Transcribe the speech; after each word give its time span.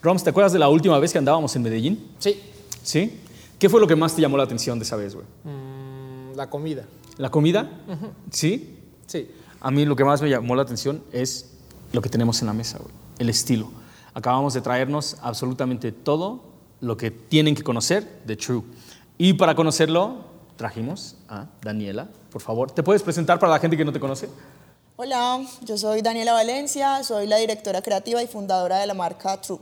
Roms, 0.00 0.22
¿te 0.22 0.30
acuerdas 0.30 0.52
de 0.52 0.60
la 0.60 0.68
última 0.68 0.96
vez 1.00 1.10
que 1.10 1.18
andábamos 1.18 1.56
en 1.56 1.62
Medellín? 1.62 2.06
Sí, 2.20 2.40
¿Sí? 2.84 3.20
¿Qué 3.58 3.68
fue 3.68 3.80
lo 3.80 3.88
que 3.88 3.96
más 3.96 4.14
te 4.14 4.22
llamó 4.22 4.36
la 4.36 4.44
atención 4.44 4.78
de 4.78 4.84
esa 4.84 4.94
vez, 4.94 5.16
güey? 5.16 5.26
mm, 5.42 6.36
la 6.36 6.48
comida. 6.48 6.84
¿La 7.16 7.30
comida? 7.30 7.68
¿Sí? 8.30 8.78
Sí. 9.08 9.28
A 9.60 9.72
mí 9.72 9.84
lo 9.84 9.96
que 9.96 10.04
más 10.04 10.22
me 10.22 10.30
llamó 10.30 10.54
la 10.54 10.62
atención 10.62 11.02
es 11.10 11.50
lo 11.92 12.00
que 12.00 12.08
tenemos 12.08 12.40
en 12.42 12.46
la 12.46 12.52
mesa, 12.52 12.78
güey. 12.78 12.92
El 13.18 13.28
estilo. 13.28 13.72
Acabamos 14.14 14.54
de 14.54 14.60
traernos 14.60 15.16
absolutamente 15.20 15.90
todo 15.90 16.44
lo 16.80 16.96
que 16.96 17.10
tienen 17.10 17.56
que 17.56 17.64
conocer 17.64 18.20
de 18.24 18.36
True. 18.36 18.62
Y 19.18 19.32
para 19.32 19.56
conocerlo, 19.56 20.26
trajimos 20.54 21.16
a 21.28 21.46
Daniela. 21.60 22.08
Por 22.30 22.40
favor, 22.40 22.70
¿te 22.70 22.84
puedes 22.84 23.02
presentar 23.02 23.40
para 23.40 23.50
la 23.50 23.58
gente 23.58 23.76
que 23.76 23.84
no 23.84 23.92
te 23.92 23.98
conoce? 23.98 24.28
Hola, 25.00 25.46
yo 25.64 25.78
soy 25.78 26.02
Daniela 26.02 26.32
Valencia, 26.32 27.04
soy 27.04 27.28
la 27.28 27.36
directora 27.36 27.82
creativa 27.82 28.20
y 28.20 28.26
fundadora 28.26 28.78
de 28.78 28.86
la 28.88 28.94
marca 28.94 29.40
True. 29.40 29.60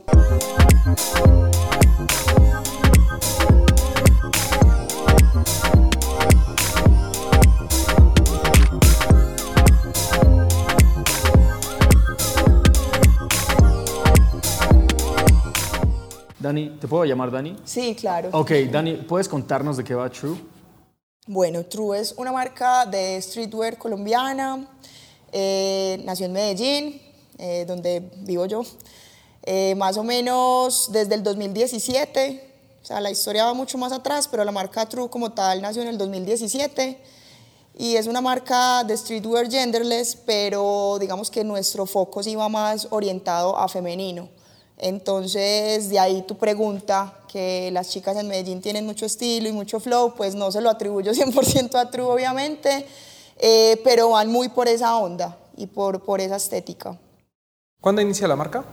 Dani, 16.39 16.69
¿te 16.81 16.87
puedo 16.87 17.05
llamar 17.05 17.29
Dani? 17.29 17.55
Sí, 17.63 17.93
claro. 17.93 18.29
Ok, 18.31 18.53
Dani, 18.71 18.95
¿puedes 18.95 19.29
contarnos 19.29 19.77
de 19.77 19.83
qué 19.83 19.93
va 19.93 20.09
True? 20.09 20.35
Bueno, 21.27 21.63
True 21.63 21.99
es 21.99 22.15
una 22.17 22.31
marca 22.31 22.87
de 22.87 23.21
streetwear 23.21 23.77
colombiana, 23.77 24.67
eh, 25.31 26.01
nació 26.05 26.25
en 26.25 26.33
Medellín, 26.33 27.01
eh, 27.37 27.65
donde 27.67 28.01
vivo 28.17 28.45
yo, 28.45 28.63
Eh, 29.49 29.75
más 29.75 29.95
o 29.95 30.03
menos 30.03 30.91
desde 30.91 31.15
el 31.15 31.23
2017, 31.23 32.43
o 32.83 32.85
sea, 32.85 32.99
la 32.99 33.09
historia 33.11 33.45
va 33.45 33.53
mucho 33.53 33.77
más 33.77 33.93
atrás, 33.93 34.27
pero 34.27 34.43
la 34.43 34.51
marca 34.51 34.85
True 34.85 35.09
como 35.09 35.31
tal 35.31 35.61
nació 35.61 35.83
en 35.83 35.87
el 35.87 35.97
2017 35.97 36.97
y 37.77 37.95
es 37.95 38.07
una 38.07 38.19
marca 38.19 38.83
de 38.83 38.97
streetwear 38.97 39.49
genderless, 39.49 40.17
pero 40.25 40.97
digamos 40.99 41.29
que 41.29 41.43
nuestro 41.43 41.85
foco 41.85 42.23
sí 42.23 42.35
va 42.35 42.49
más 42.49 42.87
orientado 42.91 43.55
a 43.57 43.67
femenino. 43.69 44.27
Entonces, 44.77 45.89
de 45.89 45.99
ahí 45.99 46.23
tu 46.23 46.37
pregunta, 46.37 47.19
que 47.27 47.69
las 47.71 47.89
chicas 47.89 48.17
en 48.17 48.27
Medellín 48.27 48.61
tienen 48.61 48.85
mucho 48.85 49.05
estilo 49.05 49.47
y 49.47 49.51
mucho 49.51 49.79
flow, 49.79 50.13
pues 50.15 50.35
no 50.35 50.51
se 50.51 50.61
lo 50.61 50.69
atribuyo 50.69 51.11
100% 51.13 51.75
a 51.75 51.89
True, 51.89 52.05
obviamente, 52.05 52.85
eh, 53.39 53.79
pero 53.83 54.11
van 54.11 54.31
muy 54.31 54.49
por 54.49 54.67
esa 54.67 54.97
onda 54.97 55.37
y 55.55 55.67
por, 55.67 56.03
por 56.03 56.21
esa 56.21 56.35
estética. 56.35 56.97
¿Cuándo 57.81 58.01
inicia 58.01 58.27
la 58.27 58.35
marca? 58.35 58.65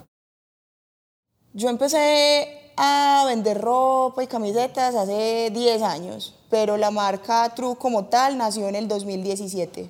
Yo 1.53 1.69
empecé 1.69 2.73
a 2.77 3.25
vender 3.27 3.61
ropa 3.61 4.23
y 4.23 4.27
camisetas 4.27 4.95
hace 4.95 5.51
10 5.53 5.83
años, 5.83 6.35
pero 6.51 6.77
la 6.77 6.91
marca 6.91 7.53
True 7.55 7.77
como 7.77 8.07
tal 8.07 8.37
nació 8.37 8.69
en 8.69 8.75
el 8.75 8.89
2017. 8.89 9.89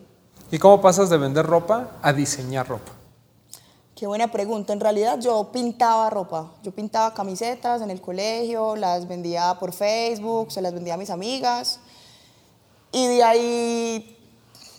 ¿Y 0.51 0.59
cómo 0.59 0.81
pasas 0.81 1.09
de 1.09 1.17
vender 1.17 1.47
ropa 1.47 1.99
a 2.03 2.13
diseñar 2.13 2.69
ropa? 2.69 2.93
Qué 3.97 4.07
buena 4.09 4.31
pregunta. 4.31 4.73
En 4.73 4.81
realidad 4.81 5.21
yo 5.21 5.51
pintaba 5.53 6.11
ropa. 6.11 6.53
Yo 6.63 6.73
pintaba 6.73 7.15
camisetas 7.15 7.81
en 7.81 7.91
el 7.91 8.01
colegio, 8.01 8.75
las 8.77 9.07
vendía 9.07 9.57
por 9.59 9.73
Facebook, 9.73 10.51
se 10.51 10.61
las 10.61 10.75
vendía 10.75 10.95
a 10.95 10.97
mis 10.97 11.11
amigas. 11.11 11.81
Y 12.91 13.07
de 13.07 13.25
ahí, 13.25 14.14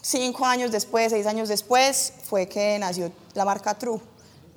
cinco 0.05 0.45
años 0.45 0.71
después, 0.71 1.11
seis 1.11 1.25
años 1.25 1.49
después, 1.49 2.13
fue 2.23 2.47
que 2.47 2.77
nació 2.77 3.11
la 3.33 3.43
marca 3.43 3.73
True. 3.73 3.99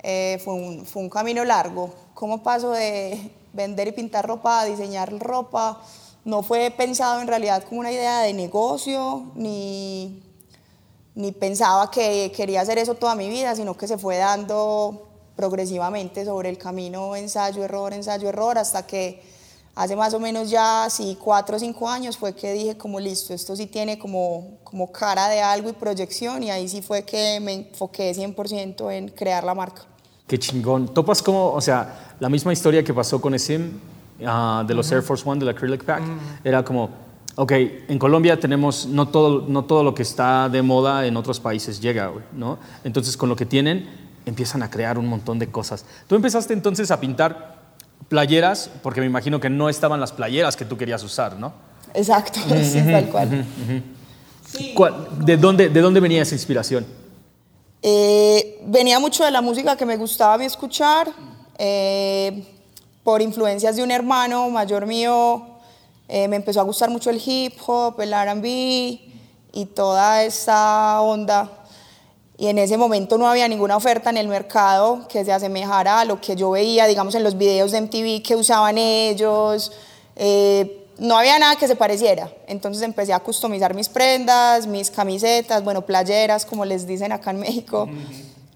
Eh, 0.01 0.39
fue, 0.45 0.53
un, 0.53 0.85
fue 0.85 1.01
un 1.01 1.09
camino 1.09 1.43
largo. 1.43 1.91
¿Cómo 2.13 2.43
paso 2.43 2.71
de 2.71 3.31
vender 3.51 3.87
y 3.87 3.91
pintar 3.91 4.27
ropa 4.27 4.61
a 4.61 4.65
diseñar 4.65 5.11
ropa? 5.17 5.81
No 6.23 6.43
fue 6.43 6.69
pensado 6.69 7.19
en 7.21 7.27
realidad 7.27 7.63
como 7.63 7.79
una 7.79 7.91
idea 7.91 8.21
de 8.21 8.33
negocio, 8.33 9.31
ni, 9.33 10.21
ni 11.15 11.31
pensaba 11.31 11.89
que 11.89 12.31
quería 12.35 12.61
hacer 12.61 12.77
eso 12.77 12.93
toda 12.93 13.15
mi 13.15 13.27
vida, 13.27 13.55
sino 13.55 13.75
que 13.75 13.87
se 13.87 13.97
fue 13.97 14.17
dando 14.17 15.07
progresivamente 15.35 16.25
sobre 16.25 16.49
el 16.49 16.59
camino, 16.59 17.15
ensayo, 17.15 17.63
error, 17.63 17.93
ensayo, 17.93 18.29
error, 18.29 18.57
hasta 18.59 18.85
que 18.85 19.23
hace 19.75 19.95
más 19.95 20.13
o 20.13 20.19
menos 20.19 20.49
ya, 20.49 20.87
sí, 20.89 21.17
cuatro 21.19 21.55
o 21.55 21.59
cinco 21.59 21.89
años 21.89 22.17
fue 22.17 22.33
que 22.33 22.53
dije 22.53 22.77
como 22.77 22.99
listo, 22.99 23.33
esto 23.33 23.55
sí 23.55 23.65
tiene 23.65 23.97
como, 23.97 24.59
como 24.63 24.91
cara 24.91 25.29
de 25.29 25.41
algo 25.41 25.69
y 25.69 25.73
proyección 25.73 26.43
y 26.43 26.51
ahí 26.51 26.67
sí 26.67 26.81
fue 26.81 27.03
que 27.03 27.39
me 27.39 27.53
enfoqué 27.53 28.13
100% 28.13 28.91
en 28.91 29.09
crear 29.09 29.43
la 29.43 29.55
marca. 29.55 29.83
Qué 30.27 30.37
chingón. 30.37 30.93
Topas 30.93 31.23
como, 31.23 31.53
o 31.53 31.61
sea, 31.61 32.15
la 32.19 32.29
misma 32.29 32.53
historia 32.53 32.83
que 32.83 32.93
pasó 32.93 33.19
con 33.19 33.33
Esim 33.33 33.79
ah, 34.25 34.63
de 34.67 34.73
los 34.73 34.91
Air 34.91 35.01
Force 35.01 35.27
One, 35.27 35.39
del 35.39 35.49
Acrylic 35.49 35.83
Pack, 35.83 36.03
era 36.43 36.63
como, 36.63 36.89
ok, 37.35 37.51
en 37.87 37.97
Colombia 37.97 38.39
tenemos, 38.39 38.85
no 38.85 39.07
todo, 39.07 39.45
no 39.47 39.65
todo 39.65 39.83
lo 39.83 39.95
que 39.95 40.03
está 40.03 40.49
de 40.49 40.61
moda 40.61 41.07
en 41.07 41.17
otros 41.17 41.39
países 41.39 41.79
llega, 41.79 42.11
¿no? 42.33 42.59
Entonces, 42.83 43.17
con 43.17 43.29
lo 43.29 43.35
que 43.35 43.45
tienen, 43.45 43.89
empiezan 44.25 44.61
a 44.61 44.69
crear 44.69 44.97
un 44.97 45.07
montón 45.07 45.39
de 45.39 45.49
cosas. 45.49 45.85
Tú 46.07 46.15
empezaste 46.15 46.53
entonces 46.53 46.91
a 46.91 46.99
pintar 46.99 47.58
playeras, 48.07 48.69
porque 48.81 48.99
me 49.01 49.05
imagino 49.07 49.39
que 49.39 49.49
no 49.49 49.69
estaban 49.69 49.99
las 49.99 50.11
playeras 50.11 50.55
que 50.55 50.65
tú 50.65 50.77
querías 50.77 51.03
usar, 51.03 51.37
¿no? 51.37 51.53
Exacto, 51.93 52.39
sí, 52.63 52.81
tal 52.89 53.09
cual. 53.09 53.45
¿Cuál- 54.75 55.07
¿De, 55.25 55.37
dónde, 55.37 55.69
¿De 55.69 55.81
dónde 55.81 55.99
venía 55.99 56.21
esa 56.23 56.35
inspiración? 56.35 56.85
Eh, 57.81 58.59
venía 58.65 58.99
mucho 58.99 59.23
de 59.23 59.31
la 59.31 59.41
música 59.41 59.75
que 59.77 59.85
me 59.85 59.95
gustaba 59.97 60.33
a 60.33 60.37
mí 60.37 60.45
escuchar, 60.45 61.09
eh, 61.57 62.43
por 63.03 63.21
influencias 63.21 63.75
de 63.75 63.83
un 63.83 63.91
hermano 63.91 64.49
mayor 64.49 64.85
mío, 64.85 65.45
eh, 66.07 66.27
me 66.27 66.35
empezó 66.35 66.59
a 66.59 66.63
gustar 66.63 66.89
mucho 66.89 67.09
el 67.09 67.21
hip 67.23 67.53
hop, 67.65 68.01
el 68.01 68.11
RB 68.13 68.45
y 68.45 69.65
toda 69.73 70.23
esa 70.23 70.99
onda. 71.01 71.49
Y 72.39 72.47
en 72.47 72.57
ese 72.57 72.77
momento 72.77 73.17
no 73.17 73.27
había 73.27 73.49
ninguna 73.49 73.75
oferta 73.75 74.09
en 74.09 74.15
el 74.15 74.29
mercado 74.29 75.05
que 75.09 75.25
se 75.25 75.33
asemejara 75.33 75.99
a 75.99 76.05
lo 76.05 76.21
que 76.21 76.37
yo 76.37 76.51
veía, 76.51 76.87
digamos, 76.87 77.13
en 77.15 77.21
los 77.21 77.37
videos 77.37 77.73
de 77.73 77.81
MTV 77.81 78.23
que 78.23 78.37
usaban 78.37 78.77
ellos. 78.77 79.73
Eh, 80.15 80.87
no 80.99 81.17
había 81.17 81.37
nada 81.37 81.57
que 81.57 81.67
se 81.67 81.75
pareciera. 81.75 82.31
Entonces 82.47 82.81
empecé 82.83 83.11
a 83.11 83.19
customizar 83.19 83.73
mis 83.73 83.89
prendas, 83.89 84.67
mis 84.67 84.89
camisetas, 84.89 85.65
bueno, 85.65 85.81
playeras, 85.81 86.45
como 86.45 86.63
les 86.63 86.87
dicen 86.87 87.11
acá 87.11 87.31
en 87.31 87.41
México. 87.41 87.89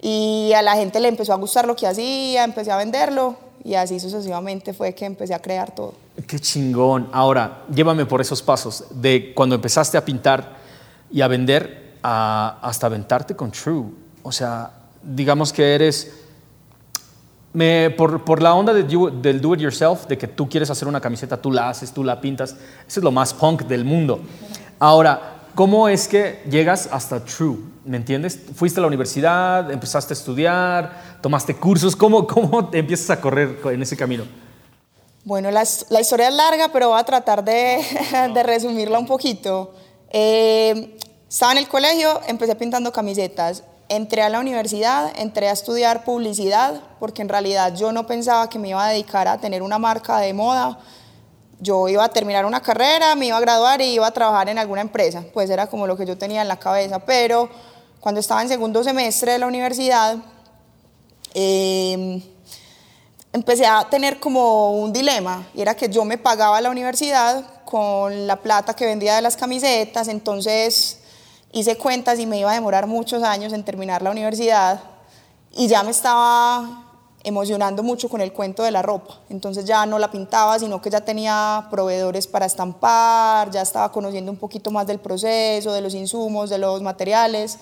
Y 0.01 0.53
a 0.55 0.61
la 0.61 0.75
gente 0.77 1.01
le 1.01 1.09
empezó 1.09 1.33
a 1.33 1.35
gustar 1.35 1.67
lo 1.67 1.75
que 1.75 1.85
hacía, 1.85 2.45
empecé 2.45 2.71
a 2.71 2.77
venderlo 2.77 3.35
y 3.65 3.75
así 3.75 3.99
sucesivamente 3.99 4.73
fue 4.73 4.95
que 4.95 5.03
empecé 5.03 5.33
a 5.33 5.39
crear 5.39 5.75
todo. 5.75 5.93
Qué 6.25 6.39
chingón. 6.39 7.09
Ahora, 7.11 7.63
llévame 7.73 8.05
por 8.05 8.21
esos 8.21 8.41
pasos, 8.41 8.85
de 8.91 9.33
cuando 9.33 9.55
empezaste 9.55 9.97
a 9.97 10.05
pintar 10.05 10.55
y 11.11 11.19
a 11.19 11.27
vender 11.27 11.82
hasta 12.03 12.87
aventarte 12.87 13.35
con 13.35 13.51
True. 13.51 13.85
O 14.21 14.31
sea, 14.31 14.71
digamos 15.01 15.51
que 15.51 15.73
eres, 15.75 16.11
por, 17.97 18.23
por 18.25 18.41
la 18.41 18.53
onda 18.55 18.73
del 18.73 18.87
do 19.41 19.53
it 19.53 19.59
yourself, 19.61 20.05
de 20.07 20.17
que 20.17 20.27
tú 20.27 20.49
quieres 20.49 20.69
hacer 20.69 20.87
una 20.87 20.99
camiseta, 21.01 21.37
tú 21.41 21.51
la 21.51 21.69
haces, 21.69 21.91
tú 21.91 22.03
la 22.03 22.19
pintas, 22.19 22.51
eso 22.87 22.99
es 22.99 23.03
lo 23.03 23.11
más 23.11 23.33
punk 23.33 23.63
del 23.63 23.85
mundo. 23.85 24.21
Ahora, 24.79 25.37
¿cómo 25.55 25.87
es 25.87 26.07
que 26.07 26.43
llegas 26.49 26.89
hasta 26.91 27.23
True? 27.23 27.57
¿Me 27.85 27.97
entiendes? 27.97 28.39
Fuiste 28.55 28.79
a 28.79 28.81
la 28.81 28.87
universidad, 28.87 29.69
empezaste 29.71 30.13
a 30.13 30.17
estudiar, 30.17 31.17
tomaste 31.21 31.55
cursos, 31.55 31.95
¿cómo, 31.95 32.25
cómo 32.27 32.69
te 32.69 32.79
empiezas 32.79 33.09
a 33.11 33.21
correr 33.21 33.59
en 33.65 33.81
ese 33.81 33.95
camino? 33.97 34.23
Bueno, 35.25 35.51
la, 35.51 35.61
his- 35.63 35.85
la 35.89 36.01
historia 36.01 36.27
es 36.29 36.33
larga, 36.35 36.69
pero 36.73 36.89
voy 36.89 36.99
a 36.99 37.03
tratar 37.03 37.43
de, 37.45 37.79
de 38.33 38.43
resumirla 38.43 38.99
un 38.99 39.05
poquito. 39.05 39.73
Eh, 40.09 40.97
estaba 41.33 41.51
en 41.53 41.57
el 41.57 41.67
colegio, 41.67 42.21
empecé 42.27 42.53
pintando 42.53 42.91
camisetas. 42.91 43.63
Entré 43.89 44.21
a 44.21 44.29
la 44.29 44.39
universidad, 44.39 45.11
entré 45.15 45.49
a 45.49 45.51
estudiar 45.51 46.03
publicidad, 46.03 46.79
porque 46.99 47.23
en 47.23 47.29
realidad 47.29 47.73
yo 47.73 47.91
no 47.91 48.05
pensaba 48.05 48.47
que 48.49 48.59
me 48.59 48.69
iba 48.69 48.85
a 48.85 48.91
dedicar 48.91 49.27
a 49.27 49.39
tener 49.39 49.63
una 49.63 49.79
marca 49.79 50.19
de 50.19 50.31
moda. 50.31 50.77
Yo 51.59 51.87
iba 51.89 52.03
a 52.03 52.09
terminar 52.09 52.45
una 52.45 52.61
carrera, 52.61 53.15
me 53.15 53.25
iba 53.25 53.37
a 53.37 53.39
graduar 53.39 53.81
y 53.81 53.85
iba 53.85 54.05
a 54.05 54.11
trabajar 54.11 54.47
en 54.49 54.59
alguna 54.59 54.81
empresa. 54.81 55.23
Pues 55.33 55.49
era 55.49 55.65
como 55.65 55.87
lo 55.87 55.97
que 55.97 56.05
yo 56.05 56.15
tenía 56.19 56.43
en 56.43 56.47
la 56.47 56.59
cabeza. 56.59 56.99
Pero 56.99 57.49
cuando 57.99 58.21
estaba 58.21 58.43
en 58.43 58.49
segundo 58.49 58.83
semestre 58.83 59.31
de 59.31 59.39
la 59.39 59.47
universidad, 59.47 60.17
eh, 61.33 62.21
empecé 63.33 63.65
a 63.65 63.87
tener 63.89 64.19
como 64.19 64.73
un 64.73 64.93
dilema 64.93 65.47
y 65.55 65.61
era 65.61 65.73
que 65.73 65.89
yo 65.89 66.05
me 66.05 66.19
pagaba 66.19 66.61
la 66.61 66.69
universidad 66.69 67.43
con 67.65 68.27
la 68.27 68.35
plata 68.35 68.75
que 68.75 68.85
vendía 68.85 69.15
de 69.15 69.23
las 69.23 69.35
camisetas, 69.35 70.07
entonces 70.09 70.99
hice 71.53 71.77
cuentas 71.77 72.19
y 72.19 72.25
me 72.25 72.39
iba 72.39 72.51
a 72.51 72.55
demorar 72.55 72.87
muchos 72.87 73.23
años 73.23 73.53
en 73.53 73.63
terminar 73.63 74.01
la 74.01 74.11
universidad 74.11 74.81
y 75.51 75.67
ya 75.67 75.83
me 75.83 75.91
estaba 75.91 76.83
emocionando 77.23 77.83
mucho 77.83 78.09
con 78.09 78.19
el 78.19 78.33
cuento 78.33 78.63
de 78.63 78.71
la 78.71 78.81
ropa, 78.81 79.19
entonces 79.29 79.63
ya 79.63 79.85
no 79.85 79.97
la 79.97 80.11
pintaba, 80.11 80.59
sino 80.59 80.81
que 80.81 80.89
ya 80.89 81.01
tenía 81.01 81.67
proveedores 81.69 82.27
para 82.27 82.45
estampar, 82.45 83.49
ya 83.51 83.61
estaba 83.61 83.91
conociendo 83.91 84.29
un 84.29 84.37
poquito 84.37 84.71
más 84.71 84.87
del 84.87 84.99
proceso, 84.99 85.71
de 85.71 85.79
los 85.79 85.93
insumos, 85.93 86.49
de 86.49 86.57
los 86.57 86.81
materiales. 86.81 87.59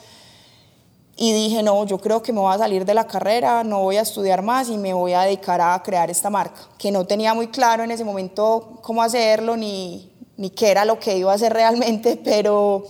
Y 1.15 1.33
dije, 1.33 1.61
no, 1.61 1.85
yo 1.85 1.99
creo 1.99 2.23
que 2.23 2.33
me 2.33 2.39
voy 2.39 2.55
a 2.55 2.57
salir 2.57 2.85
de 2.85 2.95
la 2.95 3.05
carrera, 3.05 3.63
no 3.63 3.81
voy 3.81 3.97
a 3.97 4.01
estudiar 4.01 4.41
más 4.41 4.69
y 4.69 4.77
me 4.77 4.93
voy 4.93 5.13
a 5.13 5.21
dedicar 5.21 5.61
a 5.61 5.83
crear 5.83 6.09
esta 6.09 6.31
marca, 6.31 6.61
que 6.79 6.89
no 6.89 7.05
tenía 7.05 7.35
muy 7.35 7.49
claro 7.49 7.83
en 7.83 7.91
ese 7.91 8.03
momento 8.03 8.79
cómo 8.81 9.03
hacerlo 9.03 9.55
ni, 9.55 10.11
ni 10.37 10.49
qué 10.49 10.71
era 10.71 10.85
lo 10.85 10.97
que 10.97 11.17
iba 11.17 11.31
a 11.31 11.35
hacer 11.35 11.53
realmente, 11.53 12.15
pero 12.23 12.85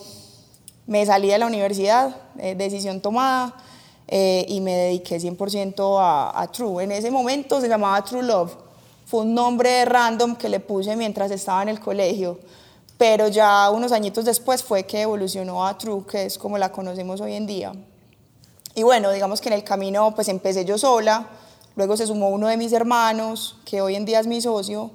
me 0.91 1.05
salí 1.05 1.29
de 1.29 1.37
la 1.37 1.45
universidad, 1.45 2.15
eh, 2.37 2.53
decisión 2.55 2.99
tomada, 2.99 3.55
eh, 4.07 4.45
y 4.49 4.59
me 4.59 4.75
dediqué 4.75 5.19
100% 5.19 5.97
a, 5.99 6.41
a 6.41 6.51
True. 6.51 6.83
En 6.83 6.91
ese 6.91 7.09
momento 7.09 7.61
se 7.61 7.69
llamaba 7.69 8.03
True 8.03 8.23
Love, 8.23 8.51
fue 9.05 9.21
un 9.21 9.33
nombre 9.33 9.85
random 9.85 10.35
que 10.35 10.49
le 10.49 10.59
puse 10.59 10.95
mientras 10.95 11.31
estaba 11.31 11.63
en 11.63 11.69
el 11.69 11.79
colegio 11.79 12.37
pero 13.01 13.29
ya 13.29 13.71
unos 13.71 13.91
añitos 13.93 14.25
después 14.25 14.61
fue 14.61 14.83
que 14.83 15.01
evolucionó 15.01 15.65
a 15.65 15.75
True, 15.75 16.05
que 16.05 16.25
es 16.25 16.37
como 16.37 16.59
la 16.59 16.71
conocemos 16.71 17.19
hoy 17.19 17.33
en 17.33 17.47
día. 17.47 17.71
Y 18.75 18.83
bueno, 18.83 19.11
digamos 19.11 19.41
que 19.41 19.49
en 19.49 19.53
el 19.53 19.63
camino 19.63 20.13
pues 20.13 20.27
empecé 20.27 20.65
yo 20.65 20.77
sola, 20.77 21.27
luego 21.75 21.97
se 21.97 22.05
sumó 22.05 22.29
uno 22.29 22.47
de 22.47 22.57
mis 22.57 22.71
hermanos, 22.73 23.57
que 23.65 23.81
hoy 23.81 23.95
en 23.95 24.05
día 24.05 24.19
es 24.19 24.27
mi 24.27 24.39
socio, 24.39 24.91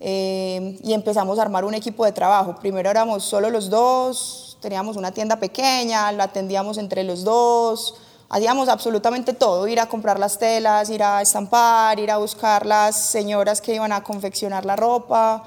eh, 0.00 0.78
y 0.82 0.94
empezamos 0.94 1.38
a 1.38 1.42
armar 1.42 1.66
un 1.66 1.74
equipo 1.74 2.06
de 2.06 2.12
trabajo. 2.12 2.56
Primero 2.58 2.88
éramos 2.88 3.22
solo 3.22 3.50
los 3.50 3.68
dos, 3.68 4.51
teníamos 4.62 4.96
una 4.96 5.10
tienda 5.10 5.36
pequeña, 5.36 6.10
la 6.12 6.24
atendíamos 6.24 6.78
entre 6.78 7.04
los 7.04 7.24
dos, 7.24 7.96
hacíamos 8.30 8.70
absolutamente 8.70 9.34
todo, 9.34 9.68
ir 9.68 9.80
a 9.80 9.86
comprar 9.86 10.18
las 10.18 10.38
telas, 10.38 10.88
ir 10.88 11.02
a 11.02 11.20
estampar, 11.20 11.98
ir 12.00 12.10
a 12.10 12.16
buscar 12.16 12.64
las 12.64 12.96
señoras 12.96 13.60
que 13.60 13.74
iban 13.74 13.92
a 13.92 14.02
confeccionar 14.02 14.64
la 14.64 14.76
ropa. 14.76 15.42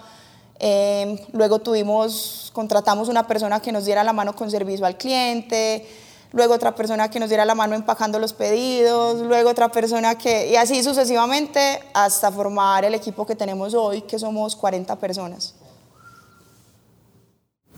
Eh, 0.60 1.26
luego 1.32 1.60
tuvimos, 1.60 2.52
contratamos 2.54 3.10
una 3.10 3.26
persona 3.26 3.60
que 3.60 3.72
nos 3.72 3.86
diera 3.86 4.04
la 4.04 4.14
mano 4.14 4.36
con 4.36 4.52
servicio 4.52 4.86
al 4.86 4.98
cliente, 4.98 5.88
luego 6.32 6.54
otra 6.54 6.76
persona 6.76 7.10
que 7.10 7.20
nos 7.20 7.30
diera 7.30 7.46
la 7.46 7.56
mano 7.56 7.76
empacando 7.76 8.20
los 8.20 8.34
pedidos, 8.34 9.22
luego 9.22 9.50
otra 9.50 9.70
persona 9.70 10.16
que, 10.16 10.52
y 10.52 10.56
así 10.56 10.84
sucesivamente 10.84 11.82
hasta 11.94 12.32
formar 12.32 12.86
el 12.86 12.94
equipo 12.94 13.26
que 13.26 13.36
tenemos 13.36 13.74
hoy, 13.74 14.02
que 14.04 14.20
somos 14.20 14.56
40 14.56 14.96
personas. 14.98 15.56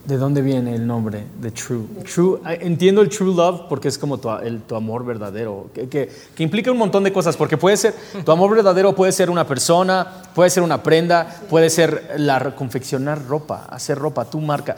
¿De 0.07 0.15
dónde 0.15 0.41
viene 0.41 0.73
el 0.73 0.87
nombre 0.87 1.25
de 1.41 1.51
True? 1.51 1.85
True 2.09 2.39
entiendo 2.61 3.01
el 3.01 3.09
True 3.09 3.35
Love 3.35 3.63
porque 3.67 3.89
es 3.89 3.97
como 3.97 4.17
tu, 4.17 4.29
el, 4.37 4.61
tu 4.61 4.77
amor 4.77 5.03
verdadero, 5.03 5.69
que, 5.73 5.89
que, 5.89 6.09
que, 6.33 6.43
implica 6.43 6.71
un 6.71 6.77
montón 6.77 7.03
de 7.03 7.11
cosas, 7.11 7.35
porque 7.35 7.57
puede 7.57 7.75
ser, 7.75 7.93
tu 8.23 8.31
amor 8.31 8.55
verdadero 8.55 8.95
puede 8.95 9.11
ser 9.11 9.29
una 9.29 9.45
persona, 9.45 10.23
puede 10.33 10.49
ser 10.49 10.63
una 10.63 10.81
prenda, 10.81 11.41
puede 11.49 11.69
ser 11.69 12.15
la, 12.15 12.55
confeccionar 12.55 13.25
ropa, 13.27 13.67
hacer 13.69 13.97
ropa, 13.97 14.23
tu 14.23 14.39
marca. 14.39 14.77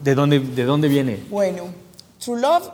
¿De 0.00 0.14
dónde, 0.14 0.38
¿De 0.38 0.64
dónde 0.64 0.86
viene? 0.88 1.24
Bueno, 1.30 1.64
True 2.22 2.38
Love 2.38 2.68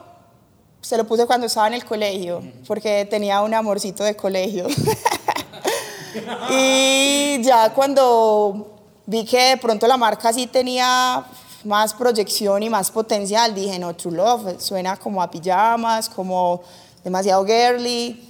se 0.81 0.97
lo 0.97 1.05
puse 1.05 1.27
cuando 1.27 1.47
estaba 1.47 1.69
en 1.69 1.75
el 1.75 1.85
colegio, 1.85 2.43
porque 2.67 3.07
tenía 3.09 3.41
un 3.41 3.55
amorcito 3.55 4.03
de 4.03 4.17
colegio. 4.17 4.67
y 6.51 7.41
ya 7.41 7.73
cuando 7.73 8.81
vi 9.07 9.25
que 9.25 9.51
de 9.51 9.57
pronto 9.59 9.87
la 9.87 9.97
marca 9.97 10.33
sí 10.33 10.49
tenía 10.49 11.25
más 11.65 11.95
proyección 11.95 12.63
y 12.63 12.71
más 12.71 12.91
potencial, 12.91 13.55
dije, 13.55 13.79
no, 13.79 13.95
True 13.95 14.17
Love, 14.17 14.61
suena 14.61 14.97
como 14.97 15.23
a 15.23 15.31
pijamas, 15.31 16.09
como 16.09 16.63
demasiado 17.05 17.45
girly, 17.45 18.23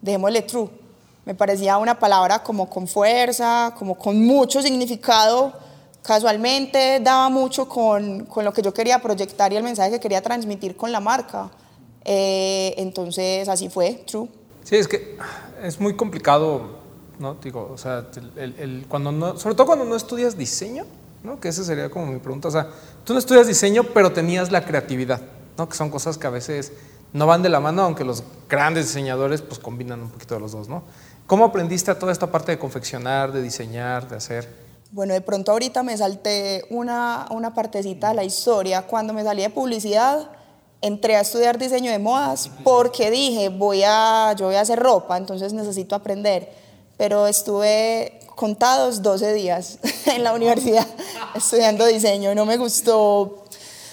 dejémosle 0.00 0.42
True. 0.42 0.68
Me 1.24 1.34
parecía 1.34 1.76
una 1.78 1.98
palabra 1.98 2.42
como 2.42 2.70
con 2.70 2.86
fuerza, 2.86 3.74
como 3.76 3.96
con 3.96 4.24
mucho 4.24 4.62
significado. 4.62 5.52
Casualmente 6.02 7.00
daba 7.00 7.28
mucho 7.28 7.68
con, 7.68 8.26
con 8.26 8.44
lo 8.44 8.52
que 8.52 8.62
yo 8.62 8.72
quería 8.72 9.00
proyectar 9.00 9.52
y 9.52 9.56
el 9.56 9.64
mensaje 9.64 9.90
que 9.90 10.00
quería 10.00 10.22
transmitir 10.22 10.76
con 10.76 10.92
la 10.92 11.00
marca. 11.00 11.50
Eh, 12.04 12.74
entonces 12.76 13.48
así 13.48 13.68
fue, 13.68 14.04
true. 14.06 14.28
Sí, 14.62 14.76
es 14.76 14.86
que 14.86 15.16
es 15.62 15.80
muy 15.80 15.96
complicado, 15.96 16.78
¿no? 17.18 17.34
Digo, 17.34 17.70
o 17.72 17.76
sea, 17.76 18.06
el, 18.36 18.54
el, 18.58 18.86
cuando 18.88 19.10
no, 19.10 19.36
sobre 19.36 19.56
todo 19.56 19.66
cuando 19.66 19.84
no 19.84 19.96
estudias 19.96 20.38
diseño, 20.38 20.84
¿no? 21.26 21.40
Que 21.40 21.48
esa 21.48 21.64
sería 21.64 21.90
como 21.90 22.06
mi 22.06 22.18
pregunta. 22.18 22.48
O 22.48 22.50
sea, 22.50 22.68
tú 23.04 23.12
no 23.12 23.18
estudias 23.18 23.46
diseño, 23.46 23.82
pero 23.92 24.12
tenías 24.12 24.50
la 24.50 24.64
creatividad, 24.64 25.20
¿no? 25.58 25.68
Que 25.68 25.76
son 25.76 25.90
cosas 25.90 26.16
que 26.16 26.26
a 26.26 26.30
veces 26.30 26.72
no 27.12 27.26
van 27.26 27.42
de 27.42 27.48
la 27.48 27.60
mano, 27.60 27.82
aunque 27.82 28.04
los 28.04 28.22
grandes 28.48 28.86
diseñadores 28.86 29.42
pues 29.42 29.58
combinan 29.58 30.00
un 30.00 30.10
poquito 30.10 30.34
de 30.34 30.40
los 30.40 30.52
dos, 30.52 30.68
¿no? 30.68 30.84
¿Cómo 31.26 31.44
aprendiste 31.44 31.90
a 31.90 31.98
toda 31.98 32.12
esta 32.12 32.30
parte 32.30 32.52
de 32.52 32.58
confeccionar, 32.58 33.32
de 33.32 33.42
diseñar, 33.42 34.08
de 34.08 34.16
hacer? 34.16 34.48
Bueno, 34.92 35.12
de 35.12 35.20
pronto 35.20 35.50
ahorita 35.50 35.82
me 35.82 35.96
salté 35.96 36.64
una, 36.70 37.26
una 37.30 37.52
partecita 37.52 38.10
de 38.10 38.14
la 38.14 38.24
historia. 38.24 38.82
Cuando 38.82 39.12
me 39.12 39.24
salí 39.24 39.42
de 39.42 39.50
publicidad, 39.50 40.30
entré 40.80 41.16
a 41.16 41.22
estudiar 41.22 41.58
diseño 41.58 41.90
de 41.90 41.98
modas 41.98 42.50
porque 42.62 43.10
dije, 43.10 43.48
voy 43.48 43.82
a, 43.84 44.34
yo 44.38 44.46
voy 44.46 44.54
a 44.54 44.60
hacer 44.60 44.78
ropa, 44.78 45.16
entonces 45.16 45.52
necesito 45.52 45.96
aprender. 45.96 46.65
Pero 46.96 47.26
estuve 47.26 48.20
contados 48.34 49.02
12 49.02 49.32
días 49.34 49.78
en 50.06 50.24
la 50.24 50.32
universidad 50.32 50.86
estudiando 51.34 51.86
diseño, 51.86 52.34
no 52.34 52.44
me 52.44 52.56
gustó, 52.56 53.44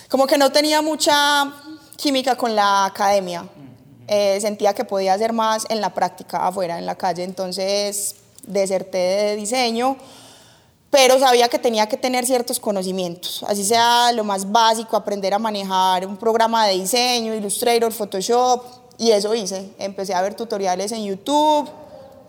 como 0.09 0.27
que 0.27 0.37
no 0.37 0.51
tenía 0.51 0.81
mucha 0.81 1.53
química 1.95 2.35
con 2.35 2.55
la 2.55 2.85
academia. 2.85 3.47
Eh, 4.07 4.37
sentía 4.41 4.73
que 4.73 4.83
podía 4.83 5.13
hacer 5.13 5.31
más 5.31 5.65
en 5.69 5.79
la 5.79 5.93
práctica 5.93 6.47
afuera, 6.47 6.77
en 6.77 6.85
la 6.85 6.95
calle, 6.95 7.23
entonces 7.23 8.15
deserté 8.45 8.97
de 8.97 9.35
diseño 9.37 9.97
pero 10.93 11.17
sabía 11.17 11.49
que 11.49 11.57
tenía 11.57 11.87
que 11.87 11.97
tener 11.97 12.23
ciertos 12.23 12.59
conocimientos, 12.59 13.43
así 13.47 13.65
sea 13.65 14.11
lo 14.11 14.23
más 14.23 14.51
básico, 14.51 14.95
aprender 14.95 15.33
a 15.33 15.39
manejar 15.39 16.05
un 16.05 16.17
programa 16.17 16.67
de 16.67 16.73
diseño, 16.73 17.33
Illustrator, 17.33 17.91
Photoshop, 17.91 18.63
y 18.99 19.09
eso 19.09 19.33
hice. 19.33 19.71
Empecé 19.79 20.13
a 20.13 20.21
ver 20.21 20.35
tutoriales 20.35 20.91
en 20.91 21.03
YouTube, 21.03 21.67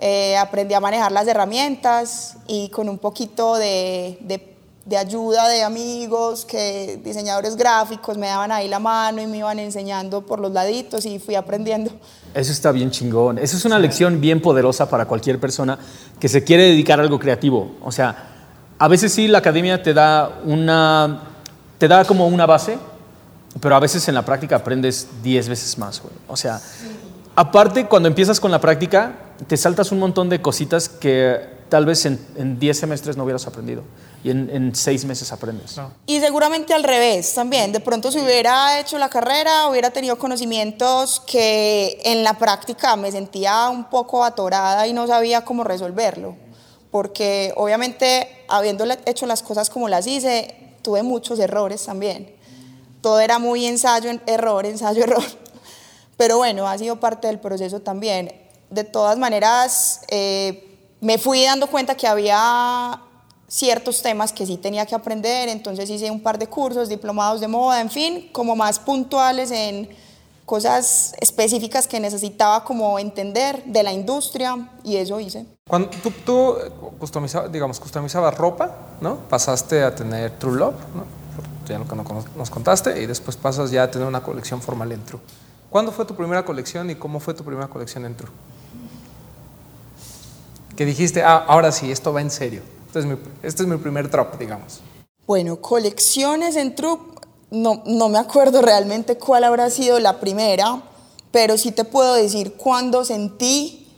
eh, 0.07 0.37
aprendí 0.37 0.75
a 0.75 0.81
manejar 0.81 1.13
las 1.13 1.27
herramientas 1.27 2.37
y 2.47 2.69
con 2.69 2.91
un 2.91 2.99
poquito 2.99 3.57
de, 3.57 4.19
de, 4.21 4.55
de, 4.85 4.99
ayuda 4.99 5.49
de 5.49 5.63
amigos, 5.63 6.45
que 6.45 7.01
diseñadores 7.03 7.57
gráficos 7.57 8.19
me 8.19 8.27
daban 8.27 8.53
ahí 8.53 8.69
la 8.69 8.79
mano 8.79 9.23
y 9.23 9.27
me 9.27 9.39
iban 9.39 9.59
enseñando 9.59 10.21
por 10.27 10.41
los 10.41 10.53
laditos 10.53 11.07
y 11.07 11.19
fui 11.19 11.37
aprendiendo. 11.37 11.91
Eso 12.35 12.53
está 12.53 12.71
bien 12.71 12.91
chingón. 12.91 13.39
Eso 13.39 13.57
es 13.57 13.65
una 13.65 13.79
lección 13.79 14.21
bien 14.21 14.43
poderosa 14.43 14.91
para 14.91 15.07
cualquier 15.07 15.41
persona 15.41 15.79
que 16.21 16.29
se 16.29 16.45
quiere 16.45 16.65
dedicar 16.65 17.01
a 17.01 17.03
algo 17.03 17.19
creativo. 17.19 17.75
O 17.83 17.91
sea, 17.91 18.29
a 18.79 18.89
veces 18.89 19.11
sí 19.11 19.27
la 19.27 19.39
academia 19.39 19.83
te 19.83 19.95
da 19.95 20.39
una, 20.45 21.23
te 21.79 21.89
da 21.89 22.05
como 22.05 22.27
una 22.27 22.45
base, 22.45 22.77
pero 23.59 23.75
a 23.75 23.81
veces 23.81 24.07
en 24.07 24.17
la 24.17 24.23
práctica 24.23 24.57
aprendes 24.57 25.09
10 25.23 25.49
veces 25.49 25.79
más, 25.79 26.03
güey. 26.03 26.13
O 26.29 26.37
sea, 26.37 26.61
aparte 27.37 27.87
cuando 27.87 28.09
empiezas 28.09 28.41
con 28.41 28.51
la 28.51 28.61
práctica, 28.61 29.17
te 29.47 29.57
saltas 29.57 29.93
un 29.93 29.99
montón 29.99 30.29
de 30.29 30.41
cositas 30.41 30.89
que 30.89 31.41
tal 31.69 31.87
vez 31.87 32.07
en 32.07 32.59
10 32.59 32.79
semestres 32.79 33.17
no 33.17 33.25
hubieras 33.25 33.47
aprendido 33.47 33.83
y 34.23 34.31
en 34.31 34.75
6 34.75 35.05
meses 35.05 35.33
aprendes. 35.33 35.77
No. 35.77 35.91
Y 36.07 36.21
seguramente 36.21 36.73
al 36.73 36.83
revés 36.83 37.35
también. 37.35 37.73
De 37.73 37.81
pronto 37.81 38.11
si 38.11 38.21
hubiera 38.21 38.81
hecho 38.81 38.97
la 38.99 39.09
carrera, 39.09 39.69
hubiera 39.69 39.91
tenido 39.91 40.17
conocimientos 40.17 41.21
que 41.27 42.01
en 42.05 42.25
la 42.25 42.39
práctica 42.39 42.97
me 42.97 43.11
sentía 43.11 43.69
un 43.69 43.85
poco 43.91 44.25
atorada 44.25 44.87
y 44.87 44.93
no 44.93 45.07
sabía 45.07 45.45
cómo 45.45 45.65
resolverlo 45.65 46.37
porque 46.95 47.53
obviamente 47.57 48.29
habiendo 48.47 48.85
hecho 49.05 49.27
las 49.27 49.43
cosas 49.43 49.69
como 49.69 49.89
las 49.89 50.07
hice, 50.07 50.77
tuve 50.81 51.03
muchos 51.03 51.41
errores 51.41 51.85
también. 51.85 52.33
Todo 53.01 53.19
era 53.19 53.41
muy 53.41 53.67
ensayo, 53.67 54.13
error, 54.27 54.65
ensayo, 54.65 55.03
error. 55.03 55.25
Pero 56.17 56.39
bueno, 56.39 56.69
ha 56.69 56.79
sido 56.79 56.97
parte 56.97 57.27
del 57.27 57.41
proceso 57.41 57.81
también. 57.81 58.33
De 58.71 58.85
todas 58.85 59.19
maneras, 59.19 60.03
eh, 60.09 60.79
me 61.01 61.19
fui 61.19 61.45
dando 61.45 61.67
cuenta 61.67 61.97
que 61.97 62.07
había 62.07 63.01
ciertos 63.47 64.03
temas 64.03 64.33
que 64.33 64.47
sí 64.47 64.57
tenía 64.57 64.87
que 64.87 64.95
aprender, 64.95 65.49
entonces 65.49 65.89
hice 65.91 66.11
un 66.11 66.21
par 66.21 66.39
de 66.39 66.47
cursos, 66.47 66.89
diplomados 66.89 67.41
de 67.41 67.49
moda, 67.49 67.81
en 67.81 67.91
fin, 67.91 68.31
como 68.33 68.57
más 68.57 68.79
puntuales 68.79 69.51
en 69.51 69.89
cosas 70.45 71.15
específicas 71.21 71.87
que 71.87 72.01
necesitaba 72.01 72.65
como 72.65 72.99
entender 72.99 73.63
de 73.65 73.83
la 73.83 73.93
industria 73.93 74.71
y 74.83 74.97
eso 74.97 75.21
hice. 75.21 75.47
Cuando 75.69 75.91
tú, 76.03 76.11
tú 76.25 76.57
customizabas, 76.99 77.51
digamos, 77.53 77.81
customizabas 77.81 78.37
ropa, 78.37 78.77
¿no? 79.01 79.17
Pasaste 79.29 79.83
a 79.83 79.95
tener 79.95 80.39
True 80.39 80.57
Love, 80.57 80.75
¿no? 80.95 81.05
Ya 81.69 81.79
lo 81.79 81.87
que 81.87 81.97
nos 82.37 82.51
contaste, 82.51 83.01
y 83.01 83.07
después 83.07 83.37
pasas 83.37 83.71
ya 83.71 83.85
a 83.85 83.91
tener 83.91 84.07
una 84.07 84.23
colección 84.23 84.61
formal 84.61 84.93
en 84.93 85.03
True. 85.05 85.21
¿Cuándo 85.75 85.91
fue 85.91 86.05
tu 86.05 86.15
primera 86.15 86.45
colección 86.45 86.89
y 86.91 86.95
cómo 86.95 87.19
fue 87.19 87.35
tu 87.35 87.43
primera 87.43 87.67
colección 87.67 88.05
en 88.05 88.17
True? 88.17 88.31
Que 90.77 90.85
dijiste, 90.85 91.21
ah, 91.25 91.45
ahora 91.49 91.73
sí, 91.73 91.91
esto 91.91 92.13
va 92.13 92.21
en 92.21 92.31
serio. 92.31 92.63
Este 92.87 93.01
es 93.01 93.05
mi, 93.05 93.17
este 93.43 93.65
es 93.65 93.69
mi 93.69 93.77
primer 93.79 94.09
drop, 94.09 94.39
digamos. 94.39 94.83
Bueno, 95.27 95.57
colecciones 95.57 96.55
en 96.55 96.77
True 96.77 97.01
no, 97.51 97.83
no 97.87 98.09
me 98.09 98.19
acuerdo 98.19 98.63
realmente 98.63 99.19
cuál 99.19 99.43
habrá 99.43 99.69
sido 99.69 99.99
la 99.99 100.21
primera, 100.21 100.81
pero 101.33 101.59
sí 101.59 101.73
te 101.73 101.83
puedo 101.83 102.15
decir 102.15 102.53
cuando 102.53 103.05
sentí 103.05 103.89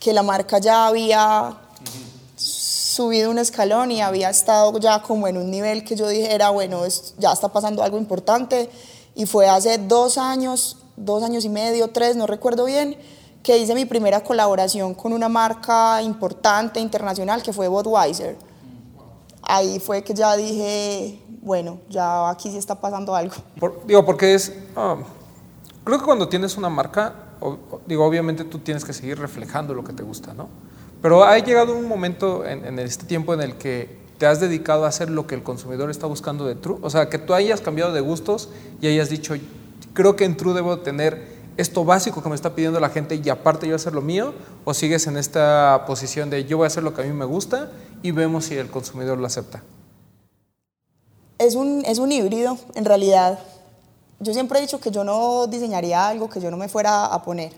que 0.00 0.12
la 0.12 0.22
marca 0.22 0.58
ya 0.58 0.86
había 0.86 1.56
subido 2.36 3.30
un 3.30 3.38
escalón 3.38 3.90
y 3.90 4.02
había 4.02 4.28
estado 4.28 4.78
ya 4.78 5.00
como 5.00 5.28
en 5.28 5.38
un 5.38 5.50
nivel 5.50 5.82
que 5.82 5.96
yo 5.96 6.08
dijera, 6.08 6.50
bueno, 6.50 6.82
ya 7.16 7.32
está 7.32 7.48
pasando 7.48 7.82
algo 7.82 7.96
importante. 7.96 8.68
Y 9.14 9.24
fue 9.24 9.48
hace 9.48 9.78
dos 9.78 10.18
años 10.18 10.76
dos 10.96 11.22
años 11.22 11.44
y 11.44 11.48
medio, 11.48 11.88
tres, 11.88 12.16
no 12.16 12.26
recuerdo 12.26 12.64
bien, 12.64 12.96
que 13.42 13.58
hice 13.58 13.74
mi 13.74 13.84
primera 13.84 14.22
colaboración 14.22 14.94
con 14.94 15.12
una 15.12 15.28
marca 15.28 16.00
importante 16.02 16.80
internacional 16.80 17.42
que 17.42 17.52
fue 17.52 17.68
Budweiser. 17.68 18.36
Ahí 19.42 19.80
fue 19.80 20.02
que 20.02 20.14
ya 20.14 20.36
dije, 20.36 21.20
bueno, 21.40 21.80
ya 21.88 22.30
aquí 22.30 22.50
sí 22.50 22.56
está 22.56 22.80
pasando 22.80 23.14
algo. 23.14 23.34
digo, 23.84 24.04
porque 24.04 24.34
es, 24.34 24.52
ah, 24.76 24.96
creo 25.82 25.98
que 25.98 26.04
cuando 26.04 26.28
tienes 26.28 26.56
una 26.56 26.68
marca, 26.68 27.14
digo, 27.86 28.06
obviamente 28.06 28.44
tú 28.44 28.60
tienes 28.60 28.84
que 28.84 28.92
seguir 28.92 29.18
reflejando 29.18 29.74
lo 29.74 29.82
que 29.82 29.92
te 29.92 30.04
gusta, 30.04 30.32
¿no? 30.34 30.48
Pero 31.00 31.24
ha 31.24 31.36
llegado 31.38 31.76
un 31.76 31.88
momento 31.88 32.46
en, 32.46 32.64
en 32.64 32.78
este 32.78 33.06
tiempo 33.06 33.34
en 33.34 33.40
el 33.40 33.56
que 33.56 34.00
te 34.18 34.26
has 34.26 34.38
dedicado 34.38 34.84
a 34.84 34.88
hacer 34.88 35.10
lo 35.10 35.26
que 35.26 35.34
el 35.34 35.42
consumidor 35.42 35.90
está 35.90 36.06
buscando 36.06 36.46
de 36.46 36.54
True, 36.54 36.78
o 36.80 36.90
sea, 36.90 37.08
que 37.08 37.18
tú 37.18 37.34
hayas 37.34 37.60
cambiado 37.60 37.92
de 37.92 38.00
gustos 38.00 38.50
y 38.80 38.86
hayas 38.86 39.08
dicho, 39.08 39.34
creo 39.94 40.16
que 40.16 40.24
en 40.24 40.36
True 40.36 40.54
debo 40.54 40.78
tener 40.78 41.42
esto 41.56 41.84
básico 41.84 42.22
que 42.22 42.28
me 42.28 42.34
está 42.34 42.54
pidiendo 42.54 42.80
la 42.80 42.90
gente 42.90 43.20
y 43.22 43.28
aparte 43.28 43.68
yo 43.68 43.76
hacer 43.76 43.92
lo 43.92 44.00
mío, 44.00 44.34
o 44.64 44.74
sigues 44.74 45.06
en 45.06 45.16
esta 45.16 45.84
posición 45.86 46.30
de 46.30 46.44
yo 46.44 46.56
voy 46.56 46.64
a 46.64 46.68
hacer 46.68 46.82
lo 46.82 46.94
que 46.94 47.02
a 47.02 47.04
mí 47.04 47.12
me 47.12 47.24
gusta 47.24 47.70
y 48.02 48.10
vemos 48.10 48.46
si 48.46 48.56
el 48.56 48.70
consumidor 48.70 49.18
lo 49.18 49.26
acepta? 49.26 49.62
Es 51.38 51.54
un, 51.54 51.82
es 51.86 51.98
un 51.98 52.12
híbrido, 52.12 52.56
en 52.74 52.84
realidad. 52.84 53.38
Yo 54.20 54.32
siempre 54.32 54.58
he 54.58 54.62
dicho 54.62 54.80
que 54.80 54.90
yo 54.90 55.04
no 55.04 55.46
diseñaría 55.46 56.08
algo 56.08 56.30
que 56.30 56.40
yo 56.40 56.50
no 56.50 56.56
me 56.56 56.68
fuera 56.68 57.06
a 57.06 57.22
poner. 57.22 57.52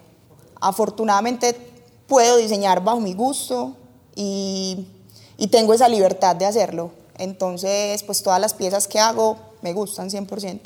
Afortunadamente 0.61 1.57
puedo 2.07 2.39
diseñar 2.39 2.83
bajo 2.83 3.01
mi 3.01 3.15
gusto 3.15 3.77
y, 4.15 4.89
y 5.37 5.49
tengo 5.49 5.75
esa 5.75 5.89
libertad 5.89 6.35
de 6.35 6.47
hacerlo. 6.47 6.91
Entonces, 7.19 8.03
pues 8.03 8.23
todas 8.23 8.41
las 8.41 8.55
piezas 8.55 8.89
que 8.89 8.99
hago 8.99 9.37
me 9.63 9.73
gustan 9.73 10.09
100% 10.09 10.61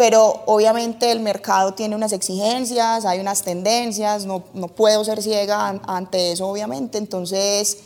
pero 0.00 0.44
obviamente 0.46 1.12
el 1.12 1.20
mercado 1.20 1.74
tiene 1.74 1.94
unas 1.94 2.14
exigencias, 2.14 3.04
hay 3.04 3.20
unas 3.20 3.42
tendencias, 3.42 4.24
no, 4.24 4.44
no 4.54 4.68
puedo 4.68 5.04
ser 5.04 5.20
ciega 5.20 5.78
ante 5.86 6.32
eso 6.32 6.48
obviamente, 6.48 6.96
entonces 6.96 7.76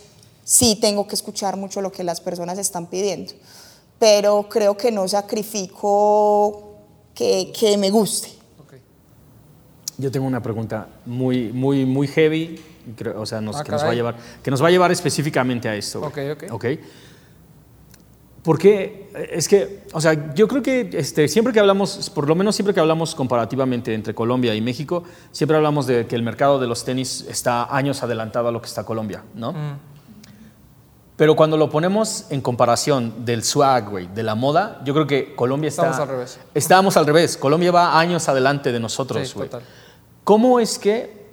sí 0.45 0.77
tengo 0.79 1.05
que 1.09 1.15
escuchar 1.15 1.57
mucho 1.57 1.81
lo 1.81 1.91
que 1.91 2.05
las 2.05 2.21
personas 2.21 2.57
están 2.57 2.85
pidiendo, 2.85 3.33
pero 3.99 4.47
creo 4.47 4.77
que 4.77 4.93
no 4.93 5.05
sacrifico 5.09 6.77
que, 7.13 7.51
que 7.53 7.77
me 7.77 7.89
guste. 7.89 8.29
Yo 9.97 10.09
tengo 10.09 10.25
una 10.25 10.41
pregunta 10.41 10.87
muy, 11.05 11.51
muy, 11.51 11.85
muy 11.85 12.07
heavy, 12.07 12.61
o 13.13 13.25
sea, 13.25 13.41
nos, 13.41 13.57
ah, 13.57 13.63
que, 13.65 13.71
nos 13.71 13.83
va 13.83 13.89
a 13.89 13.93
llevar, 13.93 14.15
que 14.41 14.51
nos 14.51 14.63
va 14.63 14.69
a 14.69 14.71
llevar 14.71 14.91
específicamente 14.93 15.67
a 15.67 15.75
esto. 15.75 15.99
Ok, 15.99 16.17
ok. 16.31 16.43
okay. 16.51 16.79
Porque 18.45 19.09
es 19.31 19.47
que, 19.47 19.81
o 19.91 19.99
sea, 19.99 20.35
yo 20.35 20.47
creo 20.47 20.61
que 20.61 20.91
este, 20.93 21.27
siempre 21.27 21.51
que 21.51 21.59
hablamos, 21.59 22.11
por 22.11 22.27
lo 22.27 22.35
menos 22.35 22.55
siempre 22.55 22.75
que 22.75 22.79
hablamos 22.79 23.15
comparativamente 23.15 23.91
entre 23.91 24.13
Colombia 24.13 24.53
y 24.53 24.61
México, 24.61 25.03
siempre 25.31 25.57
hablamos 25.57 25.87
de 25.87 26.05
que 26.05 26.15
el 26.15 26.21
mercado 26.21 26.59
de 26.59 26.67
los 26.67 26.85
tenis 26.85 27.25
está 27.27 27.75
años 27.75 28.03
adelantado 28.03 28.47
a 28.47 28.51
lo 28.51 28.61
que 28.61 28.67
está 28.67 28.83
Colombia, 28.83 29.23
¿no? 29.33 29.51
Mm. 29.51 29.79
Pero 31.15 31.35
cuando 31.35 31.57
lo 31.57 31.71
ponemos 31.71 32.25
en 32.29 32.41
comparación 32.41 33.25
del 33.25 33.43
swag, 33.43 33.89
güey, 33.89 34.07
de 34.13 34.21
la 34.21 34.35
moda, 34.35 34.79
yo 34.85 34.93
creo 34.93 35.07
que 35.07 35.33
Colombia 35.33 35.69
está... 35.69 35.89
Estamos 35.89 36.01
al 36.01 36.15
revés. 36.15 36.39
Estábamos 36.53 36.97
al 36.97 37.05
revés. 37.07 37.37
Colombia 37.37 37.71
va 37.71 37.99
años 37.99 38.29
adelante 38.29 38.71
de 38.71 38.79
nosotros, 38.79 39.33
güey. 39.33 39.49
Sí, 39.49 39.57
¿Cómo 40.23 40.59
es 40.59 40.77
que, 40.77 41.25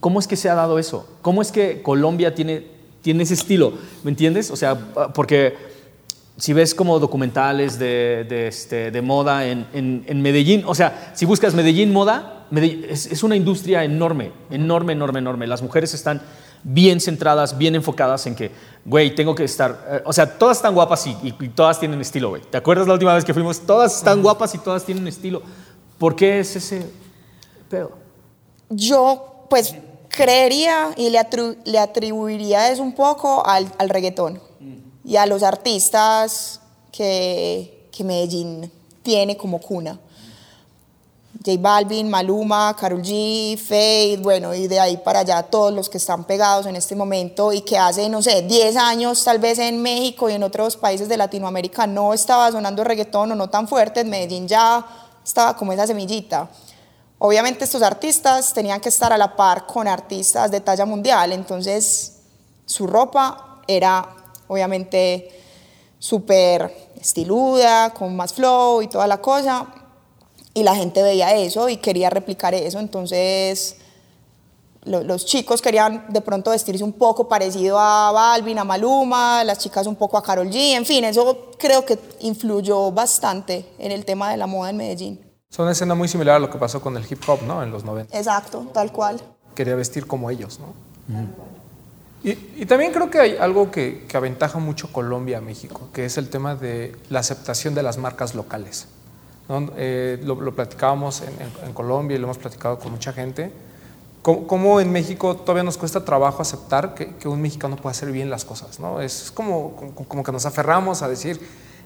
cómo 0.00 0.18
es 0.18 0.26
que 0.26 0.34
se 0.34 0.48
ha 0.48 0.56
dado 0.56 0.80
eso? 0.80 1.06
¿Cómo 1.22 1.40
es 1.40 1.52
que 1.52 1.82
Colombia 1.82 2.34
tiene, 2.34 2.66
tiene 3.00 3.22
ese 3.22 3.34
estilo? 3.34 3.74
¿Me 4.02 4.10
entiendes? 4.10 4.50
O 4.50 4.56
sea, 4.56 4.76
porque 5.14 5.67
si 6.38 6.52
ves 6.52 6.72
como 6.72 7.00
documentales 7.00 7.80
de, 7.80 8.24
de, 8.28 8.46
este, 8.46 8.92
de 8.92 9.02
moda 9.02 9.44
en, 9.46 9.66
en, 9.72 10.22
Medellín, 10.22 10.62
o 10.66 10.74
sea, 10.74 11.10
si 11.14 11.26
buscas 11.26 11.52
Medellín 11.52 11.92
moda, 11.92 12.46
es, 12.52 13.06
es, 13.06 13.24
una 13.24 13.34
industria 13.34 13.82
enorme, 13.82 14.30
enorme, 14.48 14.92
enorme, 14.92 15.18
enorme. 15.18 15.46
Las 15.48 15.62
mujeres 15.62 15.94
están 15.94 16.22
bien 16.62 17.00
centradas, 17.00 17.58
bien 17.58 17.74
enfocadas 17.74 18.24
en 18.28 18.36
que, 18.36 18.52
güey, 18.84 19.16
tengo 19.16 19.34
que 19.34 19.42
estar, 19.42 19.84
eh, 19.90 20.02
o 20.04 20.12
sea, 20.12 20.38
todas 20.38 20.58
están 20.58 20.74
guapas 20.74 21.08
y, 21.08 21.16
y, 21.24 21.48
todas 21.48 21.80
tienen 21.80 22.00
estilo, 22.00 22.28
güey. 22.28 22.42
¿Te 22.42 22.56
acuerdas 22.56 22.86
la 22.86 22.92
última 22.92 23.14
vez 23.14 23.24
que 23.24 23.34
fuimos? 23.34 23.58
Todas 23.60 23.96
están 23.96 24.22
guapas 24.22 24.54
y 24.54 24.58
todas 24.58 24.84
tienen 24.84 25.08
estilo. 25.08 25.42
¿Por 25.98 26.14
qué 26.14 26.38
es 26.38 26.54
ese 26.54 26.88
pedo? 27.68 27.90
Yo, 28.70 29.44
pues, 29.50 29.74
creería 30.08 30.90
y 30.96 31.10
le, 31.10 31.18
le 31.64 31.78
atribuiría 31.80 32.70
eso 32.70 32.84
un 32.84 32.94
poco 32.94 33.44
al, 33.44 33.66
al 33.78 33.88
reggaetón 33.88 34.47
y 35.08 35.16
a 35.16 35.24
los 35.24 35.42
artistas 35.42 36.60
que, 36.92 37.88
que 37.90 38.04
Medellín 38.04 38.70
tiene 39.02 39.38
como 39.38 39.58
cuna. 39.58 39.98
J 41.42 41.56
Balvin, 41.58 42.10
Maluma, 42.10 42.76
Karol 42.78 43.00
G, 43.00 43.56
Fade, 43.56 44.18
bueno, 44.20 44.54
y 44.54 44.68
de 44.68 44.78
ahí 44.78 44.98
para 44.98 45.20
allá 45.20 45.42
todos 45.44 45.72
los 45.72 45.88
que 45.88 45.96
están 45.96 46.24
pegados 46.24 46.66
en 46.66 46.76
este 46.76 46.94
momento 46.94 47.54
y 47.54 47.62
que 47.62 47.78
hace, 47.78 48.10
no 48.10 48.20
sé, 48.20 48.42
10 48.42 48.76
años 48.76 49.24
tal 49.24 49.38
vez 49.38 49.58
en 49.58 49.80
México 49.80 50.28
y 50.28 50.34
en 50.34 50.42
otros 50.42 50.76
países 50.76 51.08
de 51.08 51.16
Latinoamérica 51.16 51.86
no 51.86 52.12
estaba 52.12 52.52
sonando 52.52 52.84
reggaetón 52.84 53.32
o 53.32 53.34
no 53.34 53.48
tan 53.48 53.66
fuerte, 53.66 54.00
en 54.00 54.10
Medellín 54.10 54.46
ya 54.46 54.84
estaba 55.24 55.56
como 55.56 55.72
esa 55.72 55.86
semillita. 55.86 56.50
Obviamente 57.18 57.64
estos 57.64 57.80
artistas 57.80 58.52
tenían 58.52 58.78
que 58.78 58.90
estar 58.90 59.10
a 59.10 59.16
la 59.16 59.34
par 59.34 59.66
con 59.66 59.88
artistas 59.88 60.50
de 60.50 60.60
talla 60.60 60.84
mundial, 60.84 61.32
entonces 61.32 62.18
su 62.66 62.86
ropa 62.86 63.62
era 63.66 64.17
obviamente 64.48 65.30
súper 65.98 66.74
estiluda, 67.00 67.90
con 67.94 68.16
más 68.16 68.34
flow 68.34 68.82
y 68.82 68.88
toda 68.88 69.06
la 69.06 69.18
cosa. 69.18 69.66
Y 70.54 70.62
la 70.62 70.74
gente 70.74 71.02
veía 71.02 71.34
eso 71.34 71.68
y 71.68 71.76
quería 71.76 72.10
replicar 72.10 72.54
eso. 72.54 72.80
Entonces 72.80 73.76
los 74.84 75.26
chicos 75.26 75.60
querían 75.60 76.06
de 76.08 76.20
pronto 76.20 76.50
vestirse 76.50 76.82
un 76.82 76.92
poco 76.92 77.28
parecido 77.28 77.78
a 77.78 78.10
Balvin, 78.10 78.58
a 78.58 78.64
Maluma, 78.64 79.44
las 79.44 79.58
chicas 79.58 79.86
un 79.86 79.96
poco 79.96 80.16
a 80.16 80.22
Carol 80.22 80.48
G. 80.48 80.74
En 80.74 80.86
fin, 80.86 81.04
eso 81.04 81.50
creo 81.58 81.84
que 81.84 81.98
influyó 82.20 82.90
bastante 82.90 83.66
en 83.78 83.92
el 83.92 84.04
tema 84.04 84.30
de 84.30 84.36
la 84.36 84.46
moda 84.46 84.70
en 84.70 84.76
Medellín. 84.78 85.20
Es 85.50 85.58
una 85.58 85.72
escena 85.72 85.94
muy 85.94 86.08
similar 86.08 86.36
a 86.36 86.38
lo 86.38 86.50
que 86.50 86.58
pasó 86.58 86.80
con 86.80 86.96
el 86.96 87.04
hip 87.08 87.22
hop, 87.26 87.42
¿no? 87.42 87.62
En 87.62 87.70
los 87.70 87.84
90. 87.84 88.16
Exacto, 88.16 88.66
tal 88.72 88.92
cual. 88.92 89.20
Quería 89.54 89.74
vestir 89.74 90.06
como 90.06 90.30
ellos, 90.30 90.58
¿no? 90.58 90.66
Y, 92.22 92.66
también 92.66 92.92
creo 92.92 93.10
que 93.10 93.20
hay 93.20 93.36
algo 93.36 93.70
que, 93.70 94.06
aventaja 94.12 94.58
mucho 94.58 94.92
Colombia 94.92 95.38
a 95.38 95.40
México, 95.40 95.88
que 95.92 96.04
es 96.04 96.18
el 96.18 96.28
tema 96.28 96.56
de 96.56 96.96
la 97.10 97.20
aceptación 97.20 97.74
de 97.74 97.82
las 97.82 97.98
marcas 97.98 98.34
locales. 98.34 98.88
Eh, 99.76 100.20
lo, 100.24 100.54
platicábamos 100.54 101.22
en, 101.22 101.72
Colombia 101.72 102.16
y 102.16 102.18
lo 102.18 102.26
hemos 102.26 102.38
platicado 102.38 102.78
con 102.78 102.92
mucha 102.92 103.12
gente. 103.12 103.52
Cómo, 104.22 104.80
en 104.80 104.92
México 104.92 105.36
todavía 105.36 105.62
nos 105.62 105.78
cuesta 105.78 106.04
trabajo 106.04 106.42
aceptar 106.42 106.94
que, 106.94 107.28
un 107.28 107.40
mexicano 107.40 107.76
puede 107.76 107.92
hacer 107.92 108.10
bien 108.10 108.28
las 108.28 108.44
cosas. 108.44 108.80
¿no? 108.80 109.00
Es 109.00 109.30
como, 109.32 109.94
como, 110.06 110.24
que 110.24 110.32
nos 110.32 110.44
aferramos 110.44 111.02
a 111.02 111.08
decir, 111.08 111.40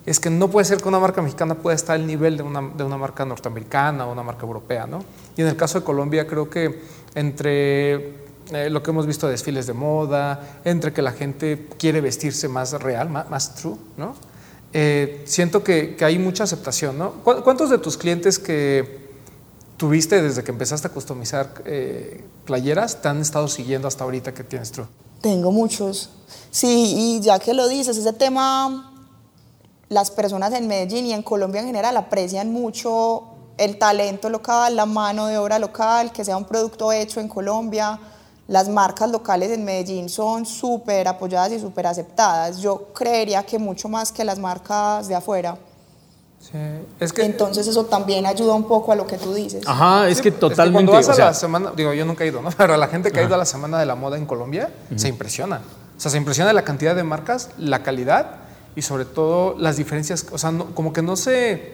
es 0.07 0.19
que 0.19 0.31
no 0.31 0.49
puede 0.49 0.65
ser 0.65 0.79
que 0.79 0.89
una 0.89 0.99
marca 0.99 1.23
mexicana 1.23 1.55
pueda 1.55 1.77
estar 1.77 1.95
al 1.95 2.07
nivel 2.07 2.39
de 2.39 2.43
una, 2.43 2.63
de 2.75 2.83
una 2.83 2.97
marca 2.97 3.25
norteamericana 3.25 4.07
o 4.07 4.13
una 4.13 4.23
marca 4.23 4.45
europea. 4.45 4.87
¿no? 4.87 5.05
Y 5.37 5.43
en 5.43 5.49
el 5.49 5.57
caso 5.57 5.79
de 5.79 5.85
Colombia 5.85 6.27
creo 6.27 6.49
que 6.49 6.83
entre 7.15 8.22
eh, 8.51 8.69
lo 8.71 8.83
que 8.83 8.91
hemos 8.91 9.07
visto 9.07 9.27
de 9.27 9.33
desfiles 9.33 9.67
de 9.67 9.73
moda, 9.73 10.59
entre 10.65 10.93
que 10.93 11.01
la 11.01 11.13
gente 11.13 11.69
quiere 11.79 12.01
vestirse 12.01 12.49
más 12.49 12.73
real, 12.73 13.09
más, 13.09 13.55
true, 13.55 13.77
¿no? 13.97 14.15
Eh, 14.73 15.23
siento 15.27 15.63
que, 15.63 15.97
hay 16.01 16.19
mucha 16.19 16.45
aceptación, 16.45 16.99
¿no? 16.99 17.13
¿Cuántos 17.23 17.71
de 17.71 17.79
tus 17.79 17.97
clientes 17.97 18.39
que 18.39 19.11
tuviste 19.77 20.21
desde 20.21 20.43
que 20.43 20.51
empezaste 20.51 20.89
a 20.89 20.91
customizar 20.91 21.63
eh, 21.67 22.25
playeras 22.45 23.01
te 23.01 23.09
han 23.09 23.21
estado 23.21 23.49
siguiendo 23.49 23.89
hasta 23.89 24.05
ahorita 24.05 24.35
que 24.35 24.45
tienes 24.45 24.73
True? 24.73 24.87
Tengo 25.21 25.53
muchos. 25.53 26.11
Sí, 26.51 26.95
y 26.97 27.21
ya 27.21 27.39
que 27.39 27.55
lo 27.55 27.69
dices, 27.69 27.97
ese 27.97 28.13
tema, 28.13 28.93
las 29.89 30.11
personas 30.11 30.53
en 30.53 30.67
Medellín 30.67 31.07
y 31.07 31.13
en 31.13 31.23
Colombia 31.23 31.61
en 31.61 31.69
general 31.69 31.97
aprecian 31.97 32.53
mucho 32.53 33.25
el 33.57 33.79
talento 33.79 34.29
local, 34.31 34.75
la 34.75 34.87
mano 34.87 35.27
de 35.27 35.39
obra 35.39 35.59
local, 35.59 36.11
que 36.13 36.25
sea 36.25 36.37
un 36.37 36.45
producto 36.45 36.91
hecho 36.91 37.21
en 37.21 37.29
Colombia 37.29 38.01
las 38.53 38.69
marcas 38.69 39.11
locales 39.11 39.51
en 39.51 39.65
Medellín 39.65 40.11
son 40.11 40.45
súper 40.45 41.09
apoyadas 41.09 41.53
y 41.53 41.59
súper 41.59 41.87
aceptadas. 41.87 42.59
Yo 42.59 42.89
creería 42.93 43.43
que 43.45 43.59
mucho 43.59 43.89
más 43.89 44.13
que 44.13 44.27
las 44.27 44.39
marcas 44.39 45.09
de 45.09 45.15
afuera. 45.15 45.57
Sí, 46.39 46.59
es 47.01 47.15
que, 47.15 47.25
Entonces 47.25 47.67
eso 47.67 47.87
también 47.87 48.27
ayuda 48.27 48.53
un 48.53 48.65
poco 48.65 48.93
a 48.93 48.95
lo 48.95 49.07
que 49.07 49.17
tú 49.17 49.33
dices. 49.33 49.67
Ajá, 49.67 50.07
es 50.07 50.21
que 50.21 50.31
totalmente. 50.31 50.91
cuando 50.91 51.09
vas 51.09 51.19
a 51.19 51.25
la 51.25 51.33
semana, 51.33 51.73
digo, 51.75 51.95
yo 51.95 52.05
nunca 52.05 52.25
he 52.25 52.27
ido, 52.27 52.43
¿no? 52.43 52.51
Pero 52.59 52.77
la 52.77 52.89
gente 52.89 53.11
que 53.11 53.21
ha 53.21 53.23
ido 53.23 53.35
a 53.35 53.39
la 53.39 53.47
semana 53.47 53.79
de 53.79 53.87
la 53.87 53.95
moda 53.95 54.19
en 54.19 54.27
Colombia 54.27 54.71
se 54.97 55.09
impresiona. 55.09 55.63
O 55.97 56.01
sea, 56.01 56.11
se 56.11 56.19
impresiona 56.19 56.53
la 56.53 56.63
cantidad 56.63 56.95
de 56.95 57.05
marcas, 57.05 57.49
la 57.57 57.83
calidad 57.83 58.37
y 58.77 58.83
sobre 58.83 59.07
todo 59.07 59.57
las 59.59 59.79
diferencias. 59.79 60.27
O 60.31 60.37
sea, 60.37 60.53
como 60.75 60.93
que 60.93 61.01
no 61.01 61.17
se, 61.17 61.73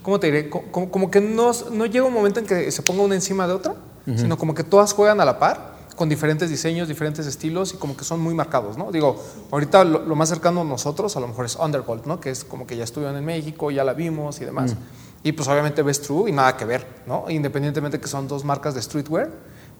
¿cómo 0.00 0.18
te 0.18 0.28
diré? 0.28 0.48
Como, 0.48 0.90
como 0.90 1.10
que 1.10 1.20
no, 1.20 1.52
no, 1.72 1.84
llega 1.84 2.06
un 2.06 2.14
momento 2.14 2.40
en 2.40 2.46
que 2.46 2.70
se 2.70 2.80
ponga 2.80 3.02
una 3.02 3.16
encima 3.16 3.46
de 3.46 3.52
otra, 3.52 3.74
sino 4.16 4.38
como 4.38 4.54
que 4.54 4.62
todas 4.64 4.94
juegan 4.94 5.20
a 5.20 5.26
la 5.26 5.38
par 5.38 5.75
con 5.96 6.08
diferentes 6.08 6.50
diseños, 6.50 6.86
diferentes 6.88 7.26
estilos 7.26 7.74
y 7.74 7.78
como 7.78 7.96
que 7.96 8.04
son 8.04 8.20
muy 8.20 8.34
marcados, 8.34 8.76
¿no? 8.76 8.92
Digo, 8.92 9.20
ahorita 9.50 9.82
lo, 9.84 10.14
más 10.14 10.28
cercano 10.28 10.60
a 10.60 10.64
nosotros 10.64 11.16
a 11.16 11.20
lo 11.20 11.28
mejor 11.28 11.46
es 11.46 11.56
Undergold, 11.56 12.06
¿no? 12.06 12.20
Que 12.20 12.30
es 12.30 12.44
como 12.44 12.66
que 12.66 12.76
ya 12.76 12.84
estuvieron 12.84 13.16
en 13.16 13.24
México, 13.24 13.70
ya 13.70 13.82
la 13.82 13.94
vimos 13.94 14.40
y 14.40 14.44
demás. 14.44 14.74
Mm. 14.74 14.76
Y 15.24 15.32
pues 15.32 15.48
obviamente 15.48 15.82
ves 15.82 16.02
True 16.02 16.28
y 16.30 16.32
nada 16.32 16.56
que 16.56 16.64
ver, 16.66 16.86
¿no? 17.06 17.24
Independientemente 17.28 17.98
que 17.98 18.06
son 18.06 18.28
dos 18.28 18.44
marcas 18.44 18.74
de 18.74 18.82
streetwear, 18.82 19.30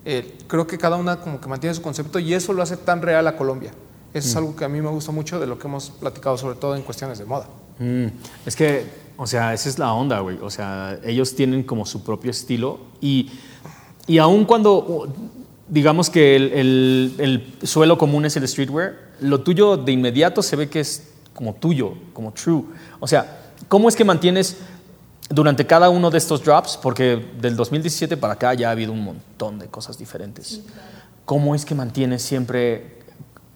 eh, 0.04 0.38
creo 0.48 0.66
que 0.66 0.78
cada 0.78 0.96
una 0.96 1.20
como 1.20 1.40
que 1.40 1.48
mantiene 1.48 1.74
su 1.74 1.82
concepto 1.82 2.18
y 2.18 2.32
eso 2.32 2.52
lo 2.52 2.62
hace 2.62 2.76
tan 2.76 3.02
real 3.02 3.26
a 3.26 3.36
Colombia. 3.36 3.72
Eso 4.14 4.28
es 4.28 4.34
Mm. 4.34 4.38
algo 4.38 4.56
que 4.56 4.64
a 4.64 4.68
mí 4.68 4.80
me 4.80 4.88
gusta 4.88 5.12
mucho 5.12 5.38
de 5.38 5.46
lo 5.46 5.58
que 5.58 5.68
hemos 5.68 5.90
platicado, 5.90 6.38
sobre 6.38 6.56
todo 6.56 6.74
en 6.74 6.82
cuestiones 6.82 7.18
de 7.18 7.26
moda. 7.26 7.46
Mm, 7.78 8.06
es 8.46 8.56
que, 8.56 8.86
o 9.18 9.26
sea, 9.26 9.52
esa 9.52 9.68
es 9.68 9.78
la 9.78 9.92
onda, 9.92 10.20
güey. 10.20 10.38
O 10.40 10.48
sea, 10.48 10.98
ellos 11.04 11.34
tienen 11.34 11.62
como 11.62 11.84
su 11.84 12.02
propio 12.02 12.30
estilo 12.30 12.78
y, 13.00 13.30
y 14.06 14.18
aun 14.18 14.46
cuando, 14.46 15.12
digamos 15.68 16.10
que 16.10 16.36
el, 16.36 16.52
el- 16.52 17.14
el 17.18 17.66
suelo 17.66 17.98
común 17.98 18.24
es 18.24 18.36
el 18.36 18.46
streetwear, 18.46 18.94
lo 19.20 19.40
tuyo 19.40 19.76
de 19.76 19.92
inmediato 19.92 20.42
se 20.42 20.56
ve 20.56 20.68
que 20.68 20.80
es 20.80 21.08
como 21.32 21.54
tuyo, 21.54 21.94
como 22.12 22.32
true. 22.32 22.64
O 23.00 23.06
sea, 23.06 23.40
¿cómo 23.68 23.88
es 23.88 23.96
que 23.96 24.04
mantienes 24.04 24.56
durante 25.28 25.66
cada 25.66 25.90
uno 25.90 26.10
de 26.10 26.18
estos 26.18 26.42
drops? 26.44 26.78
Porque 26.80 27.24
del 27.40 27.56
2017 27.56 28.16
para 28.16 28.34
acá 28.34 28.54
ya 28.54 28.68
ha 28.68 28.72
habido 28.72 28.92
un 28.92 29.02
montón 29.04 29.58
de 29.58 29.66
cosas 29.66 29.98
diferentes. 29.98 30.60
¿Cómo 31.24 31.54
es 31.54 31.64
que 31.64 31.74
mantienes 31.74 32.22
siempre 32.22 33.00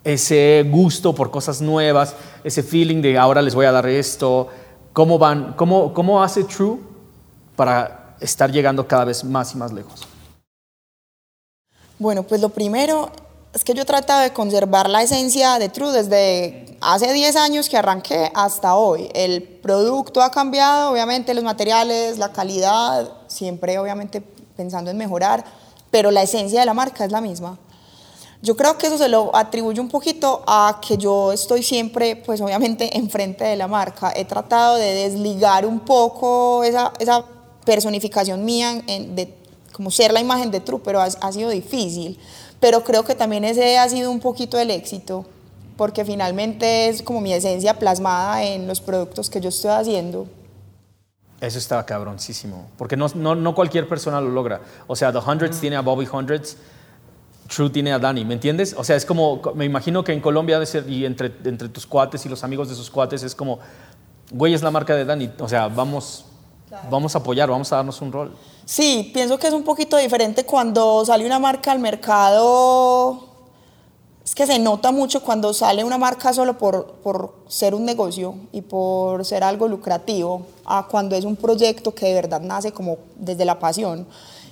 ese 0.03 0.67
gusto 0.71 1.15
por 1.15 1.31
cosas 1.31 1.61
nuevas, 1.61 2.17
ese 2.43 2.63
feeling 2.63 3.01
de 3.03 3.17
ahora 3.19 3.41
les 3.43 3.55
voy 3.55 3.67
a 3.67 3.73
dar 3.73 3.87
esto? 3.87 4.49
¿Cómo 4.93 5.19
van? 5.19 5.53
¿Cómo, 5.55 5.95
cómo 5.95 6.23
hace 6.23 6.43
True 6.45 6.79
para 7.57 8.17
estar 8.21 8.51
llegando 8.51 8.87
cada 8.89 9.05
vez 9.05 9.23
más 9.25 9.55
y 9.55 9.59
más 9.59 9.73
lejos? 9.73 10.07
Bueno, 12.01 12.23
pues 12.23 12.41
lo 12.41 12.49
primero 12.49 13.11
es 13.53 13.63
que 13.63 13.75
yo 13.75 13.83
he 13.83 13.85
tratado 13.85 14.23
de 14.23 14.33
conservar 14.33 14.89
la 14.89 15.03
esencia 15.03 15.59
de 15.59 15.69
True 15.69 15.93
desde 15.93 16.77
hace 16.81 17.13
10 17.13 17.37
años 17.37 17.69
que 17.69 17.77
arranqué 17.77 18.33
hasta 18.35 18.75
hoy. 18.75 19.11
El 19.13 19.43
producto 19.43 20.23
ha 20.23 20.31
cambiado, 20.31 20.91
obviamente 20.93 21.35
los 21.35 21.45
materiales, 21.45 22.17
la 22.19 22.33
calidad, 22.33 23.07
siempre 23.27 23.79
obviamente 23.79 24.23
pensando 24.57 24.91
en 24.91 24.97
mejorar, 24.97 25.45
pero 25.91 26.11
la 26.11 26.23
esencia 26.23 26.61
de 26.61 26.67
la 26.67 26.73
marca 26.75 27.05
es 27.05 27.13
la 27.13 27.21
misma. 27.21 27.59
Yo 28.43 28.57
creo 28.57 28.79
que 28.79 28.87
eso 28.87 28.97
se 28.97 29.09
lo 29.11 29.37
atribuye 29.37 29.79
un 29.81 29.91
poquito 29.91 30.43
a 30.47 30.81
que 30.87 30.97
yo 30.97 31.31
estoy 31.33 31.63
siempre, 31.63 32.17
pues 32.17 32.41
obviamente, 32.41 32.97
enfrente 32.97 33.45
de 33.45 33.57
la 33.57 33.69
marca. 33.69 34.11
He 34.17 34.25
tratado 34.25 34.77
de 34.77 34.95
desligar 34.95 35.67
un 35.67 35.81
poco 35.81 36.65
esa, 36.65 36.95
esa 36.99 37.23
personificación 37.67 38.43
mía 38.47 38.83
en- 38.87 39.15
de 39.15 39.27
como 39.73 39.91
ser 39.91 40.13
la 40.13 40.21
imagen 40.21 40.51
de 40.51 40.61
True, 40.61 40.81
pero 40.85 41.01
ha, 41.01 41.05
ha 41.05 41.33
sido 41.33 41.51
difícil. 41.51 42.19
Pero 42.61 42.85
creo 42.85 43.05
que 43.05 43.15
también 43.15 43.45
ese 43.45 43.79
ha 43.79 43.89
sido 43.89 44.11
un 44.11 44.21
poquito 44.21 44.59
el 44.59 44.71
éxito, 44.71 45.25
porque 45.77 46.05
finalmente 46.05 46.89
es 46.89 47.03
como 47.03 47.21
mi 47.21 47.33
esencia 47.33 47.79
plasmada 47.79 48.45
en 48.45 48.67
los 48.67 48.81
productos 48.81 49.31
que 49.31 49.41
yo 49.41 49.49
estoy 49.49 49.71
haciendo. 49.71 50.27
Eso 51.41 51.59
está 51.59 51.85
cabroncísimo, 51.87 52.69
porque 52.77 52.99
no, 52.99 53.07
no, 53.15 53.35
no 53.35 53.55
cualquier 53.55 53.89
persona 53.89 54.21
lo 54.21 54.29
logra. 54.29 54.61
O 54.87 54.95
sea, 54.95 55.11
The 55.11 55.19
Hundreds 55.19 55.59
tiene 55.59 55.77
a 55.77 55.81
Bobby 55.81 56.07
Hundreds, 56.11 56.59
True 57.49 57.71
tiene 57.71 57.93
a 57.93 57.99
Dani, 57.99 58.27
¿me 58.27 58.35
entiendes? 58.35 58.75
O 58.77 58.85
sea, 58.85 58.95
es 58.95 59.07
como, 59.07 59.41
me 59.55 59.65
imagino 59.65 60.05
que 60.05 60.13
en 60.13 60.21
Colombia 60.21 60.61
de 60.61 60.67
ser, 60.67 60.89
y 60.89 61.07
entre, 61.07 61.33
entre 61.45 61.71
tus 61.71 61.87
cuates 61.87 62.27
y 62.27 62.29
los 62.29 62.45
amigos 62.45 62.69
de 62.69 62.75
sus 62.75 62.91
cuates, 62.91 63.23
es 63.23 63.35
como, 63.35 63.59
güey, 64.31 64.53
es 64.53 64.63
la 64.63 64.71
marca 64.71 64.95
de 64.95 65.07
Dani. 65.07 65.31
O 65.41 65.49
sea, 65.49 65.69
vamos, 65.69 66.27
vamos 66.91 67.15
a 67.15 67.19
apoyar, 67.19 67.49
vamos 67.49 67.73
a 67.73 67.77
darnos 67.77 68.01
un 68.01 68.13
rol. 68.13 68.37
Sí, 68.65 69.11
pienso 69.13 69.39
que 69.39 69.49
es 69.49 69.53
un 69.53 69.65
poquito 69.65 69.97
diferente 69.97 70.45
cuando 70.45 71.05
sale 71.05 71.27
una 71.27 71.39
marca 71.39 71.73
al 71.73 71.79
mercado. 71.79 73.29
Es 74.25 74.35
que 74.35 74.47
se 74.47 74.59
nota 74.59 74.93
mucho 74.93 75.23
cuando 75.23 75.53
sale 75.53 75.83
una 75.83 75.99
marca 75.99 76.33
solo 76.33 76.57
por, 76.57 76.93
por 77.03 77.35
ser 77.49 77.75
un 77.75 77.85
negocio 77.85 78.35
y 78.53 78.61
por 78.61 79.25
ser 79.25 79.43
algo 79.43 79.67
lucrativo, 79.67 80.47
a 80.65 80.87
cuando 80.87 81.17
es 81.17 81.25
un 81.25 81.35
proyecto 81.35 81.93
que 81.93 82.07
de 82.07 82.15
verdad 82.15 82.41
nace 82.41 82.71
como 82.71 82.99
desde 83.17 83.45
la 83.45 83.59
pasión. 83.59 84.07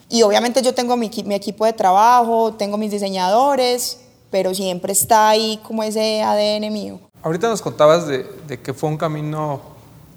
Y 0.08 0.22
obviamente 0.22 0.62
yo 0.62 0.74
tengo 0.74 0.96
mi, 0.96 1.10
mi 1.24 1.34
equipo 1.34 1.64
de 1.64 1.74
trabajo, 1.74 2.54
tengo 2.54 2.76
mis 2.76 2.90
diseñadores, 2.90 4.00
pero 4.30 4.54
siempre 4.54 4.92
está 4.92 5.28
ahí 5.28 5.60
como 5.62 5.82
ese 5.82 6.22
ADN 6.22 6.72
mío. 6.72 6.98
Ahorita 7.22 7.48
nos 7.48 7.62
contabas 7.62 8.06
de, 8.06 8.24
de 8.46 8.60
que 8.60 8.72
fue 8.72 8.88
un 8.88 8.96
camino 8.96 9.60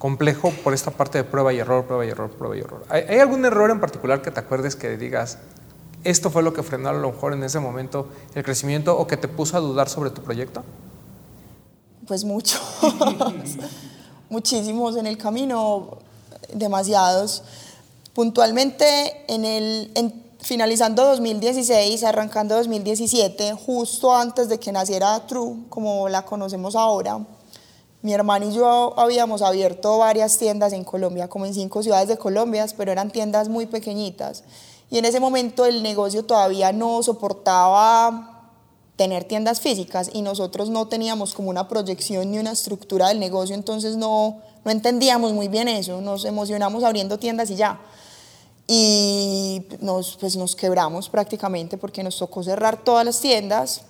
complejo 0.02 0.50
por 0.64 0.74
esta 0.74 0.90
parte 0.90 1.20
de 1.20 1.24
prueba 1.24 1.54
y 1.54 1.60
error, 1.60 1.86
prueba 1.86 2.04
y 2.04 2.10
error, 2.10 2.32
prueba 2.32 2.58
y 2.58 2.62
error. 2.62 2.84
¿Hay, 2.90 3.04
hay 3.08 3.20
algún 3.20 3.46
error 3.46 3.70
en 3.70 3.80
particular 3.80 4.24
que 4.24 4.32
te 4.32 4.40
acuerdes 4.40 4.76
que 4.76 4.98
digas, 4.98 5.38
esto 6.04 6.32
fue 6.32 6.42
lo 6.42 6.54
que 6.54 6.64
frenó 6.64 6.90
a 6.90 6.94
lo 6.94 7.12
mejor 7.12 7.34
en 7.34 7.44
ese 7.44 7.60
momento 7.60 8.08
el 8.34 8.44
crecimiento 8.44 8.98
o 8.98 9.06
que 9.06 9.16
te 9.16 9.28
puso 9.28 9.58
a 9.58 9.60
dudar 9.60 9.90
sobre 9.90 10.10
tu 10.10 10.24
proyecto? 10.24 10.64
Pues 12.08 12.24
muchos, 12.24 12.60
muchísimos 14.30 14.98
en 14.98 15.06
el 15.06 15.20
camino, 15.20 16.00
demasiados. 16.52 17.44
Puntualmente, 18.16 18.86
en 19.28 19.46
el, 19.46 19.92
en- 19.94 20.24
finalizando 20.42 21.06
2016, 21.06 22.04
arrancando 22.04 22.56
2017, 22.56 23.54
justo 23.54 24.16
antes 24.16 24.50
de 24.50 24.60
que 24.60 24.72
naciera 24.72 25.28
True, 25.28 25.66
como 25.70 26.10
la 26.10 26.26
conocemos 26.26 26.76
ahora, 26.76 27.20
mi 28.02 28.14
hermano 28.14 28.50
y 28.50 28.54
yo 28.54 28.94
habíamos 28.98 29.42
abierto 29.42 29.98
varias 29.98 30.38
tiendas 30.38 30.74
en 30.74 30.84
Colombia, 30.84 31.28
como 31.28 31.46
en 31.46 31.54
cinco 31.54 31.84
ciudades 31.84 32.08
de 32.08 32.18
Colombia, 32.18 32.66
pero 32.76 32.92
eran 32.92 33.12
tiendas 33.12 33.48
muy 33.48 33.68
pequeñitas. 33.68 34.44
Y 34.90 34.98
en 34.98 35.06
ese 35.06 35.20
momento 35.20 35.66
el 35.66 35.84
negocio 35.84 36.26
todavía 36.26 36.74
no 36.74 37.02
soportaba 37.04 38.32
tener 38.96 39.24
tiendas 39.24 39.62
físicas 39.62 40.10
y 40.14 40.22
nosotros 40.22 40.70
no 40.70 40.88
teníamos 40.88 41.34
como 41.34 41.50
una 41.50 41.68
proyección 41.68 42.32
ni 42.32 42.40
una 42.40 42.52
estructura 42.52 43.08
del 43.08 43.20
negocio, 43.20 43.56
entonces 43.56 43.98
no, 43.98 44.42
no 44.66 44.72
entendíamos 44.72 45.34
muy 45.34 45.48
bien 45.48 45.68
eso, 45.68 46.02
nos 46.02 46.26
emocionamos 46.26 46.84
abriendo 46.84 47.18
tiendas 47.18 47.50
y 47.50 47.56
ya. 47.56 47.80
Y 48.68 49.66
nos, 49.80 50.18
pues 50.18 50.36
nos 50.38 50.56
quebramos 50.56 51.10
prácticamente 51.10 51.78
porque 51.78 52.04
nos 52.04 52.18
tocó 52.18 52.44
cerrar 52.44 52.84
todas 52.84 53.06
las 53.06 53.20
tiendas 53.20 53.82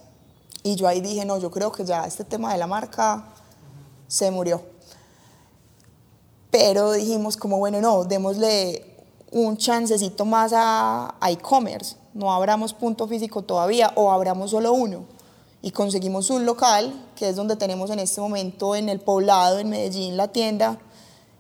y 0.64 0.76
yo 0.76 0.88
ahí 0.88 1.02
dije, 1.02 1.26
no, 1.26 1.38
yo 1.40 1.52
creo 1.52 1.72
que 1.72 1.86
ya 1.86 2.06
este 2.06 2.24
tema 2.24 2.54
de 2.54 2.60
la 2.60 2.68
marca 2.68 3.26
se 4.12 4.30
murió. 4.30 4.62
Pero 6.52 6.92
dijimos 6.92 7.38
como, 7.38 7.60
bueno, 7.60 7.80
no, 7.80 8.04
démosle 8.04 8.86
un 9.32 9.56
chancecito 9.56 10.26
más 10.26 10.52
a, 10.54 11.16
a 11.22 11.32
e-commerce. 11.32 11.96
No 12.14 12.34
abramos 12.34 12.74
punto 12.74 13.08
físico 13.08 13.42
todavía 13.42 13.94
o 13.96 14.12
abramos 14.12 14.52
solo 14.52 14.74
uno. 14.74 15.06
Y 15.62 15.72
conseguimos 15.72 16.30
un 16.30 16.46
local, 16.46 16.94
que 17.16 17.30
es 17.30 17.38
donde 17.38 17.56
tenemos 17.56 17.90
en 17.90 18.00
este 18.00 18.20
momento 18.20 18.76
en 18.76 18.90
el 18.90 19.00
poblado, 19.00 19.60
en 19.60 19.70
Medellín, 19.70 20.18
la 20.18 20.28
tienda. 20.28 20.78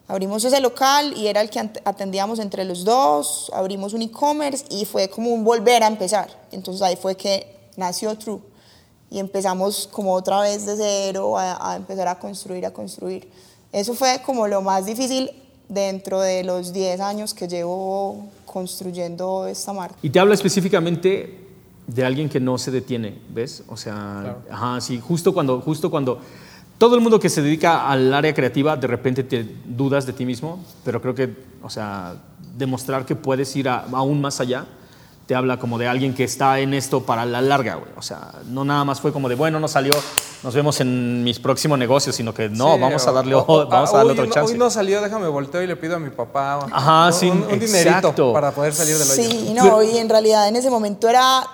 Abrimos 0.07 0.45
ese 0.45 0.61
local 0.61 1.13
y 1.17 1.27
era 1.27 1.41
el 1.41 1.49
que 1.49 1.59
atendíamos 1.59 2.39
entre 2.39 2.63
los 2.63 2.85
dos. 2.85 3.51
Abrimos 3.53 3.91
un 3.93 4.03
e-commerce 4.03 4.63
y 4.69 4.85
fue 4.85 5.09
como 5.09 5.33
un 5.33 5.43
volver 5.43 5.83
a 5.83 5.87
empezar. 5.87 6.29
Entonces 6.53 6.81
ahí 6.83 6.95
fue 6.95 7.17
que 7.17 7.69
nació 7.75 8.17
True 8.17 8.50
y 9.11 9.19
empezamos 9.19 9.87
como 9.91 10.13
otra 10.15 10.41
vez 10.41 10.65
de 10.65 10.75
cero 10.77 11.37
a, 11.37 11.73
a 11.73 11.75
empezar 11.75 12.07
a 12.07 12.17
construir, 12.17 12.65
a 12.65 12.71
construir. 12.71 13.27
Eso 13.71 13.93
fue 13.93 14.21
como 14.25 14.47
lo 14.47 14.61
más 14.63 14.85
difícil 14.87 15.29
dentro 15.69 16.19
de 16.21 16.43
los 16.43 16.73
10 16.73 16.99
años 17.01 17.33
que 17.33 17.47
llevo 17.47 18.29
construyendo 18.45 19.47
esta 19.47 19.73
marca. 19.73 19.95
Y 20.01 20.09
te 20.09 20.19
habla 20.19 20.33
específicamente 20.33 21.37
de 21.87 22.05
alguien 22.05 22.29
que 22.29 22.39
no 22.39 22.57
se 22.57 22.71
detiene, 22.71 23.19
¿ves? 23.29 23.63
O 23.67 23.75
sea, 23.77 24.37
ajá, 24.49 24.79
sí, 24.81 24.99
justo 24.99 25.33
cuando, 25.33 25.59
justo 25.61 25.91
cuando 25.91 26.19
todo 26.77 26.95
el 26.95 27.01
mundo 27.01 27.19
que 27.19 27.29
se 27.29 27.41
dedica 27.41 27.87
al 27.89 28.13
área 28.13 28.33
creativa, 28.33 28.75
de 28.77 28.87
repente 28.87 29.23
te 29.23 29.43
dudas 29.65 30.05
de 30.05 30.13
ti 30.13 30.25
mismo, 30.25 30.59
pero 30.85 31.01
creo 31.01 31.13
que, 31.13 31.33
o 31.61 31.69
sea, 31.69 32.15
demostrar 32.57 33.05
que 33.05 33.15
puedes 33.15 33.53
ir 33.55 33.67
a- 33.69 33.85
aún 33.93 34.19
más 34.21 34.39
allá, 34.39 34.65
te 35.31 35.35
habla 35.35 35.57
como 35.57 35.77
de 35.77 35.87
alguien 35.87 36.13
que 36.13 36.25
está 36.25 36.59
en 36.59 36.73
esto 36.73 37.05
para 37.05 37.23
la 37.23 37.39
larga, 37.41 37.75
güey. 37.75 37.89
O 37.95 38.01
sea, 38.01 38.33
no 38.47 38.65
nada 38.65 38.83
más 38.83 38.99
fue 38.99 39.13
como 39.13 39.29
de, 39.29 39.35
bueno, 39.35 39.61
no 39.61 39.69
salió, 39.69 39.93
nos 40.43 40.53
vemos 40.53 40.81
en 40.81 41.23
mis 41.23 41.39
próximos 41.39 41.79
negocios, 41.79 42.17
sino 42.17 42.33
que 42.33 42.49
no, 42.49 42.73
Sí, 42.75 42.81
vamos 42.81 43.07
a 43.07 43.13
darle, 43.13 43.35
o- 43.35 43.65
vamos 43.65 43.93
a 43.93 43.97
darle 43.99 44.11
hoy 44.11 44.17
otro 44.19 44.25
no- 44.27 44.33
chance. 44.33 44.51
Hoy 44.51 44.59
no 44.59 44.69
salió, 44.69 45.01
déjame 45.01 45.29
volteo 45.29 45.61
y 45.61 45.67
le 45.67 45.77
pido 45.77 45.95
a 45.95 45.99
mi 45.99 46.09
papá 46.09 46.67
Ajá, 46.69 47.05
un, 47.07 47.13
sí, 47.13 47.29
un- 47.29 47.43
un 47.43 47.47
dinerito 47.59 47.77
exacto. 48.09 48.33
para 48.33 48.51
poder 48.51 48.73
salir 48.73 48.97
del 48.97 49.09
hoyo. 49.09 49.23
Sí, 49.23 49.53
no, 49.55 49.81
y 49.81 49.99
en 49.99 50.09
realidad 50.09 50.49
en 50.49 50.57
ese 50.57 50.69
momento 50.69 51.07
era 51.07 51.47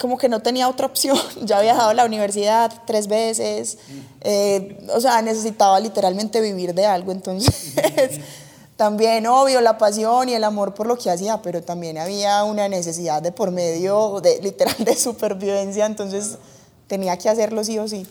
como 0.00 0.18
que 0.18 0.28
no 0.28 0.40
tenía 0.40 0.68
otra 0.68 0.86
opción. 0.86 1.16
Ya 1.42 1.58
había 1.58 1.74
dejado 1.74 1.92
la 1.94 2.04
universidad 2.06 2.82
tres 2.84 3.06
veces, 3.06 3.78
eh, 4.22 4.84
o 4.92 5.00
sea, 5.00 5.22
necesitaba 5.22 5.78
literalmente 5.78 6.40
vivir 6.40 6.74
de 6.74 6.84
algo, 6.84 7.12
entonces 7.12 7.74
también, 8.84 9.26
obvio, 9.26 9.62
la 9.62 9.78
pasión 9.78 10.28
y 10.28 10.34
el 10.34 10.44
amor 10.44 10.74
por 10.74 10.86
lo 10.86 10.98
que 10.98 11.08
hacía, 11.08 11.40
pero 11.40 11.62
también 11.62 11.96
había 11.96 12.44
una 12.44 12.68
necesidad 12.68 13.22
de 13.22 13.32
por 13.32 13.50
medio, 13.50 14.20
de 14.20 14.42
literal, 14.42 14.76
de 14.84 14.94
supervivencia, 14.94 15.86
entonces 15.86 16.36
tenía 16.86 17.16
que 17.16 17.30
hacerlo 17.30 17.64
sí 17.64 17.78
o 17.78 17.88
sí. 17.88 18.06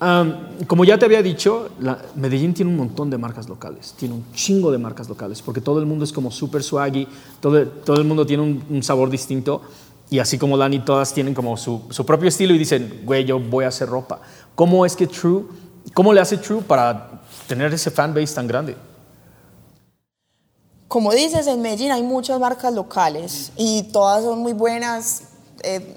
Am, 0.00 0.64
como 0.66 0.84
ya 0.84 0.98
te 0.98 1.04
había 1.04 1.22
dicho, 1.22 1.68
la- 1.78 2.02
Medellín 2.16 2.52
tiene 2.52 2.68
un 2.72 2.76
montón 2.76 3.10
de 3.10 3.16
marcas 3.16 3.48
locales, 3.48 3.94
tiene 3.96 4.14
un 4.16 4.24
chingo 4.32 4.72
de 4.72 4.78
marcas 4.78 5.08
locales, 5.08 5.40
porque 5.40 5.60
todo 5.60 5.78
el 5.78 5.86
mundo 5.86 6.04
es 6.04 6.12
como 6.12 6.32
super 6.32 6.64
swaggy, 6.64 7.06
todo, 7.40 7.64
todo 7.68 7.98
el 7.98 8.04
mundo 8.04 8.26
tiene 8.26 8.42
un, 8.42 8.64
un 8.68 8.82
sabor 8.82 9.08
distinto, 9.08 9.62
y 10.10 10.18
así 10.18 10.36
como 10.36 10.58
Dani, 10.58 10.80
todas 10.80 11.14
tienen 11.14 11.32
como 11.32 11.56
su, 11.56 11.82
su 11.90 12.04
propio 12.04 12.28
estilo 12.28 12.52
y 12.54 12.58
dicen, 12.58 13.02
güey, 13.04 13.24
yo 13.24 13.38
voy 13.38 13.64
a 13.64 13.68
hacer 13.68 13.88
ropa. 13.88 14.18
¿Cómo 14.56 14.84
es 14.84 14.96
que 14.96 15.06
True, 15.06 15.44
cómo 15.94 16.12
le 16.12 16.20
hace 16.20 16.38
True 16.38 16.62
para 16.62 17.22
tener 17.46 17.72
ese 17.72 17.92
fanbase 17.92 18.34
tan 18.34 18.48
grande? 18.48 18.74
Como 20.88 21.12
dices, 21.12 21.46
en 21.46 21.62
Medellín 21.62 21.90
hay 21.90 22.02
muchas 22.02 22.38
marcas 22.38 22.72
locales 22.72 23.52
y 23.56 23.84
todas 23.84 24.22
son 24.22 24.38
muy 24.38 24.52
buenas. 24.52 25.22
Eh, 25.62 25.96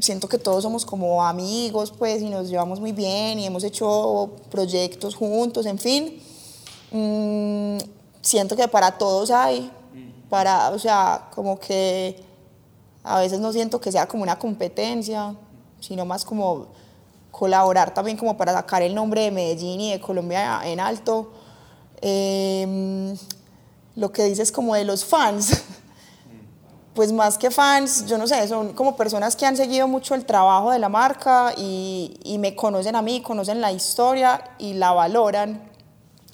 siento 0.00 0.28
que 0.28 0.38
todos 0.38 0.62
somos 0.62 0.86
como 0.86 1.24
amigos, 1.24 1.92
pues, 1.96 2.22
y 2.22 2.30
nos 2.30 2.48
llevamos 2.48 2.80
muy 2.80 2.92
bien 2.92 3.38
y 3.38 3.46
hemos 3.46 3.64
hecho 3.64 4.30
proyectos 4.50 5.14
juntos, 5.14 5.66
en 5.66 5.78
fin. 5.78 6.22
Mm, 6.90 7.78
siento 8.22 8.56
que 8.56 8.66
para 8.66 8.96
todos 8.96 9.30
hay, 9.30 9.70
para, 10.30 10.70
o 10.70 10.78
sea, 10.78 11.28
como 11.34 11.58
que 11.58 12.22
a 13.02 13.20
veces 13.20 13.40
no 13.40 13.52
siento 13.52 13.80
que 13.80 13.92
sea 13.92 14.06
como 14.08 14.22
una 14.22 14.38
competencia, 14.38 15.34
sino 15.80 16.06
más 16.06 16.24
como 16.24 16.68
colaborar 17.30 17.92
también 17.94 18.16
como 18.16 18.36
para 18.36 18.52
sacar 18.52 18.82
el 18.82 18.94
nombre 18.94 19.22
de 19.22 19.30
Medellín 19.30 19.80
y 19.80 19.92
de 19.92 20.00
Colombia 20.00 20.60
en 20.64 20.80
alto. 20.80 21.30
Em, 22.00 23.16
lo 24.00 24.10
que 24.10 24.24
dices 24.24 24.50
como 24.50 24.74
de 24.74 24.84
los 24.84 25.04
fans, 25.04 25.62
pues 26.94 27.12
más 27.12 27.36
que 27.36 27.50
fans, 27.50 28.06
yo 28.06 28.16
no 28.16 28.26
sé, 28.26 28.48
son 28.48 28.72
como 28.72 28.96
personas 28.96 29.36
que 29.36 29.44
han 29.44 29.58
seguido 29.58 29.86
mucho 29.86 30.14
el 30.14 30.24
trabajo 30.24 30.70
de 30.70 30.78
la 30.78 30.88
marca 30.88 31.52
y, 31.54 32.18
y 32.24 32.38
me 32.38 32.56
conocen 32.56 32.96
a 32.96 33.02
mí, 33.02 33.20
conocen 33.20 33.60
la 33.60 33.72
historia 33.72 34.42
y 34.58 34.72
la 34.72 34.92
valoran 34.92 35.62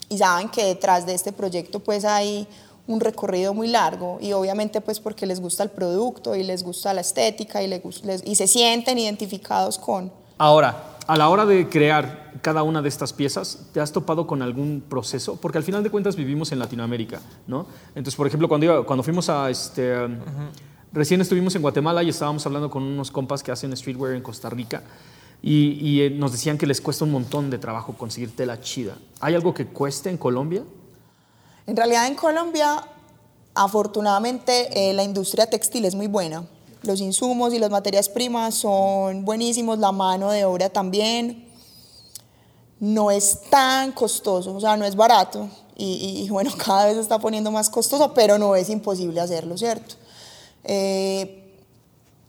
y 0.07 0.17
saben 0.17 0.47
que 0.47 0.63
detrás 0.63 1.05
de 1.05 1.13
este 1.13 1.33
proyecto 1.33 1.81
pues 1.81 2.05
hay 2.05 2.47
un 2.87 3.01
recorrido 3.01 3.53
muy 3.53 3.67
largo 3.67 4.17
y 4.21 4.31
obviamente 4.31 4.79
pues 4.79 5.01
porque 5.01 5.25
les 5.25 5.41
gusta 5.41 5.61
el 5.63 5.69
producto 5.69 6.35
y 6.35 6.43
les 6.43 6.63
gusta 6.63 6.93
la 6.93 7.01
estética 7.01 7.61
y, 7.61 7.67
les, 7.67 7.81
y 8.23 8.35
se 8.35 8.47
sienten 8.47 8.97
identificados 8.97 9.77
con. 9.77 10.09
Ahora, 10.37 10.96
a 11.07 11.17
la 11.17 11.29
hora 11.29 11.45
de 11.45 11.69
crear 11.69 12.33
cada 12.41 12.63
una 12.63 12.81
de 12.81 12.89
estas 12.89 13.13
piezas, 13.13 13.69
¿te 13.73 13.79
has 13.79 13.91
topado 13.91 14.27
con 14.27 14.41
algún 14.41 14.83
proceso? 14.87 15.37
Porque 15.37 15.57
al 15.57 15.63
final 15.63 15.81
de 15.81 15.89
cuentas 15.89 16.15
vivimos 16.15 16.51
en 16.51 16.59
Latinoamérica, 16.59 17.21
¿no? 17.47 17.65
Entonces, 17.89 18.15
por 18.15 18.27
ejemplo, 18.27 18.47
cuando, 18.47 18.85
cuando 18.85 19.03
fuimos 19.03 19.29
a 19.29 19.49
este... 19.49 20.03
Um, 20.03 20.19
recién 20.91 21.21
estuvimos 21.21 21.55
en 21.55 21.61
Guatemala 21.61 22.03
y 22.03 22.09
estábamos 22.09 22.45
hablando 22.45 22.69
con 22.69 22.83
unos 22.83 23.11
compas 23.11 23.41
que 23.41 23.51
hacen 23.51 23.75
streetwear 23.75 24.15
en 24.15 24.21
Costa 24.21 24.49
Rica 24.49 24.83
y, 25.41 25.77
y 25.79 26.01
eh, 26.01 26.09
nos 26.09 26.31
decían 26.31 26.57
que 26.57 26.65
les 26.65 26.81
cuesta 26.81 27.05
un 27.05 27.11
montón 27.11 27.49
de 27.49 27.57
trabajo 27.57 27.93
conseguir 27.93 28.35
tela 28.35 28.59
chida. 28.59 28.97
¿Hay 29.19 29.35
algo 29.35 29.53
que 29.53 29.67
cueste 29.67 30.09
en 30.09 30.17
Colombia? 30.17 30.63
En 31.67 31.75
realidad 31.75 32.07
en 32.07 32.15
Colombia, 32.15 32.83
afortunadamente, 33.53 34.89
eh, 34.89 34.93
la 34.93 35.03
industria 35.03 35.49
textil 35.49 35.85
es 35.85 35.95
muy 35.95 36.07
buena. 36.07 36.43
Los 36.83 37.01
insumos 37.01 37.53
y 37.53 37.59
las 37.59 37.69
materias 37.69 38.09
primas 38.09 38.55
son 38.55 39.25
buenísimos, 39.25 39.79
la 39.79 39.91
mano 39.91 40.31
de 40.31 40.45
obra 40.45 40.69
también. 40.69 41.47
No 42.79 43.09
es 43.09 43.41
tan 43.49 43.91
costoso, 43.91 44.55
o 44.55 44.61
sea, 44.61 44.77
no 44.77 44.85
es 44.85 44.95
barato. 44.95 45.49
Y, 45.75 46.27
bueno, 46.29 46.51
cada 46.63 46.85
vez 46.85 46.95
se 46.95 47.01
está 47.01 47.19
poniendo 47.19 47.51
más 47.51 47.69
costoso, 47.69 48.13
pero 48.13 48.37
no 48.37 48.55
es 48.55 48.69
imposible 48.69 49.19
hacerlo, 49.19 49.57
¿cierto? 49.57 49.95
Eh, 50.63 51.43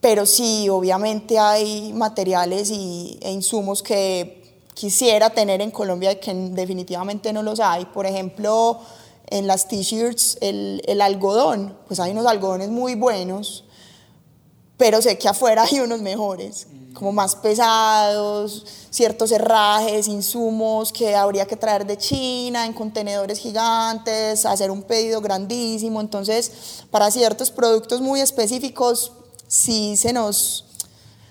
pero 0.00 0.26
sí, 0.26 0.68
obviamente 0.68 1.38
hay 1.38 1.92
materiales 1.92 2.70
y, 2.70 3.18
e 3.20 3.32
insumos 3.32 3.82
que 3.82 4.38
quisiera 4.74 5.30
tener 5.30 5.60
en 5.60 5.70
Colombia 5.72 6.12
y 6.12 6.16
que 6.16 6.32
definitivamente 6.32 7.32
no 7.32 7.42
los 7.42 7.58
hay. 7.58 7.86
Por 7.86 8.06
ejemplo, 8.06 8.78
en 9.26 9.46
las 9.46 9.66
t-shirts 9.66 10.38
el, 10.40 10.82
el, 10.86 11.00
algodón, 11.00 11.76
pues 11.88 11.98
hay 12.00 12.12
unos 12.12 12.26
algodones 12.26 12.68
muy 12.68 12.94
buenos, 12.94 13.64
pero 14.78 15.02
sé 15.02 15.18
que 15.18 15.28
afuera 15.28 15.64
hay 15.70 15.80
unos 15.80 16.00
mejores, 16.00 16.68
como 16.94 17.12
más 17.12 17.36
pesados, 17.36 18.64
ciertos 18.90 19.30
herrajes, 19.30 20.08
insumos 20.08 20.92
que 20.92 21.14
habría 21.14 21.46
que 21.46 21.56
traer 21.56 21.86
de 21.86 21.98
China 21.98 22.64
en 22.64 22.72
contenedores 22.72 23.38
gigantes, 23.38 24.46
hacer 24.46 24.70
un 24.70 24.82
pedido 24.82 25.20
grandísimo, 25.20 26.00
entonces 26.00 26.84
para 26.90 27.10
ciertos 27.10 27.50
productos 27.50 28.00
muy 28.00 28.20
específicos 28.20 29.12
sí 29.46 29.96
se 29.96 30.12
nos, 30.12 30.64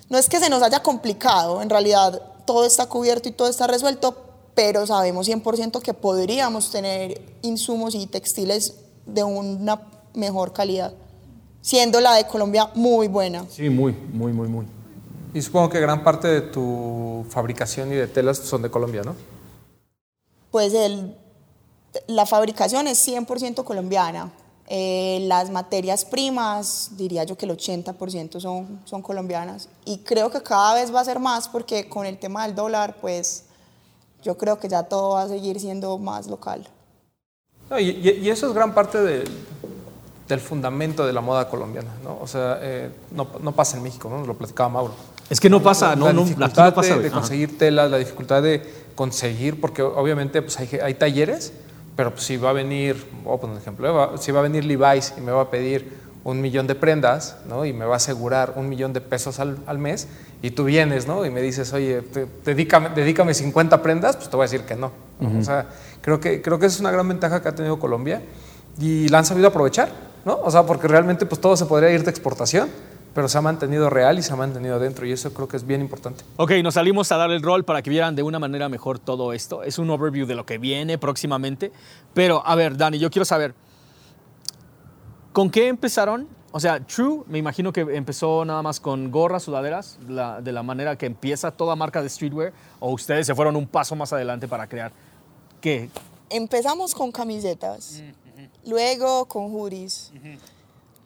no 0.09 0.17
es 0.17 0.29
que 0.29 0.39
se 0.39 0.49
nos 0.49 0.61
haya 0.61 0.83
complicado, 0.83 1.61
en 1.61 1.69
realidad 1.69 2.21
todo 2.45 2.65
está 2.65 2.87
cubierto 2.87 3.27
y 3.29 3.31
todo 3.31 3.47
está 3.47 3.65
resuelto, 3.67 4.15
pero 4.55 4.85
sabemos 4.87 5.27
100% 5.27 5.81
que 5.81 5.93
podríamos 5.93 6.71
tener 6.71 7.21
insumos 7.41 7.95
y 7.95 8.07
textiles 8.07 8.75
de 9.05 9.23
una 9.23 9.81
mejor 10.13 10.53
calidad, 10.53 10.93
siendo 11.67 11.99
la 11.99 12.13
de 12.13 12.25
Colombia 12.25 12.71
muy 12.75 13.09
buena. 13.09 13.45
Sí, 13.49 13.69
muy, 13.69 13.91
muy, 14.13 14.31
muy, 14.31 14.47
muy. 14.47 14.65
Y 15.33 15.41
supongo 15.41 15.69
que 15.69 15.81
gran 15.81 16.01
parte 16.01 16.29
de 16.29 16.39
tu 16.39 17.25
fabricación 17.29 17.91
y 17.91 17.95
de 17.95 18.07
telas 18.07 18.37
son 18.37 18.61
de 18.61 18.71
Colombia, 18.71 19.01
¿no? 19.03 19.13
Pues 20.49 20.73
el, 20.73 21.13
la 22.07 22.25
fabricación 22.25 22.87
es 22.87 23.05
100% 23.05 23.65
colombiana. 23.65 24.31
Eh, 24.69 25.19
las 25.23 25.49
materias 25.49 26.05
primas, 26.05 26.91
diría 26.95 27.25
yo 27.25 27.37
que 27.37 27.45
el 27.45 27.51
80% 27.51 28.39
son, 28.39 28.79
son 28.85 29.01
colombianas. 29.01 29.67
Y 29.83 29.97
creo 29.97 30.31
que 30.31 30.41
cada 30.41 30.73
vez 30.73 30.95
va 30.95 31.01
a 31.01 31.05
ser 31.05 31.19
más 31.19 31.49
porque 31.49 31.89
con 31.89 32.05
el 32.05 32.17
tema 32.17 32.47
del 32.47 32.55
dólar, 32.55 32.95
pues 33.01 33.43
yo 34.23 34.37
creo 34.37 34.57
que 34.57 34.69
ya 34.69 34.83
todo 34.83 35.15
va 35.15 35.23
a 35.23 35.27
seguir 35.27 35.59
siendo 35.59 35.97
más 35.97 36.27
local. 36.27 36.65
y, 37.77 38.29
eso 38.29 38.47
es 38.47 38.53
gran 38.53 38.73
parte 38.73 39.25
del 40.27 40.39
fundamento 40.39 41.05
de 41.05 41.13
la 41.13 41.21
moda 41.21 41.47
colombiana, 41.47 41.91
¿no? 42.03 42.17
O 42.21 42.27
sea, 42.27 42.59
eh, 42.61 42.89
no, 43.11 43.27
no, 43.41 43.51
pasa 43.53 43.77
en 43.77 43.83
México, 43.83 44.09
¿no? 44.09 44.25
Lo 44.25 44.33
platicaba 44.33 44.69
Mauro. 44.69 44.93
Es 45.29 45.39
que 45.39 45.49
no 45.49 45.61
pasa, 45.61 45.95
no, 45.95 46.07
la 46.07 46.13
no, 46.13 46.23
dificultad 46.23 46.73
pasa. 46.73 46.97
De, 46.97 47.09
conseguir 47.09 47.57
telas, 47.57 47.89
la 47.89 47.97
dificultad 47.97 48.41
de 48.41 48.61
conseguir, 48.95 49.59
porque 49.61 49.81
obviamente 49.81 50.41
pues 50.41 50.59
hay, 50.59 50.69
hay 50.81 50.93
talleres, 50.95 51.53
pero 51.95 52.11
pues, 52.11 52.23
si 52.23 52.37
va 52.37 52.49
a 52.49 52.53
venir, 52.53 53.05
voy 53.23 53.37
a 53.37 53.39
poner 53.39 53.55
un 53.55 53.61
ejemplo, 53.61 54.17
si 54.17 54.31
va 54.31 54.39
a 54.39 54.43
venir 54.43 54.65
Levi's 54.65 55.13
y 55.17 55.21
me 55.21 55.31
va 55.31 55.43
a 55.43 55.49
pedir 55.49 56.07
un 56.23 56.41
millón 56.41 56.67
de 56.67 56.75
prendas, 56.75 57.37
¿no? 57.47 57.65
Y 57.65 57.71
me 57.71 57.85
va 57.85 57.93
a 57.93 57.97
asegurar 57.97 58.53
un 58.57 58.67
millón 58.67 58.91
de 58.91 58.99
pesos 58.99 59.39
al, 59.39 59.57
al 59.65 59.77
mes, 59.77 60.07
y 60.41 60.51
tú 60.51 60.65
vienes, 60.65 61.07
¿no? 61.07 61.25
Y 61.25 61.29
me 61.29 61.41
dices, 61.41 61.73
oye, 61.73 62.03
dedícame, 62.45 62.89
dedícame 62.89 63.33
50 63.33 63.81
prendas, 63.81 64.17
pues 64.17 64.29
te 64.29 64.35
voy 64.35 64.43
a 64.43 64.47
decir 64.49 64.65
que 64.65 64.75
no. 64.75 64.91
O 65.19 65.43
sea, 65.43 65.67
creo 66.01 66.19
que, 66.19 66.43
creo 66.43 66.59
que 66.59 66.67
es 66.67 66.79
una 66.79 66.91
gran 66.91 67.07
ventaja 67.07 67.41
que 67.41 67.47
ha 67.47 67.55
tenido 67.55 67.79
Colombia 67.79 68.21
y 68.79 69.07
la 69.07 69.17
han 69.19 69.25
sabido 69.25 69.47
aprovechar, 69.47 69.89
¿no? 70.27 70.39
O 70.43 70.51
sea, 70.51 70.63
porque 70.65 70.87
realmente 70.87 71.25
pues 71.25 71.41
todo 71.41 71.57
se 71.57 71.65
podría 71.65 71.89
ir 71.89 72.03
de 72.03 72.11
exportación, 72.11 72.69
pero 73.15 73.27
se 73.27 73.37
ha 73.37 73.41
mantenido 73.41 73.89
real 73.89 74.19
y 74.19 74.21
se 74.21 74.33
ha 74.33 74.35
mantenido 74.35 74.77
dentro 74.77 75.05
y 75.07 75.11
eso 75.13 75.33
creo 75.33 75.47
que 75.47 75.57
es 75.57 75.65
bien 75.65 75.81
importante. 75.81 76.23
Ok, 76.35 76.51
nos 76.61 76.75
salimos 76.75 77.11
a 77.11 77.17
dar 77.17 77.31
el 77.31 77.41
rol 77.41 77.63
para 77.63 77.81
que 77.81 77.89
vieran 77.89 78.15
de 78.15 78.21
una 78.21 78.37
manera 78.37 78.69
mejor 78.69 78.99
todo 78.99 79.33
esto. 79.33 79.63
Es 79.63 79.79
un 79.79 79.89
overview 79.89 80.27
de 80.27 80.35
lo 80.35 80.45
que 80.45 80.57
viene 80.57 80.97
próximamente, 80.97 81.71
pero 82.13 82.45
a 82.45 82.55
ver, 82.55 82.77
Dani, 82.77 82.99
yo 82.99 83.09
quiero 83.09 83.25
saber, 83.25 83.55
¿Con 85.37 85.51
qué 85.51 85.67
empezaron? 85.67 86.27
O 86.51 86.59
sea, 86.59 86.79
True, 86.79 87.23
me 87.27 87.37
imagino 87.37 87.71
que 87.71 87.81
empezó 87.81 88.43
nada 88.43 88.63
más 88.63 88.79
con 88.79 89.11
gorras, 89.11 89.43
sudaderas, 89.43 89.99
de 90.01 90.51
la 90.51 90.63
manera 90.63 90.97
que 90.97 91.05
empieza 91.05 91.51
toda 91.51 91.75
marca 91.75 92.01
de 92.01 92.09
streetwear, 92.09 92.53
o 92.79 92.91
ustedes 92.91 93.27
se 93.27 93.35
fueron 93.35 93.55
un 93.55 93.67
paso 93.67 93.95
más 93.95 94.11
adelante 94.11 94.47
para 94.47 94.67
crear. 94.67 94.91
¿Qué? 95.61 95.91
Empezamos 96.31 96.95
con 96.95 97.11
camisetas, 97.11 98.01
luego 98.67 99.25
con 99.25 99.51
hoodies, 99.51 100.11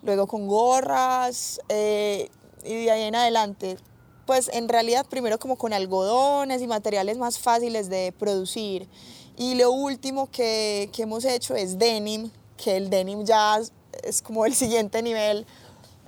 luego 0.03 0.27
con 0.27 0.47
gorras, 0.47 1.61
eh, 1.69 2.29
y 2.63 2.85
de 2.85 2.91
ahí 2.91 3.03
en 3.03 3.15
adelante, 3.15 3.77
pues 4.25 4.49
en 4.53 4.67
realidad 4.67 5.05
primero 5.09 5.39
como 5.39 5.57
con 5.57 5.71
algodones 5.71 6.61
y 6.61 6.67
materiales 6.67 7.17
más 7.17 7.39
fáciles 7.39 7.89
de 7.89 8.13
producir. 8.17 8.87
Y 9.37 9.55
lo 9.55 9.71
último 9.71 10.29
que, 10.29 10.89
que 10.91 11.03
hemos 11.03 11.23
hecho 11.23 11.55
es 11.55 11.79
denim, 11.79 12.29
que 12.57 12.77
el 12.77 12.89
denim 12.89 13.23
ya 13.23 13.59
es 14.03 14.21
como 14.21 14.45
el 14.45 14.53
siguiente 14.55 15.01
nivel 15.01 15.45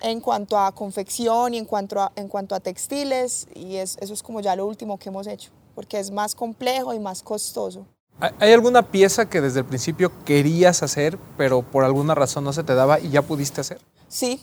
en 0.01 0.19
cuanto 0.19 0.57
a 0.57 0.71
confección 0.73 1.53
y 1.53 1.57
en 1.57 1.65
cuanto 1.65 1.99
a, 1.99 2.11
en 2.15 2.27
cuanto 2.27 2.55
a 2.55 2.59
textiles 2.59 3.47
y 3.55 3.77
es, 3.77 3.97
eso 4.01 4.13
es 4.13 4.21
como 4.21 4.41
ya 4.41 4.55
lo 4.55 4.65
último 4.65 4.97
que 4.97 5.09
hemos 5.09 5.27
hecho, 5.27 5.51
porque 5.75 5.99
es 5.99 6.11
más 6.11 6.35
complejo 6.35 6.93
y 6.93 6.99
más 6.99 7.23
costoso. 7.23 7.85
¿Hay 8.19 8.53
alguna 8.53 8.89
pieza 8.89 9.29
que 9.29 9.41
desde 9.41 9.59
el 9.59 9.65
principio 9.65 10.11
querías 10.23 10.83
hacer, 10.83 11.17
pero 11.37 11.61
por 11.61 11.83
alguna 11.83 12.15
razón 12.15 12.43
no 12.43 12.53
se 12.53 12.63
te 12.63 12.73
daba 12.75 12.99
y 12.99 13.09
ya 13.09 13.21
pudiste 13.21 13.61
hacer? 13.61 13.81
Sí, 14.07 14.41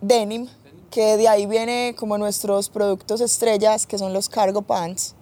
denim, 0.00 0.48
que 0.90 1.16
de 1.16 1.28
ahí 1.28 1.46
viene 1.46 1.94
como 1.96 2.18
nuestros 2.18 2.68
productos 2.68 3.20
estrellas, 3.20 3.86
que 3.86 3.98
son 3.98 4.12
los 4.12 4.28
cargo 4.28 4.62
pants 4.62 5.14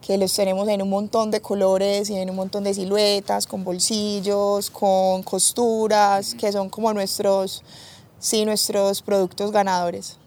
que 0.00 0.16
los 0.16 0.34
tenemos 0.34 0.68
en 0.68 0.80
un 0.80 0.88
montón 0.88 1.30
de 1.30 1.40
colores 1.40 2.08
y 2.08 2.16
en 2.16 2.30
un 2.30 2.36
montón 2.36 2.64
de 2.64 2.72
siluetas, 2.72 3.46
con 3.46 3.64
bolsillos, 3.64 4.70
con 4.70 5.22
costuras, 5.22 6.34
que 6.34 6.50
son 6.52 6.70
como 6.70 6.92
nuestros, 6.94 7.62
sí, 8.18 8.44
nuestros 8.44 9.02
productos 9.02 9.50
ganadores. 9.50 10.17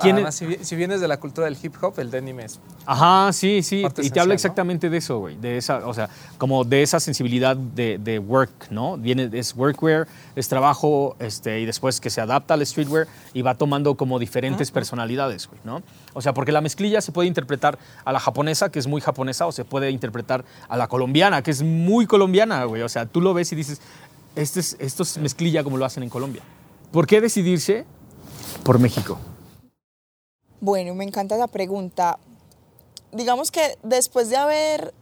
¿Quién 0.00 0.16
Además, 0.16 0.34
si, 0.34 0.46
vi- 0.46 0.58
si 0.62 0.76
vienes 0.76 1.00
de 1.00 1.08
la 1.08 1.16
cultura 1.18 1.46
del 1.46 1.56
hip 1.62 1.74
hop, 1.82 1.94
el 1.98 2.10
denim 2.10 2.38
es. 2.40 2.60
Ajá, 2.84 3.32
sí, 3.32 3.62
sí. 3.62 3.82
Y 4.02 4.10
te 4.10 4.20
habla 4.20 4.34
exactamente 4.34 4.90
de 4.90 4.98
eso, 4.98 5.18
güey. 5.20 5.36
De 5.36 5.56
esa, 5.56 5.86
o 5.86 5.94
sea, 5.94 6.10
como 6.36 6.64
de 6.64 6.82
esa 6.82 7.00
sensibilidad 7.00 7.56
de, 7.56 7.98
de 7.98 8.18
work, 8.18 8.70
¿no? 8.70 8.96
Viene, 8.98 9.30
es 9.32 9.54
workwear, 9.56 10.06
es 10.34 10.48
trabajo, 10.48 11.16
este, 11.18 11.60
y 11.60 11.66
después 11.66 12.00
que 12.00 12.10
se 12.10 12.20
adapta 12.20 12.54
al 12.54 12.66
streetwear 12.66 13.06
y 13.32 13.40
va 13.42 13.54
tomando 13.54 13.94
como 13.96 14.18
diferentes 14.18 14.70
personalidades, 14.70 15.46
güey, 15.48 15.60
¿no? 15.64 15.82
O 16.12 16.20
sea, 16.20 16.34
porque 16.34 16.52
la 16.52 16.60
mezclilla 16.60 17.00
se 17.00 17.12
puede 17.12 17.28
interpretar 17.28 17.78
a 18.04 18.12
la 18.12 18.20
japonesa, 18.20 18.70
que 18.70 18.78
es 18.78 18.86
muy 18.86 19.00
japonesa, 19.00 19.46
o 19.46 19.52
se 19.52 19.64
puede 19.64 19.90
interpretar 19.90 20.44
a 20.68 20.76
la 20.76 20.88
colombiana, 20.88 21.42
que 21.42 21.50
es 21.50 21.62
muy 21.62 22.06
colombiana, 22.06 22.64
güey. 22.64 22.82
O 22.82 22.88
sea, 22.88 23.06
tú 23.06 23.20
lo 23.22 23.32
ves 23.34 23.50
y 23.52 23.56
dices, 23.56 23.80
este 24.34 24.60
es, 24.60 24.76
esto 24.78 25.02
es 25.04 25.16
mezclilla 25.18 25.64
como 25.64 25.78
lo 25.78 25.84
hacen 25.86 26.02
en 26.02 26.10
Colombia. 26.10 26.42
¿Por 26.92 27.06
qué 27.06 27.20
decidirse 27.22 27.84
por 28.62 28.78
México? 28.78 29.18
Bueno, 30.60 30.94
me 30.94 31.04
encanta 31.04 31.34
esa 31.36 31.48
pregunta. 31.48 32.18
Digamos 33.12 33.50
que 33.50 33.78
después 33.82 34.30
de 34.30 34.36
haber 34.36 34.94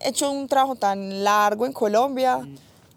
hecho 0.00 0.30
un 0.30 0.46
trabajo 0.46 0.76
tan 0.76 1.24
largo 1.24 1.66
en 1.66 1.72
Colombia, 1.72 2.46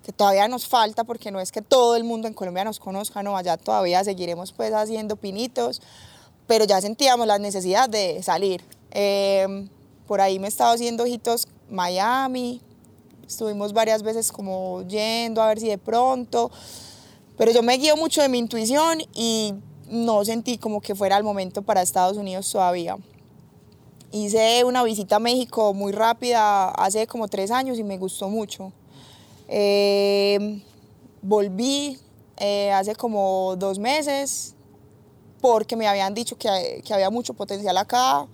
que 0.03 0.11
todavía 0.11 0.47
nos 0.47 0.67
falta, 0.67 1.03
porque 1.03 1.31
no 1.31 1.39
es 1.39 1.51
que 1.51 1.61
todo 1.61 1.95
el 1.95 2.03
mundo 2.03 2.27
en 2.27 2.33
Colombia 2.33 2.63
nos 2.63 2.79
conozca, 2.79 3.23
no, 3.23 3.35
allá 3.35 3.57
todavía 3.57 4.03
seguiremos 4.03 4.51
pues 4.51 4.73
haciendo 4.73 5.15
pinitos, 5.15 5.81
pero 6.47 6.65
ya 6.65 6.81
sentíamos 6.81 7.25
la 7.25 7.39
necesidad 7.39 7.89
de 7.89 8.21
salir. 8.21 8.63
Eh, 8.91 9.67
por 10.07 10.21
ahí 10.21 10.37
me 10.39 10.47
he 10.47 10.49
estado 10.49 10.73
haciendo 10.73 11.03
ojitos 11.03 11.47
Miami, 11.69 12.61
estuvimos 13.25 13.73
varias 13.73 14.03
veces 14.03 14.31
como 14.31 14.83
yendo 14.83 15.41
a 15.41 15.47
ver 15.47 15.59
si 15.59 15.67
de 15.67 15.77
pronto, 15.77 16.51
pero 17.37 17.51
yo 17.51 17.63
me 17.63 17.77
guío 17.77 17.95
mucho 17.95 18.21
de 18.21 18.29
mi 18.29 18.37
intuición 18.37 19.01
y 19.13 19.55
no 19.91 20.23
sentí 20.23 20.57
como 20.57 20.81
que 20.81 20.95
fuera 20.95 21.17
el 21.17 21.23
momento 21.23 21.61
para 21.61 21.81
Estados 21.81 22.17
Unidos 22.17 22.49
todavía. 22.49 22.97
Hice 24.11 24.63
una 24.63 24.83
visita 24.83 25.17
a 25.17 25.19
México 25.19 25.73
muy 25.73 25.91
rápida 25.91 26.69
hace 26.71 27.05
como 27.07 27.27
tres 27.27 27.51
años 27.51 27.77
y 27.77 27.83
me 27.83 27.97
gustó 27.97 28.29
mucho. 28.29 28.71
Eh, 29.47 30.61
volví 31.21 31.99
eh, 32.37 32.71
hace 32.71 32.95
como 32.95 33.55
dos 33.57 33.79
meses 33.79 34.55
porque 35.41 35.75
me 35.75 35.87
habían 35.87 36.13
dicho 36.13 36.37
que, 36.37 36.81
que 36.85 36.93
había 36.93 37.09
mucho 37.09 37.33
potencial 37.33 37.77
acá, 37.77 38.27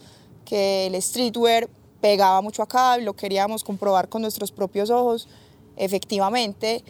que 0.46 0.88
el 0.88 1.02
streetwear 1.02 1.67
pegaba 2.02 2.41
mucho 2.41 2.62
acá 2.62 3.00
y 3.00 3.04
lo 3.04 3.13
queríamos 3.13 3.63
comprobar 3.63 4.10
con 4.10 4.22
nuestros 4.22 4.52
propios 4.52 4.89
ojos, 4.89 5.28
efectivamente, 5.76 6.84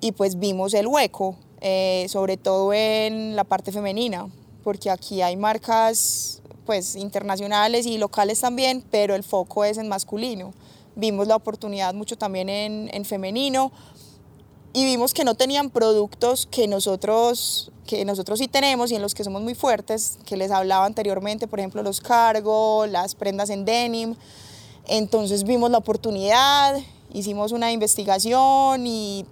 y 0.00 0.12
pues 0.12 0.38
vimos 0.38 0.74
el 0.74 0.86
hueco, 0.86 1.36
eh, 1.64 2.06
sobre 2.08 2.36
todo 2.36 2.72
en 2.72 3.36
la 3.36 3.44
parte 3.44 3.70
femenina, 3.70 4.26
porque 4.64 4.90
aquí 4.90 5.22
hay 5.22 5.36
marcas 5.36 6.42
pues 6.66 6.96
internacionales 6.96 7.86
y 7.86 7.98
locales 7.98 8.40
también, 8.40 8.84
pero 8.90 9.14
el 9.14 9.22
foco 9.22 9.64
es 9.64 9.78
en 9.78 9.88
masculino. 9.88 10.54
Vimos 10.96 11.28
la 11.28 11.36
oportunidad 11.36 11.94
mucho 11.94 12.18
también 12.18 12.48
en, 12.48 12.90
en 12.92 13.04
femenino 13.04 13.70
y 14.72 14.84
vimos 14.84 15.14
que 15.14 15.22
no 15.22 15.36
tenían 15.36 15.70
productos 15.70 16.48
que 16.50 16.66
nosotros, 16.66 17.70
que 17.86 18.04
nosotros 18.04 18.40
sí 18.40 18.48
tenemos 18.48 18.90
y 18.90 18.96
en 18.96 19.02
los 19.02 19.14
que 19.14 19.22
somos 19.22 19.40
muy 19.40 19.54
fuertes, 19.54 20.18
que 20.26 20.36
les 20.36 20.50
hablaba 20.50 20.84
anteriormente, 20.84 21.46
por 21.46 21.60
ejemplo, 21.60 21.84
los 21.84 22.00
cargo, 22.00 22.86
las 22.88 23.14
prendas 23.14 23.50
en 23.50 23.64
denim. 23.64 24.16
Entonces 24.88 25.44
vimos 25.44 25.70
la 25.70 25.78
oportunidad, 25.78 26.76
hicimos 27.12 27.52
una 27.52 27.70
investigación 27.70 28.84
y 28.84 29.26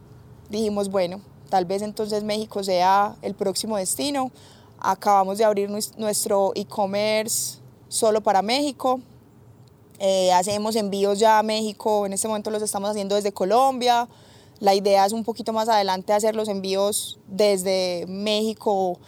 dijimos, 0.48 0.90
bueno, 0.90 1.20
tal 1.50 1.66
vez 1.66 1.82
entonces 1.82 2.24
México 2.24 2.64
sea 2.64 3.16
el 3.20 3.34
próximo 3.34 3.76
destino. 3.76 4.30
Acabamos 4.78 5.36
de 5.36 5.44
abrir 5.44 5.68
nues- 5.68 5.94
nuestro 5.98 6.52
e-commerce 6.54 7.58
solo 7.88 8.22
para 8.22 8.40
México. 8.40 9.00
Eh, 9.98 10.32
hacemos 10.32 10.76
envíos 10.76 11.18
ya 11.18 11.38
a 11.38 11.42
México, 11.42 12.06
en 12.06 12.14
este 12.14 12.26
momento 12.28 12.50
los 12.50 12.62
estamos 12.62 12.88
haciendo 12.88 13.16
desde 13.16 13.32
Colombia. 13.32 14.08
La 14.58 14.74
idea 14.74 15.04
es 15.04 15.12
un 15.12 15.24
poquito 15.24 15.52
más 15.52 15.68
adelante 15.68 16.14
hacer 16.14 16.34
los 16.34 16.48
envíos 16.48 17.18
desde 17.26 18.06
México 18.08 18.98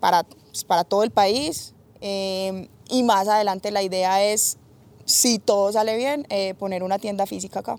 para, 0.00 0.24
pues, 0.24 0.64
para 0.64 0.84
todo 0.84 1.02
el 1.04 1.10
país. 1.10 1.74
Eh, 2.00 2.68
y 2.90 3.02
más 3.02 3.28
adelante 3.28 3.70
la 3.70 3.82
idea 3.82 4.22
es, 4.24 4.58
si 5.04 5.38
todo 5.38 5.72
sale 5.72 5.96
bien, 5.96 6.26
eh, 6.28 6.54
poner 6.58 6.82
una 6.82 6.98
tienda 6.98 7.26
física 7.26 7.60
acá. 7.60 7.78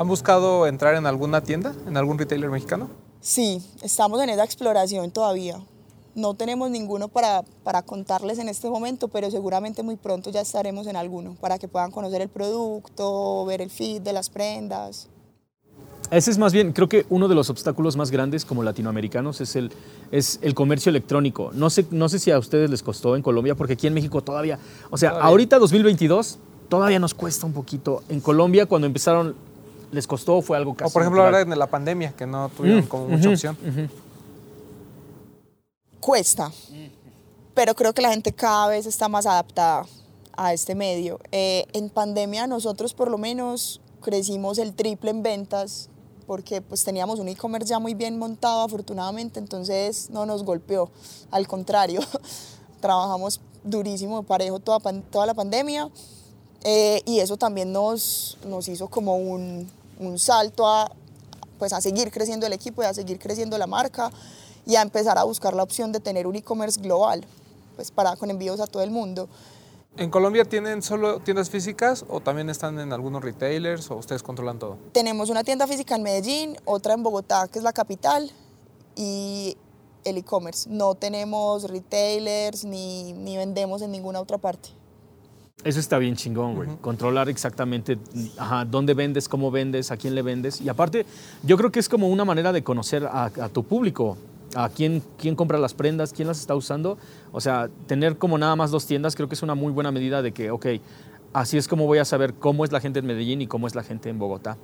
¿Han 0.00 0.08
buscado 0.08 0.66
entrar 0.66 0.94
en 0.94 1.04
alguna 1.04 1.42
tienda, 1.42 1.74
en 1.86 1.94
algún 1.98 2.16
retailer 2.18 2.48
mexicano? 2.48 2.88
Sí, 3.20 3.62
estamos 3.82 4.18
en 4.22 4.30
esa 4.30 4.44
exploración 4.44 5.10
todavía. 5.10 5.60
No 6.14 6.32
tenemos 6.32 6.70
ninguno 6.70 7.08
para, 7.08 7.42
para 7.64 7.82
contarles 7.82 8.38
en 8.38 8.48
este 8.48 8.70
momento, 8.70 9.08
pero 9.08 9.30
seguramente 9.30 9.82
muy 9.82 9.96
pronto 9.96 10.30
ya 10.30 10.40
estaremos 10.40 10.86
en 10.86 10.96
alguno 10.96 11.36
para 11.38 11.58
que 11.58 11.68
puedan 11.68 11.90
conocer 11.90 12.22
el 12.22 12.30
producto, 12.30 13.44
ver 13.44 13.60
el 13.60 13.68
feed 13.68 14.00
de 14.00 14.14
las 14.14 14.30
prendas. 14.30 15.10
Ese 16.10 16.30
es 16.30 16.38
más 16.38 16.54
bien, 16.54 16.72
creo 16.72 16.88
que 16.88 17.04
uno 17.10 17.28
de 17.28 17.34
los 17.34 17.50
obstáculos 17.50 17.98
más 17.98 18.10
grandes 18.10 18.46
como 18.46 18.62
latinoamericanos 18.62 19.42
es 19.42 19.54
el, 19.54 19.70
es 20.10 20.38
el 20.40 20.54
comercio 20.54 20.88
electrónico. 20.88 21.50
No 21.52 21.68
sé, 21.68 21.84
no 21.90 22.08
sé 22.08 22.18
si 22.18 22.30
a 22.30 22.38
ustedes 22.38 22.70
les 22.70 22.82
costó 22.82 23.16
en 23.16 23.22
Colombia, 23.22 23.54
porque 23.54 23.74
aquí 23.74 23.86
en 23.86 23.92
México 23.92 24.22
todavía, 24.22 24.58
o 24.88 24.96
sea, 24.96 25.10
Todavía. 25.10 25.28
ahorita 25.28 25.58
2022 25.58 26.38
todavía 26.70 26.98
nos 26.98 27.12
cuesta 27.12 27.44
un 27.44 27.52
poquito. 27.52 28.02
En 28.08 28.20
Colombia 28.20 28.64
cuando 28.64 28.86
empezaron 28.86 29.49
les 29.92 30.06
costó, 30.06 30.40
fue 30.42 30.56
algo 30.56 30.74
casi 30.74 30.90
o 30.90 30.92
por 30.92 31.02
ejemplo 31.02 31.22
ahora 31.22 31.40
en 31.40 31.58
la 31.58 31.66
pandemia, 31.66 32.12
que 32.12 32.26
no 32.26 32.48
tuvieron 32.50 32.84
Mm, 32.84 32.88
como 32.88 33.08
mucha 33.08 33.28
opción. 33.28 33.56
Cuesta, 36.00 36.50
pero 37.54 37.74
creo 37.74 37.92
que 37.92 38.02
la 38.02 38.10
gente 38.10 38.32
cada 38.32 38.68
vez 38.68 38.86
está 38.86 39.08
más 39.08 39.26
adaptada 39.26 39.86
a 40.36 40.52
este 40.52 40.74
medio. 40.74 41.20
Eh, 41.32 41.66
en 41.72 41.90
pandemia 41.90 42.46
nosotros 42.46 42.94
por 42.94 43.10
lo 43.10 43.18
menos 43.18 43.80
crecimos 44.00 44.58
el 44.58 44.72
triple 44.72 45.10
en 45.10 45.22
ventas 45.22 45.88
porque 46.26 46.62
pues 46.62 46.84
teníamos 46.84 47.18
un 47.18 47.28
e-commerce 47.28 47.68
ya 47.68 47.78
muy 47.78 47.94
bien 47.94 48.18
montado 48.18 48.62
afortunadamente, 48.62 49.40
entonces 49.40 50.10
no 50.10 50.26
nos 50.26 50.44
golpeó, 50.44 50.88
al 51.32 51.48
contrario, 51.48 52.00
trabajamos 52.80 53.40
durísimo, 53.64 54.22
parejo 54.22 54.60
toda, 54.60 54.78
toda 55.10 55.26
la 55.26 55.34
pandemia 55.34 55.90
eh, 56.62 57.02
y 57.04 57.20
eso 57.20 57.36
también 57.36 57.72
nos, 57.72 58.38
nos 58.46 58.68
hizo 58.68 58.88
como 58.88 59.16
un, 59.16 59.68
un 60.00 60.18
salto 60.18 60.66
a, 60.66 60.90
pues, 61.58 61.72
a 61.72 61.80
seguir 61.80 62.10
creciendo 62.10 62.46
el 62.46 62.52
equipo 62.52 62.82
y 62.82 62.86
a 62.86 62.94
seguir 62.94 63.18
creciendo 63.18 63.56
la 63.58 63.66
marca 63.66 64.10
y 64.66 64.76
a 64.76 64.82
empezar 64.82 65.18
a 65.18 65.24
buscar 65.24 65.54
la 65.54 65.62
opción 65.62 65.92
de 65.92 66.00
tener 66.00 66.26
un 66.26 66.34
e-commerce 66.34 66.80
global, 66.80 67.24
pues 67.76 67.90
para 67.90 68.16
con 68.16 68.30
envíos 68.30 68.60
a 68.60 68.66
todo 68.66 68.82
el 68.82 68.90
mundo. 68.90 69.28
¿En 69.96 70.10
Colombia 70.10 70.44
tienen 70.44 70.82
solo 70.82 71.18
tiendas 71.20 71.50
físicas 71.50 72.04
o 72.08 72.20
también 72.20 72.48
están 72.48 72.78
en 72.78 72.92
algunos 72.92 73.22
retailers 73.22 73.90
o 73.90 73.96
ustedes 73.96 74.22
controlan 74.22 74.58
todo? 74.58 74.78
Tenemos 74.92 75.30
una 75.30 75.44
tienda 75.44 75.66
física 75.66 75.96
en 75.96 76.02
Medellín, 76.02 76.56
otra 76.64 76.94
en 76.94 77.02
Bogotá, 77.02 77.48
que 77.48 77.58
es 77.58 77.64
la 77.64 77.72
capital, 77.72 78.30
y 78.96 79.56
el 80.04 80.18
e-commerce. 80.18 80.68
No 80.70 80.94
tenemos 80.94 81.64
retailers 81.64 82.64
ni, 82.64 83.12
ni 83.12 83.36
vendemos 83.36 83.82
en 83.82 83.90
ninguna 83.90 84.20
otra 84.20 84.38
parte. 84.38 84.70
Eso 85.62 85.78
está 85.78 85.98
bien 85.98 86.16
chingón, 86.16 86.54
güey. 86.54 86.68
Controlar 86.80 87.28
exactamente 87.28 87.98
ajá, 88.38 88.64
dónde 88.64 88.94
vendes, 88.94 89.28
cómo 89.28 89.50
vendes, 89.50 89.90
a 89.90 89.96
quién 89.96 90.14
le 90.14 90.22
vendes. 90.22 90.60
Y 90.60 90.68
aparte, 90.68 91.04
yo 91.42 91.58
creo 91.58 91.70
que 91.70 91.80
es 91.80 91.88
como 91.88 92.08
una 92.08 92.24
manera 92.24 92.52
de 92.52 92.62
conocer 92.62 93.04
a, 93.04 93.24
a 93.24 93.48
tu 93.50 93.62
público, 93.62 94.16
a 94.54 94.68
quién, 94.70 95.02
quién 95.18 95.36
compra 95.36 95.58
las 95.58 95.74
prendas, 95.74 96.12
quién 96.12 96.28
las 96.28 96.40
está 96.40 96.54
usando. 96.54 96.96
O 97.32 97.40
sea, 97.40 97.68
tener 97.86 98.16
como 98.16 98.38
nada 98.38 98.56
más 98.56 98.70
dos 98.70 98.86
tiendas 98.86 99.14
creo 99.16 99.28
que 99.28 99.34
es 99.34 99.42
una 99.42 99.54
muy 99.54 99.72
buena 99.72 99.92
medida 99.92 100.22
de 100.22 100.32
que, 100.32 100.50
ok, 100.50 100.66
así 101.32 101.58
es 101.58 101.68
como 101.68 101.86
voy 101.86 101.98
a 101.98 102.04
saber 102.04 102.34
cómo 102.34 102.64
es 102.64 102.72
la 102.72 102.80
gente 102.80 103.00
en 103.00 103.06
Medellín 103.06 103.42
y 103.42 103.46
cómo 103.46 103.66
es 103.66 103.74
la 103.74 103.82
gente 103.82 104.08
en 104.08 104.18
Bogotá. 104.18 104.56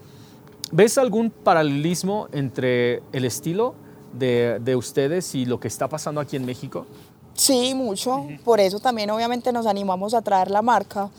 ¿Ves 0.72 0.98
algún 0.98 1.30
paralelismo 1.30 2.28
entre 2.32 3.02
el 3.12 3.24
estilo 3.24 3.74
de, 4.18 4.58
de 4.64 4.76
ustedes 4.76 5.34
y 5.34 5.44
lo 5.44 5.60
que 5.60 5.68
está 5.68 5.88
pasando 5.88 6.20
aquí 6.20 6.36
en 6.36 6.44
México? 6.44 6.86
Sí, 7.36 7.74
mucho. 7.74 8.26
Por 8.44 8.60
eso 8.60 8.80
también 8.80 9.10
obviamente 9.10 9.52
nos 9.52 9.66
animamos 9.66 10.14
a 10.14 10.22
traer 10.22 10.50
la 10.50 10.62
marca. 10.62 11.10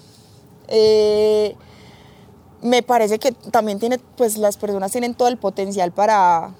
Eh, 0.68 1.56
me 2.62 2.82
parece 2.84 3.20
que 3.20 3.32
también 3.32 3.80
tiene, 3.80 4.00
pues 4.18 4.38
las 4.38 4.58
personas 4.58 4.92
tienen 4.92 5.14
todo 5.14 5.28
el 5.28 5.38
potencial 5.38 5.92
para, 5.92 6.52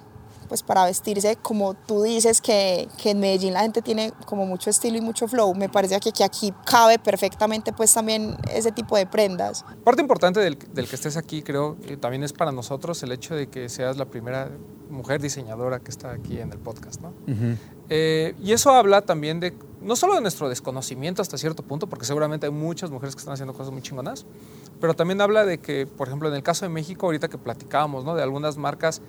pues 0.48 0.64
para 0.64 0.86
vestirse 0.86 1.36
como 1.36 1.74
tú 1.74 2.04
dices 2.04 2.42
que, 2.42 2.88
que 3.02 3.12
en 3.12 3.20
Medellín 3.20 3.54
la 3.54 3.62
gente 3.62 3.82
tiene 3.82 4.14
como 4.26 4.46
mucho 4.46 4.70
estilo 4.70 4.98
y 4.98 5.02
mucho 5.02 5.28
flow. 5.28 5.54
Me 5.56 5.70
parece 5.70 6.00
que, 6.00 6.12
que 6.12 6.24
aquí 6.24 6.54
cabe 6.66 7.00
perfectamente 7.00 7.74
pues 7.74 7.94
también 7.94 8.38
ese 8.52 8.72
tipo 8.72 8.98
de 8.98 9.06
prendas. 9.06 9.66
Parte 9.84 10.02
importante 10.02 10.40
del, 10.40 10.58
del 10.74 10.88
que 10.88 10.96
estés 10.96 11.18
aquí, 11.18 11.42
creo, 11.42 11.78
que 11.80 11.98
también 11.98 12.24
es 12.24 12.34
para 12.34 12.52
nosotros 12.52 13.02
el 13.04 13.12
hecho 13.12 13.36
de 13.36 13.48
que 13.48 13.70
seas 13.70 13.98
la 13.98 14.06
primera 14.06 14.50
mujer 14.90 15.22
diseñadora 15.22 15.80
que 15.80 15.92
está 15.92 16.12
aquí 16.12 16.40
en 16.40 16.52
el 16.52 16.60
podcast, 16.60 17.02
¿no? 17.02 17.14
Eh, 17.90 18.36
y 18.42 18.52
eso 18.52 18.72
habla 18.72 19.02
también 19.02 19.40
de, 19.40 19.54
no 19.82 19.96
solo 19.96 20.16
de 20.16 20.22
nuestro 20.22 20.50
desconocimiento 20.50 21.22
hasta 21.22 21.38
cierto 21.38 21.64
punto, 21.64 21.88
porque 21.88 22.06
seguramente 22.06 22.46
hay 22.46 22.52
muchas 22.52 22.90
mujeres 22.90 23.16
que 23.16 23.20
están 23.20 23.34
haciendo 23.34 23.54
cosas 23.54 23.72
muy 23.72 23.82
chingonas, 23.82 24.26
pero 24.80 24.94
también 24.94 25.22
habla 25.22 25.46
de 25.46 25.60
que, 25.60 25.88
por 25.88 26.08
ejemplo, 26.08 26.28
en 26.30 26.36
el 26.36 26.44
caso 26.44 26.66
de 26.66 26.70
México, 26.70 27.06
ahorita 27.06 27.28
que 27.28 27.38
platicábamos, 27.38 28.06
¿no? 28.06 28.16
De 28.16 28.24
algunas 28.24 28.58
marcas 28.58 29.02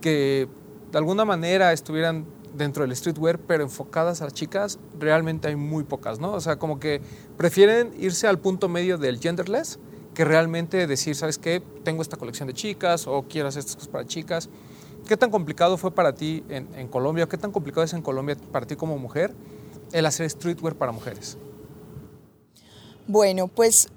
que 0.00 0.48
de 0.92 0.98
alguna 0.98 1.24
manera 1.24 1.72
estuvieran 1.72 2.26
dentro 2.54 2.86
del 2.86 2.94
streetwear, 2.94 3.38
pero 3.38 3.64
enfocadas 3.64 4.20
a 4.20 4.24
las 4.24 4.34
chicas, 4.34 4.78
realmente 4.98 5.48
hay 5.48 5.56
muy 5.56 5.84
pocas, 5.84 6.18
¿no? 6.18 6.32
O 6.32 6.40
sea, 6.40 6.56
como 6.56 6.78
que 6.78 7.00
prefieren 7.38 7.94
irse 7.98 8.28
al 8.28 8.38
punto 8.38 8.68
medio 8.68 8.98
del 8.98 9.18
genderless 9.18 9.78
que 10.14 10.26
realmente 10.26 10.86
decir, 10.86 11.16
¿sabes 11.16 11.38
qué? 11.38 11.62
Tengo 11.82 12.02
esta 12.02 12.18
colección 12.18 12.46
de 12.46 12.52
chicas 12.52 13.06
o 13.06 13.22
quiero 13.22 13.48
hacer 13.48 13.60
estas 13.60 13.76
cosas 13.76 13.88
para 13.88 14.06
chicas. 14.06 14.50
¿Qué 15.08 15.16
tan 15.16 15.30
complicado 15.30 15.78
fue 15.78 15.92
para 15.92 16.14
ti 16.14 16.44
en, 16.50 16.68
en 16.74 16.88
Colombia? 16.88 17.26
¿Qué 17.26 17.38
tan 17.38 17.52
complicado 17.52 17.84
es 17.84 17.94
en 17.94 18.02
Colombia 18.02 18.36
para 18.52 18.66
ti 18.66 18.76
como 18.76 18.98
mujer 18.98 19.34
el 19.92 20.04
hacer 20.04 20.28
streetwear 20.28 20.74
para 20.74 20.92
mujeres? 20.92 21.38
Bueno, 23.06 23.48
pues 23.48 23.88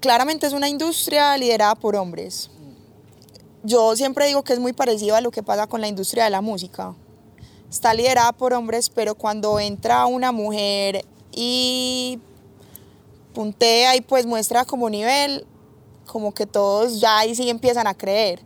claramente 0.00 0.46
es 0.46 0.52
una 0.52 0.68
industria 0.68 1.36
liderada 1.36 1.74
por 1.74 1.96
hombres. 1.96 2.48
Yo 3.62 3.94
siempre 3.94 4.26
digo 4.26 4.42
que 4.42 4.54
es 4.54 4.58
muy 4.58 4.72
parecido 4.72 5.16
a 5.16 5.20
lo 5.20 5.30
que 5.30 5.42
pasa 5.42 5.66
con 5.66 5.82
la 5.82 5.88
industria 5.88 6.24
de 6.24 6.30
la 6.30 6.40
música. 6.40 6.94
Está 7.68 7.92
liderada 7.92 8.32
por 8.32 8.54
hombres, 8.54 8.88
pero 8.88 9.14
cuando 9.14 9.60
entra 9.60 10.06
una 10.06 10.32
mujer 10.32 11.04
y 11.30 12.18
puntea 13.34 13.96
y 13.96 14.00
pues 14.00 14.24
muestra 14.24 14.64
como 14.64 14.88
nivel, 14.88 15.46
como 16.06 16.32
que 16.32 16.46
todos 16.46 17.00
ya 17.00 17.18
ahí 17.18 17.34
sí 17.34 17.50
empiezan 17.50 17.86
a 17.86 17.92
creer. 17.92 18.40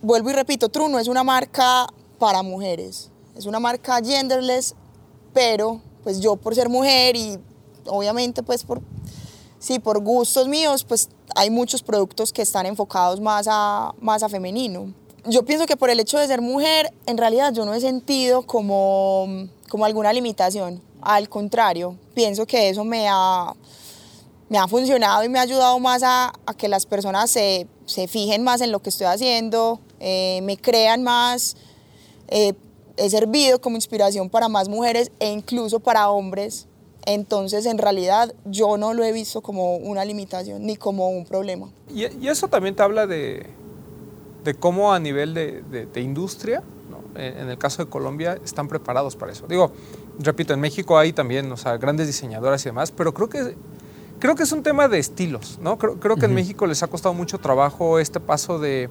Vuelvo 0.00 0.30
y 0.30 0.32
repito, 0.32 0.68
True 0.68 0.88
no 0.88 1.00
es 1.00 1.08
una 1.08 1.24
marca 1.24 1.88
para 2.20 2.44
mujeres, 2.44 3.10
es 3.34 3.46
una 3.46 3.58
marca 3.58 4.00
genderless, 4.02 4.76
pero 5.34 5.80
pues 6.04 6.20
yo 6.20 6.36
por 6.36 6.54
ser 6.54 6.68
mujer 6.68 7.16
y 7.16 7.40
obviamente 7.86 8.44
pues 8.44 8.62
por 8.62 8.80
sí, 9.58 9.78
por 9.78 10.00
gustos 10.00 10.48
míos, 10.48 10.84
pues 10.84 11.08
hay 11.34 11.50
muchos 11.50 11.82
productos 11.82 12.32
que 12.32 12.42
están 12.42 12.66
enfocados 12.66 13.20
más 13.20 13.46
a, 13.50 13.94
más 14.00 14.22
a 14.22 14.28
femenino. 14.28 14.92
Yo 15.28 15.44
pienso 15.44 15.66
que 15.66 15.76
por 15.76 15.90
el 15.90 15.98
hecho 15.98 16.18
de 16.18 16.26
ser 16.26 16.40
mujer, 16.40 16.92
en 17.06 17.18
realidad 17.18 17.52
yo 17.52 17.64
no 17.64 17.74
he 17.74 17.80
sentido 17.80 18.42
como, 18.42 19.48
como 19.68 19.84
alguna 19.84 20.12
limitación. 20.12 20.80
Al 21.02 21.28
contrario, 21.28 21.96
pienso 22.14 22.46
que 22.46 22.68
eso 22.68 22.84
me 22.84 23.08
ha, 23.08 23.52
me 24.48 24.58
ha 24.58 24.68
funcionado 24.68 25.24
y 25.24 25.28
me 25.28 25.38
ha 25.38 25.42
ayudado 25.42 25.78
más 25.80 26.02
a, 26.04 26.32
a 26.46 26.54
que 26.54 26.68
las 26.68 26.86
personas 26.86 27.30
se, 27.30 27.66
se, 27.86 28.06
fijen 28.06 28.44
más 28.44 28.60
en 28.60 28.70
lo 28.70 28.80
que 28.80 28.90
estoy 28.90 29.06
haciendo, 29.08 29.80
eh, 29.98 30.40
me 30.42 30.56
crean 30.56 31.02
más. 31.02 31.56
Eh, 32.28 32.54
he 32.96 33.10
servido 33.10 33.60
como 33.60 33.76
inspiración 33.76 34.30
para 34.30 34.48
más 34.48 34.68
mujeres 34.68 35.10
e 35.18 35.30
incluso 35.30 35.80
para 35.80 36.08
hombres 36.08 36.66
entonces, 37.06 37.66
en 37.66 37.78
realidad, 37.78 38.34
yo 38.44 38.76
no 38.76 38.92
lo 38.92 39.04
he 39.04 39.12
visto 39.12 39.40
como 39.40 39.76
una 39.76 40.04
limitación 40.04 40.66
ni 40.66 40.76
como 40.76 41.08
un 41.08 41.24
problema. 41.24 41.68
Y, 41.88 42.06
y 42.20 42.28
eso 42.28 42.48
también 42.48 42.74
te 42.74 42.82
habla 42.82 43.06
de, 43.06 43.46
de 44.44 44.54
cómo 44.54 44.92
a 44.92 44.98
nivel 44.98 45.32
de, 45.32 45.62
de, 45.70 45.86
de 45.86 46.00
industria, 46.00 46.62
¿no? 46.90 47.18
en, 47.20 47.38
en, 47.38 47.48
el 47.48 47.58
caso 47.58 47.84
de 47.84 47.88
Colombia, 47.88 48.38
están 48.44 48.66
preparados 48.66 49.14
para 49.14 49.32
eso. 49.32 49.46
Digo, 49.46 49.70
repito, 50.18 50.52
en 50.52 50.60
México 50.60 50.98
hay 50.98 51.12
también 51.12 51.50
o 51.52 51.56
sea, 51.56 51.76
grandes 51.76 52.08
diseñadoras 52.08 52.62
y 52.66 52.70
demás, 52.70 52.90
pero 52.90 53.14
creo 53.14 53.28
que, 53.28 53.56
creo 54.18 54.34
que 54.34 54.42
es 54.42 54.52
un 54.52 54.64
tema 54.64 54.88
de 54.88 54.98
estilos. 54.98 55.58
¿no? 55.62 55.78
Creo, 55.78 56.00
creo 56.00 56.16
que 56.16 56.22
uh 56.22 56.28
-huh. 56.28 56.30
en 56.30 56.34
México 56.34 56.66
les 56.66 56.82
ha 56.82 56.88
costado 56.88 57.14
mucho 57.14 57.38
trabajo 57.38 58.00
este 58.00 58.18
paso 58.18 58.58
de 58.58 58.90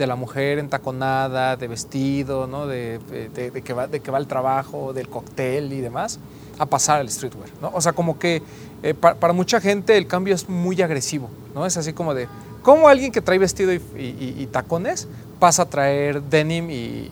de 0.00 0.06
la 0.06 0.16
mujer 0.16 0.58
entaconada, 0.58 1.56
de 1.56 1.68
vestido, 1.68 2.46
¿no? 2.46 2.66
de, 2.66 2.98
de, 3.34 3.62
que 3.62 3.74
va, 3.74 3.86
de 3.86 4.00
que 4.00 4.10
va 4.10 4.16
al 4.16 4.26
trabajo, 4.26 4.94
del 4.94 5.10
cóctel 5.10 5.74
y 5.74 5.82
demás, 5.82 6.18
a 6.58 6.64
pasar 6.64 7.00
al 7.00 7.10
streetwear. 7.10 7.50
¿no? 7.60 7.70
O 7.74 7.82
sea, 7.82 7.92
como 7.92 8.18
que 8.18 8.42
eh, 8.82 8.94
para, 8.94 9.16
para, 9.16 9.34
mucha 9.34 9.60
gente 9.60 9.98
el 9.98 10.06
cambio 10.06 10.34
es 10.34 10.48
muy 10.48 10.80
agresivo, 10.80 11.28
¿no? 11.54 11.66
Es 11.66 11.76
así 11.76 11.92
como 11.92 12.14
de, 12.14 12.28
¿cómo 12.62 12.88
alguien 12.88 13.12
que 13.12 13.20
trae 13.20 13.38
vestido 13.38 13.74
y, 13.74 14.48
tacones 14.50 15.06
pasa 15.38 15.62
a 15.62 15.66
traer 15.66 16.22
denim 16.22 16.70
y, 16.70 17.10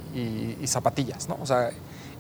y 0.59 0.67
zapatillas, 0.67 1.29
¿no? 1.29 1.37
O 1.43 1.47
sea, 1.47 1.71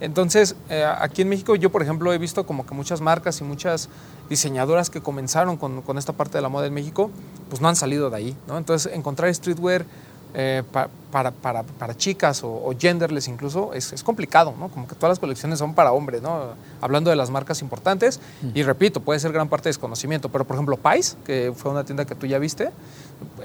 entonces, 0.00 0.54
eh, 0.68 0.84
aquí 0.84 1.22
en 1.22 1.28
México 1.28 1.56
yo, 1.56 1.70
por 1.70 1.82
ejemplo, 1.82 2.12
he 2.12 2.18
visto 2.18 2.46
como 2.46 2.64
que 2.64 2.74
muchas 2.74 3.00
marcas 3.00 3.40
y 3.40 3.44
muchas 3.44 3.88
diseñadoras 4.28 4.90
que 4.90 5.00
comenzaron 5.00 5.56
con, 5.56 5.82
con 5.82 5.98
esta 5.98 6.12
parte 6.12 6.38
de 6.38 6.42
la 6.42 6.48
moda 6.48 6.66
en 6.66 6.74
México, 6.74 7.10
pues 7.48 7.60
no 7.60 7.68
han 7.68 7.76
salido 7.76 8.08
de 8.10 8.16
ahí, 8.16 8.36
¿no? 8.46 8.58
Entonces, 8.58 8.92
encontrar 8.92 9.34
streetwear 9.34 9.84
eh, 10.34 10.62
pa, 10.70 10.88
para, 11.10 11.30
para, 11.30 11.62
para, 11.62 11.96
chicas 11.96 12.44
o, 12.44 12.48
o, 12.48 12.74
genderless 12.78 13.28
incluso 13.28 13.72
es, 13.72 13.92
es, 13.94 14.02
complicado, 14.02 14.54
¿no? 14.58 14.68
Como 14.68 14.86
que 14.86 14.94
todas 14.94 15.10
las 15.10 15.18
colecciones 15.18 15.58
son 15.58 15.74
para 15.74 15.92
hombres, 15.92 16.20
¿no? 16.20 16.54
Hablando 16.82 17.08
de 17.08 17.16
las 17.16 17.30
marcas 17.30 17.62
importantes, 17.62 18.20
mm. 18.42 18.50
y 18.54 18.62
repito, 18.62 19.00
puede 19.00 19.18
ser 19.18 19.32
gran 19.32 19.48
parte 19.48 19.64
de 19.64 19.70
desconocimiento, 19.70 20.28
pero 20.28 20.44
por 20.44 20.56
ejemplo 20.56 20.76
Pais, 20.76 21.16
que 21.24 21.52
fue 21.56 21.70
una 21.70 21.84
tienda 21.84 22.04
que 22.04 22.14
tú 22.14 22.26
ya 22.26 22.38
viste, 22.38 22.70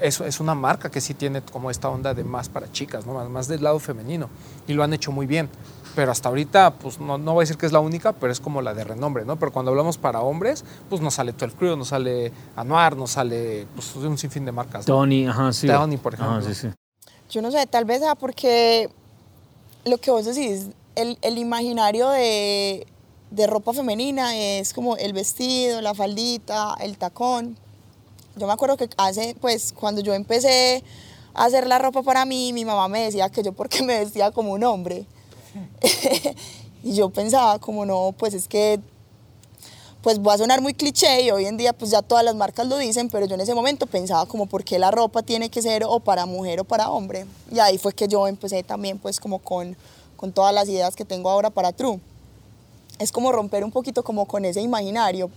es, 0.02 0.20
es 0.20 0.40
una 0.40 0.54
marca 0.54 0.90
que 0.90 1.00
sí 1.00 1.14
tiene 1.14 1.40
como 1.40 1.70
esta 1.70 1.88
onda 1.88 2.12
de 2.12 2.22
más 2.22 2.50
para 2.50 2.70
chicas, 2.70 3.06
¿no? 3.06 3.14
Más, 3.14 3.30
más 3.30 3.48
del 3.48 3.62
lado 3.62 3.78
femenino, 3.78 4.28
y 4.66 4.74
lo 4.74 4.82
han 4.82 4.92
hecho 4.92 5.10
muy 5.10 5.26
bien 5.26 5.48
pero 5.94 6.12
hasta 6.12 6.28
ahorita, 6.28 6.74
pues 6.74 6.98
no, 7.00 7.18
no, 7.18 7.34
voy 7.34 7.42
a 7.42 7.44
decir 7.44 7.56
que 7.56 7.66
es 7.66 7.72
la 7.72 7.80
única, 7.80 8.12
pero 8.12 8.32
es 8.32 8.40
como 8.40 8.62
la 8.62 8.74
de 8.74 8.84
renombre, 8.84 9.24
¿no? 9.24 9.38
Pero 9.38 9.52
cuando 9.52 9.70
hablamos 9.70 9.98
para 9.98 10.20
hombres, 10.20 10.64
pues 10.88 11.00
nos 11.00 11.14
sale 11.14 11.32
12 11.32 11.56
Crew, 11.56 11.76
nos 11.76 11.88
sale 11.88 12.32
Anuar, 12.56 12.96
nos 12.96 13.12
sale 13.12 13.66
pues, 13.74 13.94
un 13.96 14.18
sinfín 14.18 14.44
de 14.44 14.52
marcas. 14.52 14.86
¿no? 14.86 14.94
Tony, 14.94 15.26
ajá, 15.26 15.52
sí. 15.52 15.66
Tony, 15.66 15.96
por 15.96 16.14
ejemplo. 16.14 16.36
Ajá, 16.36 16.46
sí, 16.46 16.54
sí. 16.54 16.68
Yo 17.30 17.42
no 17.42 17.50
sé, 17.50 17.66
tal 17.66 17.84
vez 17.84 18.00
sea 18.00 18.14
porque 18.14 18.90
lo 19.84 19.98
que 19.98 20.10
vos 20.10 20.24
decís, 20.24 20.68
el, 20.94 21.18
el 21.22 21.38
imaginario 21.38 22.10
de, 22.10 22.86
de 23.30 23.46
ropa 23.46 23.72
femenina 23.72 24.36
es 24.36 24.72
como 24.72 24.96
el 24.96 25.12
vestido, 25.12 25.80
la 25.80 25.94
faldita, 25.94 26.74
el 26.80 26.96
tacón. 26.98 27.56
Yo 28.36 28.46
me 28.46 28.52
acuerdo 28.52 28.76
que 28.76 28.88
hace, 28.96 29.36
pues, 29.40 29.72
cuando 29.72 30.00
yo 30.00 30.14
empecé 30.14 30.82
a 31.34 31.44
hacer 31.44 31.66
la 31.66 31.78
ropa 31.78 32.02
para 32.02 32.24
mí, 32.24 32.52
mi 32.52 32.64
mamá 32.64 32.88
me 32.88 33.00
decía 33.04 33.28
que 33.30 33.42
yo 33.42 33.52
porque 33.52 33.82
me 33.82 33.98
vestía 33.98 34.30
como 34.30 34.52
un 34.52 34.64
hombre. 34.64 35.06
y 36.82 36.94
yo 36.94 37.10
pensaba 37.10 37.58
como 37.58 37.86
no, 37.86 38.14
pues 38.16 38.34
es 38.34 38.48
que 38.48 38.80
pues 40.04 40.18
voy 40.18 40.34
a 40.34 40.38
sonar 40.38 40.60
muy 40.60 40.74
cliché 40.74 41.22
y 41.22 41.30
hoy 41.30 41.46
en 41.46 41.56
día 41.56 41.72
pues 41.72 41.90
ya 41.90 42.02
todas 42.02 42.22
las 42.22 42.34
marcas 42.34 42.66
lo 42.66 42.76
dicen, 42.76 43.08
pero 43.08 43.24
yo 43.24 43.36
en 43.36 43.40
ese 43.40 43.54
momento 43.54 43.86
pensaba 43.86 44.26
como 44.26 44.44
por 44.44 44.62
qué 44.62 44.78
la 44.78 44.90
ropa 44.90 45.22
tiene 45.22 45.48
que 45.48 45.62
ser 45.62 45.82
o 45.84 45.98
para 45.98 46.26
mujer 46.26 46.60
o 46.60 46.64
para 46.64 46.90
hombre. 46.90 47.24
Y 47.50 47.58
ahí 47.58 47.78
fue 47.78 47.94
que 47.94 48.06
yo 48.06 48.28
empecé 48.28 48.62
también 48.62 48.98
pues 48.98 49.18
como 49.18 49.38
con, 49.38 49.74
con 50.18 50.30
todas 50.30 50.54
las 50.54 50.68
ideas 50.68 50.94
que 50.94 51.06
tengo 51.06 51.30
ahora 51.30 51.48
para 51.48 51.72
True. 51.72 52.00
Es 52.98 53.12
como 53.12 53.32
romper 53.32 53.64
un 53.64 53.72
poquito 53.72 54.04
como 54.04 54.26
con 54.26 54.44
ese 54.44 54.60
imaginario. 54.60 55.30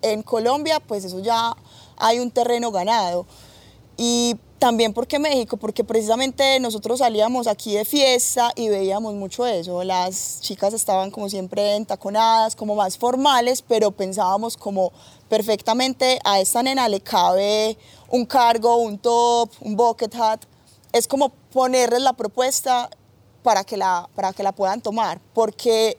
En 0.00 0.22
Colombia 0.22 0.80
pues 0.80 1.04
eso 1.04 1.20
ya 1.20 1.54
hay 1.98 2.18
un 2.18 2.30
terreno 2.30 2.72
ganado. 2.72 3.26
Y 3.98 4.36
también 4.62 4.92
porque 4.92 5.18
México, 5.18 5.56
porque 5.56 5.82
precisamente 5.82 6.60
nosotros 6.60 7.00
salíamos 7.00 7.48
aquí 7.48 7.74
de 7.74 7.84
fiesta 7.84 8.52
y 8.54 8.68
veíamos 8.68 9.12
mucho 9.14 9.44
eso. 9.44 9.82
Las 9.82 10.40
chicas 10.40 10.72
estaban 10.72 11.10
como 11.10 11.28
siempre 11.28 11.74
entaconadas, 11.74 12.54
como 12.54 12.76
más 12.76 12.96
formales, 12.96 13.60
pero 13.60 13.90
pensábamos 13.90 14.56
como 14.56 14.92
perfectamente 15.28 16.20
a 16.22 16.38
esta 16.38 16.62
nena 16.62 16.88
le 16.88 17.00
cabe 17.00 17.76
un 18.08 18.24
cargo, 18.24 18.76
un 18.76 18.98
top, 18.98 19.50
un 19.62 19.74
bucket 19.74 20.14
hat. 20.14 20.42
Es 20.92 21.08
como 21.08 21.30
ponerles 21.52 22.02
la 22.02 22.12
propuesta 22.12 22.88
para 23.42 23.64
que 23.64 23.76
la, 23.76 24.08
para 24.14 24.32
que 24.32 24.44
la 24.44 24.52
puedan 24.52 24.80
tomar, 24.80 25.20
porque, 25.34 25.96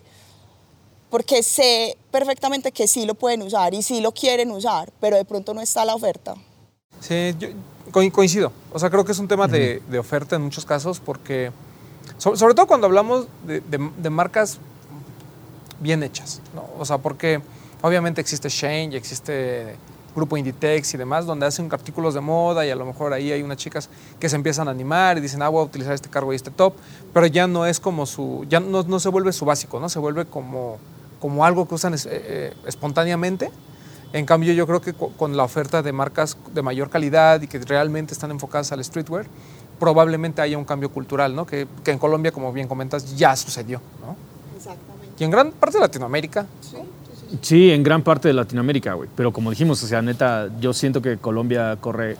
porque 1.09 1.43
sé 1.43 1.97
perfectamente 2.11 2.71
que 2.71 2.87
sí 2.87 3.05
lo 3.05 3.15
pueden 3.15 3.41
usar 3.41 3.73
y 3.73 3.83
sí 3.83 3.99
lo 3.99 4.13
quieren 4.13 4.51
usar, 4.51 4.93
pero 5.01 5.17
de 5.17 5.25
pronto 5.25 5.53
no 5.53 5.59
está 5.59 5.83
la 5.83 5.95
oferta. 5.95 6.35
Sí, 7.01 7.35
yo, 7.37 7.49
coincido. 7.93 8.51
O 8.73 8.79
sea, 8.79 8.89
creo 8.89 9.05
que 9.05 9.13
es 9.13 9.19
un 9.19 9.27
tema 9.27 9.45
uh 9.45 9.47
-huh. 9.47 9.51
de, 9.51 9.81
de, 9.87 9.99
oferta 9.99 10.35
en 10.35 10.41
muchos 10.41 10.65
casos 10.65 10.99
porque, 10.99 11.51
sobre, 12.17 12.37
sobre 12.37 12.53
todo 12.53 12.67
cuando 12.67 12.87
hablamos 12.87 13.27
de, 13.47 13.61
de, 13.61 13.89
de, 13.97 14.09
marcas 14.09 14.59
bien 15.79 16.03
hechas, 16.03 16.41
¿no? 16.53 16.65
O 16.77 16.85
sea, 16.85 16.97
porque 16.97 17.41
obviamente 17.81 18.19
existe 18.19 18.49
Shane 18.49 18.89
y 18.93 18.95
existe 18.95 19.77
Grupo 20.15 20.37
Inditex 20.37 20.93
y 20.93 20.97
demás, 20.97 21.25
donde 21.25 21.45
hacen 21.45 21.69
artículos 21.71 22.13
de 22.13 22.21
moda 22.21 22.65
y 22.65 22.69
a 22.69 22.75
lo 22.75 22.85
mejor 22.85 23.13
ahí 23.13 23.31
hay 23.31 23.41
unas 23.41 23.57
chicas 23.57 23.89
que 24.19 24.29
se 24.29 24.35
empiezan 24.35 24.67
a 24.67 24.71
animar 24.71 25.17
y 25.17 25.21
dicen, 25.21 25.41
ah, 25.41 25.49
voy 25.49 25.61
a 25.61 25.65
utilizar 25.65 25.93
este 25.93 26.09
cargo 26.09 26.33
y 26.33 26.35
este 26.35 26.51
top, 26.51 26.73
pero 27.13 27.25
ya 27.27 27.47
no 27.47 27.65
es 27.65 27.79
como 27.79 28.05
su, 28.05 28.45
ya 28.49 28.59
no, 28.59 28.83
no 28.83 28.99
se 28.99 29.09
vuelve 29.09 29.31
su 29.33 29.45
básico, 29.45 29.79
¿no? 29.79 29.89
Se 29.89 29.99
vuelve 29.99 30.25
como, 30.25 30.77
como 31.19 31.45
algo 31.45 31.67
que 31.67 31.75
usan 31.75 31.93
es, 31.93 32.07
eh, 32.09 32.53
espontáneamente 32.65 33.51
en 34.13 34.25
cambio, 34.27 34.53
yo 34.53 34.67
creo 34.67 34.79
que 34.79 34.93
con 34.93 35.35
la 35.35 35.43
oferta 35.43 35.81
de 35.81 35.91
marcas 35.91 36.37
de 36.53 36.61
mayor 36.61 36.89
calidad 36.89 37.41
y 37.41 37.47
que 37.47 37.57
realmente 37.59 38.13
están 38.13 38.29
enfocadas 38.29 38.71
al 38.71 38.83
streetwear, 38.83 39.25
probablemente 39.79 40.41
haya 40.41 40.57
un 40.57 40.65
cambio 40.65 40.89
cultural, 40.89 41.35
¿no? 41.35 41.45
Que, 41.47 41.67
que 41.83 41.91
en 41.91 41.97
Colombia, 41.97 42.31
como 42.31 42.53
bien 42.53 42.67
comentas, 42.67 43.17
ya 43.17 43.35
sucedió, 43.35 43.81
¿no? 43.99 44.15
Exactamente. 44.55 45.15
Y 45.19 45.23
en 45.23 45.31
gran 45.31 45.51
parte 45.51 45.77
de 45.77 45.81
Latinoamérica. 45.81 46.45
Sí, 46.61 46.77
sí, 46.77 47.25
sí. 47.29 47.39
sí 47.41 47.71
en 47.71 47.81
gran 47.81 48.03
parte 48.03 48.27
de 48.27 48.35
Latinoamérica, 48.35 48.93
güey. 48.93 49.09
Pero 49.15 49.33
como 49.33 49.49
dijimos, 49.49 49.83
o 49.83 49.87
sea, 49.87 50.01
neta, 50.03 50.47
yo 50.59 50.73
siento 50.73 51.01
que 51.01 51.17
Colombia 51.17 51.75
corre 51.81 52.15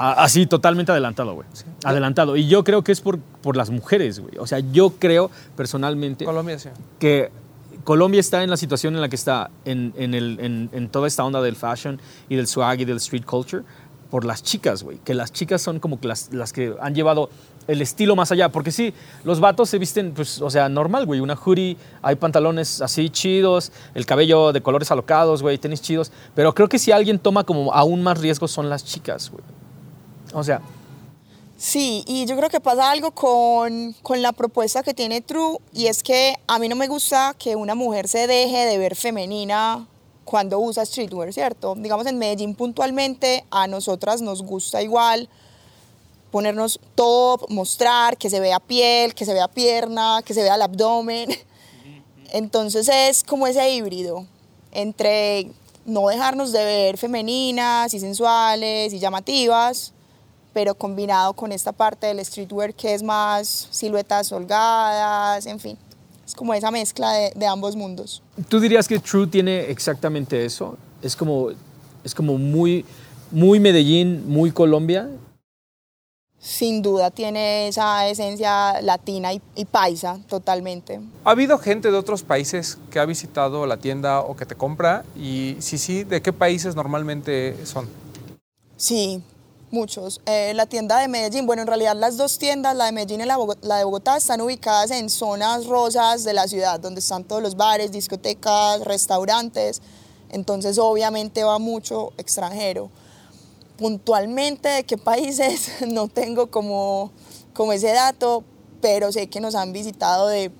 así 0.00 0.46
totalmente 0.46 0.90
adelantado, 0.90 1.34
güey. 1.34 1.46
Sí. 1.52 1.64
Adelantado. 1.84 2.36
Y 2.36 2.48
yo 2.48 2.64
creo 2.64 2.82
que 2.82 2.92
es 2.92 3.02
por, 3.02 3.18
por 3.18 3.56
las 3.56 3.68
mujeres, 3.68 4.20
güey. 4.20 4.38
O 4.38 4.46
sea, 4.46 4.60
yo 4.60 4.94
creo 4.98 5.30
personalmente 5.56 6.24
Colombia, 6.24 6.58
sí. 6.58 6.70
que 6.98 7.30
Colombia 7.84 8.20
está 8.20 8.42
en 8.42 8.50
la 8.50 8.56
situación 8.56 8.94
en 8.94 9.00
la 9.00 9.08
que 9.08 9.16
está, 9.16 9.50
en, 9.64 9.92
en, 9.96 10.14
el, 10.14 10.68
en, 10.72 10.88
toda 10.88 11.06
esta 11.06 11.24
onda 11.24 11.40
del 11.40 11.56
fashion 11.56 12.00
y 12.28 12.36
del 12.36 12.46
swag 12.46 12.80
y 12.80 12.84
del 12.84 12.98
street 12.98 13.24
culture, 13.24 13.64
por 14.10 14.24
las 14.24 14.42
chicas, 14.42 14.82
güey. 14.82 14.98
Que 14.98 15.14
las 15.14 15.32
chicas 15.32 15.62
son 15.62 15.78
como 15.78 15.98
las, 16.02 16.32
las 16.32 16.52
que 16.52 16.74
han 16.80 16.94
llevado 16.94 17.30
el 17.68 17.80
estilo 17.80 18.16
más 18.16 18.32
allá. 18.32 18.50
Porque 18.50 18.72
sí, 18.72 18.92
los 19.24 19.40
vatos 19.40 19.70
se 19.70 19.78
visten, 19.78 20.12
pues, 20.12 20.40
o 20.42 20.50
sea, 20.50 20.68
normal, 20.68 21.06
güey. 21.06 21.20
Una 21.20 21.34
hoodie, 21.36 21.76
hay 22.02 22.16
pantalones 22.16 22.82
así 22.82 23.08
chidos, 23.08 23.72
el 23.94 24.06
cabello 24.06 24.52
de 24.52 24.60
colores 24.62 24.90
alocados, 24.90 25.42
güey, 25.42 25.58
tenis 25.58 25.80
chidos. 25.80 26.10
Pero 26.34 26.54
creo 26.54 26.68
que 26.68 26.78
si 26.78 26.90
alguien 26.92 27.18
toma 27.18 27.44
como 27.44 27.72
aún 27.72 28.02
más 28.02 28.18
riesgos 28.18 28.50
son 28.50 28.68
las 28.68 28.84
chicas, 28.84 29.30
güey. 29.30 29.44
O 30.32 30.42
sea, 30.42 30.60
Sí, 31.62 32.04
y 32.06 32.24
yo 32.24 32.38
creo 32.38 32.48
que 32.48 32.58
pasa 32.58 32.90
algo 32.90 33.10
con, 33.10 33.94
con, 34.02 34.22
la 34.22 34.32
propuesta 34.32 34.82
que 34.82 34.94
tiene 34.94 35.20
True 35.20 35.58
y 35.74 35.88
es 35.88 36.02
que 36.02 36.34
a 36.46 36.58
mí 36.58 36.70
no 36.70 36.74
me 36.74 36.88
gusta 36.88 37.36
que 37.38 37.54
una 37.54 37.74
mujer 37.74 38.08
se 38.08 38.26
deje 38.26 38.64
de 38.64 38.78
ver 38.78 38.96
femenina 38.96 39.86
cuando 40.24 40.58
usa 40.58 40.86
streetwear, 40.86 41.34
¿cierto? 41.34 41.74
Digamos 41.74 42.06
en 42.06 42.16
Medellín 42.16 42.54
puntualmente 42.54 43.44
a 43.50 43.66
nosotras 43.66 44.22
nos 44.22 44.42
gusta 44.42 44.80
igual 44.80 45.28
ponernos 46.30 46.80
top, 46.94 47.44
mostrar 47.50 48.16
que 48.16 48.30
se 48.30 48.40
vea 48.40 48.58
piel, 48.58 49.14
que 49.14 49.26
se 49.26 49.34
vea 49.34 49.46
pierna, 49.46 50.22
que 50.24 50.32
se 50.32 50.42
vea 50.42 50.54
el 50.54 50.62
abdomen. 50.62 51.28
Entonces 52.32 52.88
es 52.88 53.22
como 53.22 53.46
ese 53.46 53.68
híbrido 53.70 54.24
entre 54.72 55.50
no 55.84 56.08
dejarnos 56.08 56.52
de 56.52 56.64
ver 56.64 56.96
femeninas 56.96 57.92
y 57.92 58.00
sensuales 58.00 58.94
y 58.94 58.98
llamativas, 58.98 59.92
pero 60.52 60.74
combinado 60.74 61.32
con 61.34 61.52
esta 61.52 61.72
parte 61.72 62.06
del 62.06 62.24
streetwear 62.24 62.74
que 62.74 62.94
es 62.94 63.02
más 63.02 63.68
siluetas 63.70 64.32
holgadas, 64.32 65.46
en 65.46 65.60
fin. 65.60 65.78
Es 66.26 66.34
como 66.34 66.54
esa 66.54 66.70
mezcla 66.70 67.12
de, 67.12 67.32
de 67.34 67.46
ambos 67.46 67.76
mundos. 67.76 68.22
¿Tú 68.48 68.60
dirías 68.60 68.86
que 68.86 68.98
True 68.98 69.26
tiene 69.26 69.70
exactamente 69.70 70.44
eso? 70.44 70.76
Es 71.02 71.16
como, 71.16 71.48
es 72.04 72.14
como 72.14 72.38
muy, 72.38 72.84
muy 73.30 73.58
Medellín, 73.60 74.28
muy 74.28 74.50
Colombia. 74.50 75.08
Sin 76.38 76.80
duda 76.80 77.10
tiene 77.10 77.68
esa 77.68 78.08
esencia 78.08 78.80
latina 78.80 79.34
y, 79.34 79.42
y, 79.54 79.66
paisa 79.66 80.18
totalmente. 80.26 80.98
¿Ha 81.24 81.32
habido 81.32 81.58
gente 81.58 81.90
de 81.90 81.98
otros 81.98 82.22
países 82.22 82.78
que 82.90 82.98
ha 82.98 83.04
visitado 83.04 83.66
la 83.66 83.76
tienda 83.76 84.20
o 84.20 84.34
que 84.36 84.46
te 84.46 84.54
compra? 84.54 85.04
Y 85.14 85.56
si 85.58 85.76
sí, 85.76 86.02
¿de 86.04 86.22
qué 86.22 86.32
países 86.32 86.74
normalmente 86.74 87.54
son? 87.66 87.88
Sí, 88.78 89.22
Muchos. 89.72 90.20
Eh, 90.26 90.52
la 90.54 90.66
tienda 90.66 90.98
de 90.98 91.06
Medellín, 91.06 91.46
bueno, 91.46 91.62
en 91.62 91.68
realidad 91.68 91.94
las 91.94 92.16
dos 92.16 92.38
tiendas, 92.38 92.74
la 92.74 92.86
de 92.86 92.92
Medellín 92.92 93.20
y 93.20 93.24
la, 93.24 93.36
de 93.36 93.84
Bogotá, 93.84 94.16
están 94.16 94.40
ubicadas 94.40 94.90
en 94.90 95.08
zonas 95.08 95.66
rosas 95.66 96.24
de 96.24 96.32
la 96.32 96.48
ciudad, 96.48 96.80
donde 96.80 96.98
están 96.98 97.22
todos 97.22 97.40
los 97.40 97.56
bares, 97.56 97.92
discotecas, 97.92 98.80
restaurantes. 98.84 99.80
Entonces, 100.30 100.76
obviamente 100.78 101.44
va 101.44 101.60
mucho 101.60 102.12
extranjero. 102.18 102.90
Puntualmente, 103.78 104.68
¿de 104.68 104.82
qué 104.82 104.98
países? 104.98 105.70
No 105.86 106.08
tengo 106.08 106.48
como, 106.48 107.12
como 107.54 107.72
ese 107.72 107.92
dato, 107.92 108.42
pero 108.80 109.12
sé 109.12 109.28
que 109.28 109.40
nos 109.40 109.54
han 109.54 109.72
visitado 109.72 110.26
de, 110.26 110.50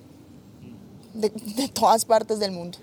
de, 1.13 1.29
de 1.57 1.67
todas 1.67 2.05
partes 2.05 2.39
del 2.39 2.51
mundo. 2.51 2.77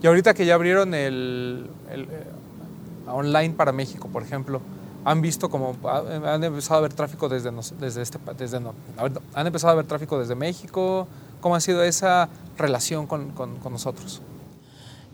Y 0.00 0.06
ahorita 0.06 0.32
que 0.32 0.46
ya 0.46 0.54
abrieron 0.54 0.94
el, 0.94 1.68
el 1.90 2.02
eh, 2.02 2.24
online 3.08 3.54
para 3.54 3.72
México, 3.72 4.08
por 4.12 4.22
ejemplo, 4.22 4.60
han 5.08 5.22
visto 5.22 5.48
como 5.48 5.76
han 5.88 6.44
empezado 6.44 6.78
a 6.78 6.82
ver 6.82 6.92
tráfico 6.92 7.28
desde 7.28 7.50
desde 7.80 8.02
este 8.02 8.18
desde 8.36 8.60
han 9.34 9.46
empezado 9.46 9.72
a 9.72 9.76
ver 9.76 9.86
tráfico 9.86 10.18
desde 10.18 10.34
México. 10.34 11.06
Cómo 11.40 11.54
ha 11.54 11.60
sido 11.60 11.84
esa 11.84 12.28
relación 12.56 13.06
con, 13.06 13.30
con, 13.30 13.56
con 13.58 13.72
nosotros 13.72 14.20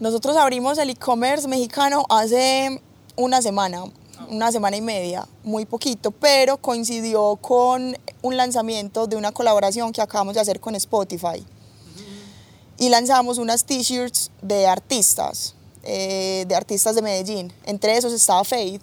nosotros 0.01 0.36
abrimos 0.36 0.78
el 0.78 0.90
e-commerce 0.90 1.47
mexicano 1.47 2.05
hace 2.09 2.80
una 3.14 3.42
semana 3.42 3.84
una 4.28 4.51
semana 4.51 4.76
y 4.76 4.80
media 4.80 5.28
muy 5.42 5.66
poquito 5.66 6.11
pero 6.11 6.57
coincidió 6.57 7.36
con 7.36 7.97
un 8.22 8.36
lanzamiento 8.36 9.07
de 9.07 9.16
una 9.16 9.32
colaboración 9.32 9.92
que 9.92 10.01
acabamos 10.01 10.34
de 10.34 10.40
hacer 10.40 10.59
con 10.59 10.74
Spotify. 10.74 11.45
Y 12.78 12.88
lanzamos 12.88 13.38
unas 13.38 13.64
t-shirts 13.64 14.30
de 14.42 14.66
artistas 14.66 15.55
eh, 15.82 16.47
de 16.49 16.55
artistas 16.55 16.97
de 16.97 17.03
Medellín. 17.03 17.53
Entre 17.66 17.97
esos 17.97 18.12
estaba 18.14 18.42
Faith 18.42 18.82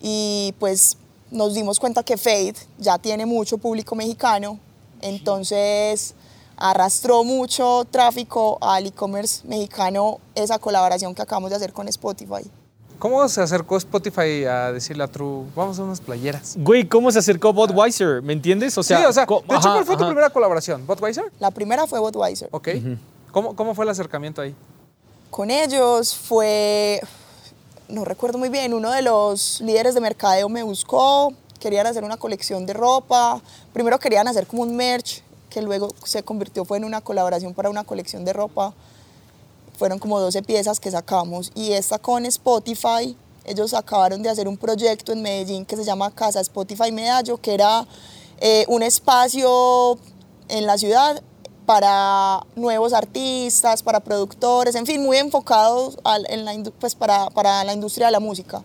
y 0.00 0.54
pues 0.58 0.96
nos 1.30 1.54
dimos 1.54 1.78
cuenta 1.78 2.02
que 2.02 2.16
Fade 2.16 2.54
ya 2.78 2.98
tiene 2.98 3.26
mucho 3.26 3.58
público 3.58 3.94
mexicano, 3.94 4.58
entonces 5.00 6.14
arrastró 6.56 7.24
mucho 7.24 7.86
tráfico 7.90 8.58
al 8.60 8.86
e-commerce 8.86 9.46
mexicano 9.46 10.18
esa 10.34 10.58
colaboración 10.58 11.14
que 11.14 11.22
acabamos 11.22 11.50
de 11.50 11.56
hacer 11.56 11.72
con 11.72 11.86
Spotify. 11.88 12.50
¿Cómo 12.98 13.28
se 13.28 13.40
acercó 13.40 13.76
Spotify 13.76 14.44
a 14.44 14.72
decirle 14.72 15.04
a 15.04 15.06
True, 15.06 15.44
vamos 15.54 15.78
a 15.78 15.84
unas 15.84 16.00
playeras? 16.00 16.56
Güey, 16.58 16.88
¿cómo 16.88 17.12
se 17.12 17.20
acercó 17.20 17.52
Budweiser? 17.52 18.22
¿Me 18.22 18.32
entiendes? 18.32 18.76
O 18.76 18.82
sea, 18.82 18.98
sí, 18.98 19.04
o 19.04 19.12
sea, 19.12 19.24
de 19.24 19.34
hecho, 19.34 19.44
ajá, 19.54 19.72
¿cuál 19.72 19.84
fue 19.84 19.94
ajá. 19.94 20.04
tu 20.04 20.08
primera 20.08 20.30
colaboración? 20.30 20.84
¿Budweiser? 20.84 21.30
La 21.38 21.52
primera 21.52 21.86
fue 21.86 22.00
Budweiser. 22.00 22.48
Ok. 22.50 22.68
Uh 22.68 22.70
-huh. 22.78 22.98
¿Cómo, 23.30 23.54
¿Cómo 23.54 23.74
fue 23.76 23.84
el 23.84 23.90
acercamiento 23.90 24.42
ahí? 24.42 24.52
Con 25.30 25.50
ellos 25.50 26.12
fue, 26.16 27.00
no 27.88 28.04
recuerdo 28.04 28.38
muy 28.38 28.50
bien, 28.50 28.74
uno 28.74 28.90
de 28.90 29.02
los 29.02 29.60
líderes 29.60 29.94
de 29.94 30.00
mercadeo 30.00 30.48
me 30.48 30.62
buscó, 30.62 31.32
querían 31.58 31.86
hacer 31.86 32.04
una 32.04 32.18
colección 32.18 32.66
de 32.66 32.74
ropa, 32.74 33.40
primero 33.72 33.98
querían 33.98 34.28
hacer 34.28 34.46
como 34.46 34.62
un 34.62 34.76
merch, 34.76 35.22
que 35.48 35.62
luego 35.62 35.88
se 36.04 36.22
convirtió 36.22 36.64
fue 36.64 36.76
en 36.76 36.84
una 36.84 37.00
colaboración 37.00 37.54
para 37.54 37.70
una 37.70 37.84
colección 37.84 38.24
de 38.24 38.34
ropa, 38.34 38.74
fueron 39.78 39.98
como 39.98 40.20
12 40.20 40.42
piezas 40.42 40.80
que 40.80 40.90
sacamos 40.90 41.50
y 41.54 41.72
esta 41.72 41.98
con 41.98 42.26
Spotify, 42.26 43.16
ellos 43.44 43.72
acabaron 43.72 44.22
de 44.22 44.28
hacer 44.28 44.48
un 44.48 44.58
proyecto 44.58 45.12
en 45.12 45.22
Medellín 45.22 45.64
que 45.64 45.76
se 45.76 45.84
llama 45.84 46.10
Casa 46.10 46.40
Spotify 46.40 46.92
Medallo, 46.92 47.38
que 47.38 47.54
era 47.54 47.86
eh, 48.40 48.66
un 48.68 48.82
espacio 48.82 49.98
en 50.48 50.66
la 50.66 50.76
ciudad 50.76 51.22
para 51.68 52.46
nuevos 52.56 52.94
artistas, 52.94 53.82
para 53.82 54.00
productores, 54.00 54.74
en 54.74 54.86
fin, 54.86 55.02
muy 55.02 55.18
enfocados 55.18 55.98
al, 56.02 56.24
en 56.30 56.46
la, 56.46 56.54
pues 56.80 56.94
para, 56.94 57.28
para 57.28 57.62
la 57.62 57.74
industria 57.74 58.06
de 58.06 58.12
la 58.12 58.20
música. 58.20 58.62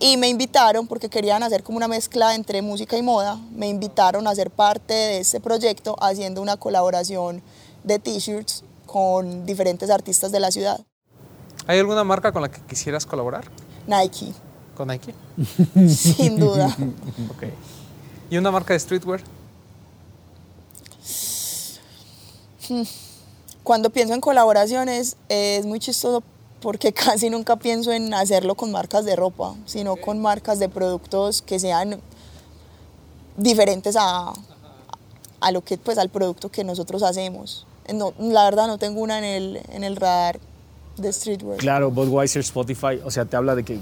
Y 0.00 0.16
me 0.16 0.28
invitaron, 0.28 0.86
porque 0.86 1.10
querían 1.10 1.42
hacer 1.42 1.62
como 1.62 1.76
una 1.76 1.88
mezcla 1.88 2.34
entre 2.34 2.62
música 2.62 2.96
y 2.96 3.02
moda, 3.02 3.38
me 3.52 3.68
invitaron 3.68 4.26
a 4.26 4.34
ser 4.34 4.50
parte 4.50 4.94
de 4.94 5.18
este 5.18 5.40
proyecto 5.40 5.94
haciendo 6.00 6.40
una 6.40 6.56
colaboración 6.56 7.42
de 7.84 7.98
t-shirts 7.98 8.64
con 8.86 9.44
diferentes 9.44 9.90
artistas 9.90 10.32
de 10.32 10.40
la 10.40 10.50
ciudad. 10.50 10.80
¿Hay 11.66 11.78
alguna 11.78 12.02
marca 12.02 12.32
con 12.32 12.40
la 12.40 12.50
que 12.50 12.62
quisieras 12.62 13.04
colaborar? 13.04 13.44
Nike. 13.86 14.32
¿Con 14.74 14.88
Nike? 14.88 15.12
Sin 15.86 16.40
duda. 16.40 16.74
okay. 17.36 17.52
¿Y 18.30 18.38
una 18.38 18.50
marca 18.50 18.72
de 18.72 18.80
streetwear? 18.80 19.20
Cuando 23.62 23.90
pienso 23.90 24.14
en 24.14 24.20
colaboraciones 24.20 25.16
es 25.28 25.66
muy 25.66 25.78
chistoso 25.78 26.22
porque 26.60 26.92
casi 26.94 27.30
nunca 27.30 27.56
pienso 27.56 27.92
en 27.92 28.12
hacerlo 28.14 28.54
con 28.54 28.72
marcas 28.72 29.04
de 29.04 29.16
ropa, 29.16 29.54
sino 29.66 29.96
con 29.96 30.20
marcas 30.20 30.58
de 30.58 30.68
productos 30.68 31.42
que 31.42 31.58
sean 31.58 32.00
diferentes 33.36 33.96
a, 33.98 34.32
a 35.40 35.52
lo 35.52 35.62
que 35.62 35.78
pues 35.78 35.98
al 35.98 36.08
producto 36.08 36.50
que 36.50 36.64
nosotros 36.64 37.02
hacemos. 37.02 37.66
No, 37.92 38.12
la 38.18 38.44
verdad 38.44 38.66
no 38.66 38.76
tengo 38.76 39.00
una 39.00 39.18
en 39.18 39.24
el, 39.24 39.60
en 39.70 39.84
el 39.84 39.96
radar 39.96 40.40
de 40.98 41.12
streetwear. 41.12 41.58
Claro, 41.58 41.90
Budweiser, 41.90 42.40
Spotify, 42.40 43.00
o 43.04 43.10
sea, 43.10 43.24
te 43.24 43.36
habla 43.36 43.54
de 43.54 43.64
que 43.64 43.78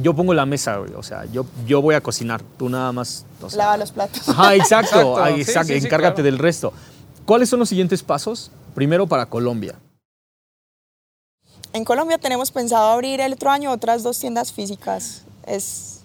yo 0.00 0.14
pongo 0.14 0.32
la 0.32 0.46
mesa, 0.46 0.76
güey, 0.76 0.92
o 0.94 1.02
sea, 1.02 1.24
yo, 1.26 1.44
yo 1.66 1.82
voy 1.82 1.94
a 1.94 2.00
cocinar, 2.00 2.42
tú 2.56 2.68
nada 2.68 2.92
más... 2.92 3.26
O 3.42 3.50
sea, 3.50 3.58
Lava 3.58 3.76
los 3.76 3.92
platos. 3.92 4.28
Ajá, 4.28 4.54
exacto, 4.54 5.18
Exacto, 5.18 5.36
exacto, 5.36 5.68
sí, 5.68 5.74
sí, 5.74 5.80
sí, 5.80 5.86
encárgate 5.86 6.22
claro. 6.22 6.30
del 6.30 6.38
resto. 6.38 6.72
¿Cuáles 7.26 7.48
son 7.48 7.60
los 7.60 7.68
siguientes 7.68 8.02
pasos? 8.02 8.50
Primero 8.74 9.06
para 9.06 9.26
Colombia. 9.26 9.78
En 11.72 11.84
Colombia 11.84 12.18
tenemos 12.18 12.50
pensado 12.50 12.88
abrir 12.90 13.20
el 13.20 13.34
otro 13.34 13.50
año 13.50 13.70
otras 13.70 14.02
dos 14.02 14.18
tiendas 14.18 14.52
físicas. 14.52 15.22
Es 15.46 16.00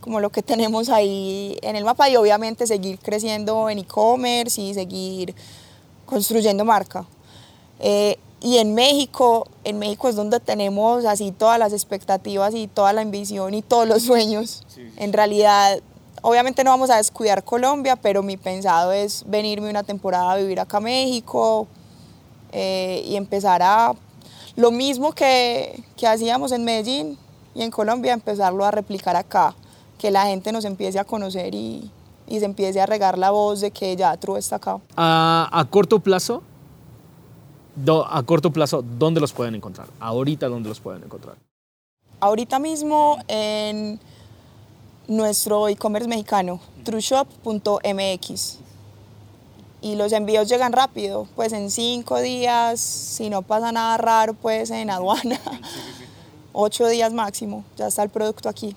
como 0.00 0.20
lo 0.20 0.30
que 0.30 0.42
tenemos 0.42 0.88
ahí 0.88 1.58
en 1.62 1.76
el 1.76 1.84
mapa 1.84 2.08
y 2.08 2.16
obviamente 2.16 2.66
seguir 2.66 2.98
creciendo 2.98 3.68
en 3.68 3.78
e-commerce 3.78 4.60
y 4.60 4.74
seguir 4.74 5.34
construyendo 6.06 6.64
marca. 6.64 7.04
Eh, 7.80 8.18
y 8.40 8.58
en 8.58 8.74
México, 8.74 9.46
en 9.62 9.78
México 9.78 10.08
es 10.08 10.16
donde 10.16 10.40
tenemos 10.40 11.04
así 11.04 11.30
todas 11.30 11.58
las 11.58 11.72
expectativas 11.72 12.54
y 12.54 12.66
toda 12.66 12.92
la 12.92 13.02
ambición 13.02 13.54
y 13.54 13.62
todos 13.62 13.86
los 13.86 14.02
sueños. 14.02 14.64
Sí. 14.66 14.82
En 14.96 15.12
realidad, 15.12 15.80
obviamente 16.22 16.64
no 16.64 16.70
vamos 16.70 16.90
a 16.90 16.96
descuidar 16.96 17.44
Colombia, 17.44 17.96
pero 17.96 18.22
mi 18.22 18.36
pensado 18.36 18.92
es 18.92 19.24
venirme 19.26 19.68
una 19.68 19.82
temporada 19.82 20.32
a 20.32 20.36
vivir 20.36 20.58
acá 20.60 20.78
a 20.78 20.80
México 20.80 21.66
eh, 22.52 23.02
y 23.06 23.16
empezar 23.16 23.62
a 23.62 23.92
lo 24.56 24.70
mismo 24.70 25.12
que, 25.12 25.82
que 25.96 26.06
hacíamos 26.06 26.52
en 26.52 26.64
Medellín 26.64 27.18
y 27.54 27.62
en 27.62 27.70
Colombia, 27.70 28.12
empezarlo 28.12 28.64
a 28.64 28.70
replicar 28.70 29.16
acá, 29.16 29.54
que 29.98 30.10
la 30.10 30.24
gente 30.26 30.52
nos 30.52 30.64
empiece 30.64 30.98
a 30.98 31.04
conocer 31.04 31.54
y, 31.54 31.90
y 32.26 32.38
se 32.38 32.44
empiece 32.44 32.80
a 32.80 32.86
regar 32.86 33.18
la 33.18 33.30
voz 33.30 33.60
de 33.60 33.70
que 33.70 33.94
ya 33.96 34.16
True 34.16 34.38
está 34.38 34.56
acá. 34.56 34.78
A, 34.96 35.48
a 35.52 35.64
corto 35.66 36.00
plazo, 36.00 36.42
do, 37.74 38.06
a 38.06 38.22
corto 38.22 38.50
plazo, 38.52 38.82
¿dónde 38.82 39.20
los 39.20 39.32
pueden 39.32 39.54
encontrar? 39.54 39.88
Ahorita, 40.00 40.48
¿dónde 40.48 40.68
los 40.68 40.80
pueden 40.80 41.02
encontrar? 41.02 41.36
Ahorita 42.20 42.58
mismo 42.58 43.18
en 43.26 43.98
Nuestro 45.08 45.68
e-commerce 45.68 46.08
mexicano, 46.08 46.60
trueshop.mx. 46.84 48.58
Y 49.80 49.96
los 49.96 50.12
envíos 50.12 50.48
llegan 50.48 50.72
rápido, 50.72 51.26
pues 51.34 51.52
en 51.52 51.70
cinco 51.70 52.20
días, 52.20 52.80
si 52.80 53.28
no 53.28 53.42
pasa 53.42 53.72
nada 53.72 53.96
raro, 53.96 54.34
pues 54.34 54.70
en 54.70 54.90
aduana, 54.90 55.40
ocho 56.52 56.86
días 56.86 57.12
máximo, 57.12 57.64
ya 57.76 57.88
está 57.88 58.04
el 58.04 58.10
producto 58.10 58.48
aquí. 58.48 58.76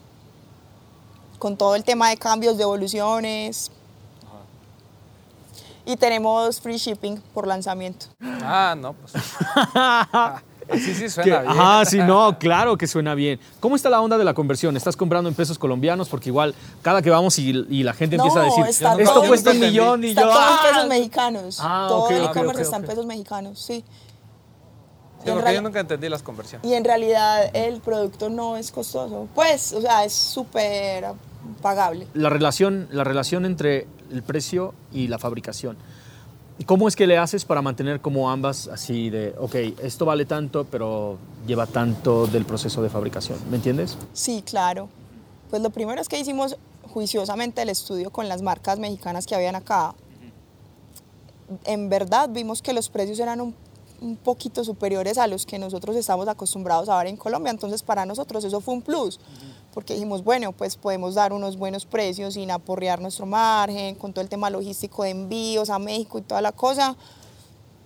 Con 1.37 1.57
todo 1.57 1.75
el 1.75 1.83
tema 1.83 2.09
de 2.09 2.17
cambios, 2.17 2.57
devoluciones. 2.57 3.69
Y 5.85 5.95
tenemos 5.97 6.59
free 6.59 6.77
shipping 6.77 7.21
por 7.35 7.45
lanzamiento. 7.45 8.07
Ah, 8.41 8.73
no, 8.75 8.93
pues. 8.93 9.13
Así 10.69 10.93
sí 10.95 11.03
Que- 11.03 11.09
suena 11.09 11.39
bien. 11.41 11.51
Ajá, 11.51 11.85
sí, 11.85 11.97
no, 11.99 12.37
claro 12.39 12.77
que 12.77 12.87
suena 12.87 13.13
bien. 13.15 13.39
¿Cómo 13.59 13.75
está 13.75 13.89
la 13.89 14.01
onda 14.01 14.17
de 14.17 14.23
la 14.23 14.33
conversión? 14.33 14.75
¿Estás 14.75 14.97
comprando 14.97 15.29
en 15.29 15.35
pesos 15.35 15.59
colombianos? 15.59 16.09
Porque 16.09 16.29
igual 16.29 16.55
cada 16.81 17.01
que 17.01 17.09
vamos 17.11 17.37
y, 17.37 17.49
y 17.69 17.83
la 17.83 17.93
gente 17.93 18.17
No, 18.17 18.23
empieza 18.23 18.41
a 18.41 18.45
decir, 18.45 18.65
está 18.65 18.95
esto 18.95 19.13
todo- 19.13 19.27
cuesta 19.27 19.51
un 19.51 19.59
millón 19.59 20.03
y 20.03 20.07
Está 20.09 20.21
yo... 20.21 20.27
todo 20.29 20.39
"Ah". 20.41 20.59
en 20.67 20.73
pesos 20.73 20.89
mexicanos. 20.89 21.57
Ah, 21.61 21.85
todo 21.87 22.09
el 22.09 22.23
e-commerce 22.25 22.61
está 22.63 22.77
en 22.77 22.85
pesos 22.85 23.05
mexicanos, 23.05 23.59
sí. 23.59 23.83
Sí, 25.23 25.31
porque 25.31 25.53
yo 25.55 25.61
nunca 25.61 25.79
entendí 25.79 26.07
las 26.07 26.21
conversiones. 26.21 26.69
Y 26.69 26.73
en 26.75 26.83
realidad 26.83 27.49
el 27.55 27.79
producto 27.81 28.29
no 28.29 28.57
es 28.57 28.71
costoso. 28.71 29.27
Pues, 29.33 29.73
o 29.73 29.81
sea, 29.81 30.03
es 30.05 30.13
súper 30.13 31.05
pagable. 31.63 32.07
La 32.13 32.29
relación, 32.29 32.87
la 32.91 33.03
relación 33.03 33.45
entre 33.45 33.87
el 34.11 34.21
precio 34.23 34.73
y 34.91 35.07
la 35.07 35.17
fabricación. 35.17 35.77
¿Cómo 36.65 36.87
es 36.87 36.95
que 36.95 37.05
le 37.05 37.17
haces 37.17 37.43
para 37.43 37.61
mantener 37.61 37.99
como 37.99 38.31
ambas 38.31 38.67
así 38.69 39.09
de, 39.09 39.35
ok, 39.37 39.55
esto 39.83 40.05
vale 40.05 40.25
tanto, 40.25 40.63
pero 40.63 41.17
lleva 41.45 41.67
tanto 41.67 42.27
del 42.27 42.45
proceso 42.45 42.81
de 42.81 42.89
fabricación? 42.89 43.37
¿Me 43.49 43.57
entiendes? 43.57 43.97
Sí, 44.13 44.41
claro. 44.41 44.87
Pues 45.49 45.61
lo 45.61 45.69
primero 45.69 45.99
es 45.99 46.07
que 46.07 46.17
hicimos 46.17 46.57
juiciosamente 46.93 47.61
el 47.61 47.69
estudio 47.69 48.09
con 48.09 48.29
las 48.29 48.41
marcas 48.41 48.79
mexicanas 48.79 49.25
que 49.25 49.35
habían 49.35 49.55
acá. 49.55 49.93
En 51.65 51.89
verdad 51.89 52.29
vimos 52.29 52.61
que 52.61 52.71
los 52.71 52.89
precios 52.89 53.19
eran 53.19 53.41
un, 53.41 53.53
poquito 54.23 54.63
superiores 54.63 55.17
a 55.17 55.27
los 55.27 55.45
que 55.45 55.59
nosotros 55.59 55.95
estamos 55.95 56.27
acostumbrados 56.27 56.89
a 56.89 56.97
ver 56.99 57.07
en 57.07 57.17
Colombia, 57.17 57.51
entonces 57.51 57.81
para 57.81 58.05
nosotros 58.05 58.43
eso 58.43 58.61
fue 58.61 58.75
un 58.75 58.81
plus, 58.81 59.19
porque 59.75 59.93
dijimos, 59.93 60.23
bueno, 60.23 60.53
pues 60.53 60.77
podemos 60.77 61.15
dar 61.15 61.33
unos 61.33 61.57
buenos 61.57 61.85
precios 61.85 62.35
sin 62.35 62.49
aporrear 62.49 63.01
nuestro 63.01 63.25
margen, 63.25 63.95
con 63.95 64.13
todo 64.13 64.21
el 64.21 64.29
tema 64.29 64.49
logístico 64.49 65.03
de 65.03 65.09
envíos 65.09 65.69
a 65.69 65.77
México 65.79 66.17
y 66.17 66.21
toda 66.21 66.41
la 66.41 66.53
cosa, 66.53 66.95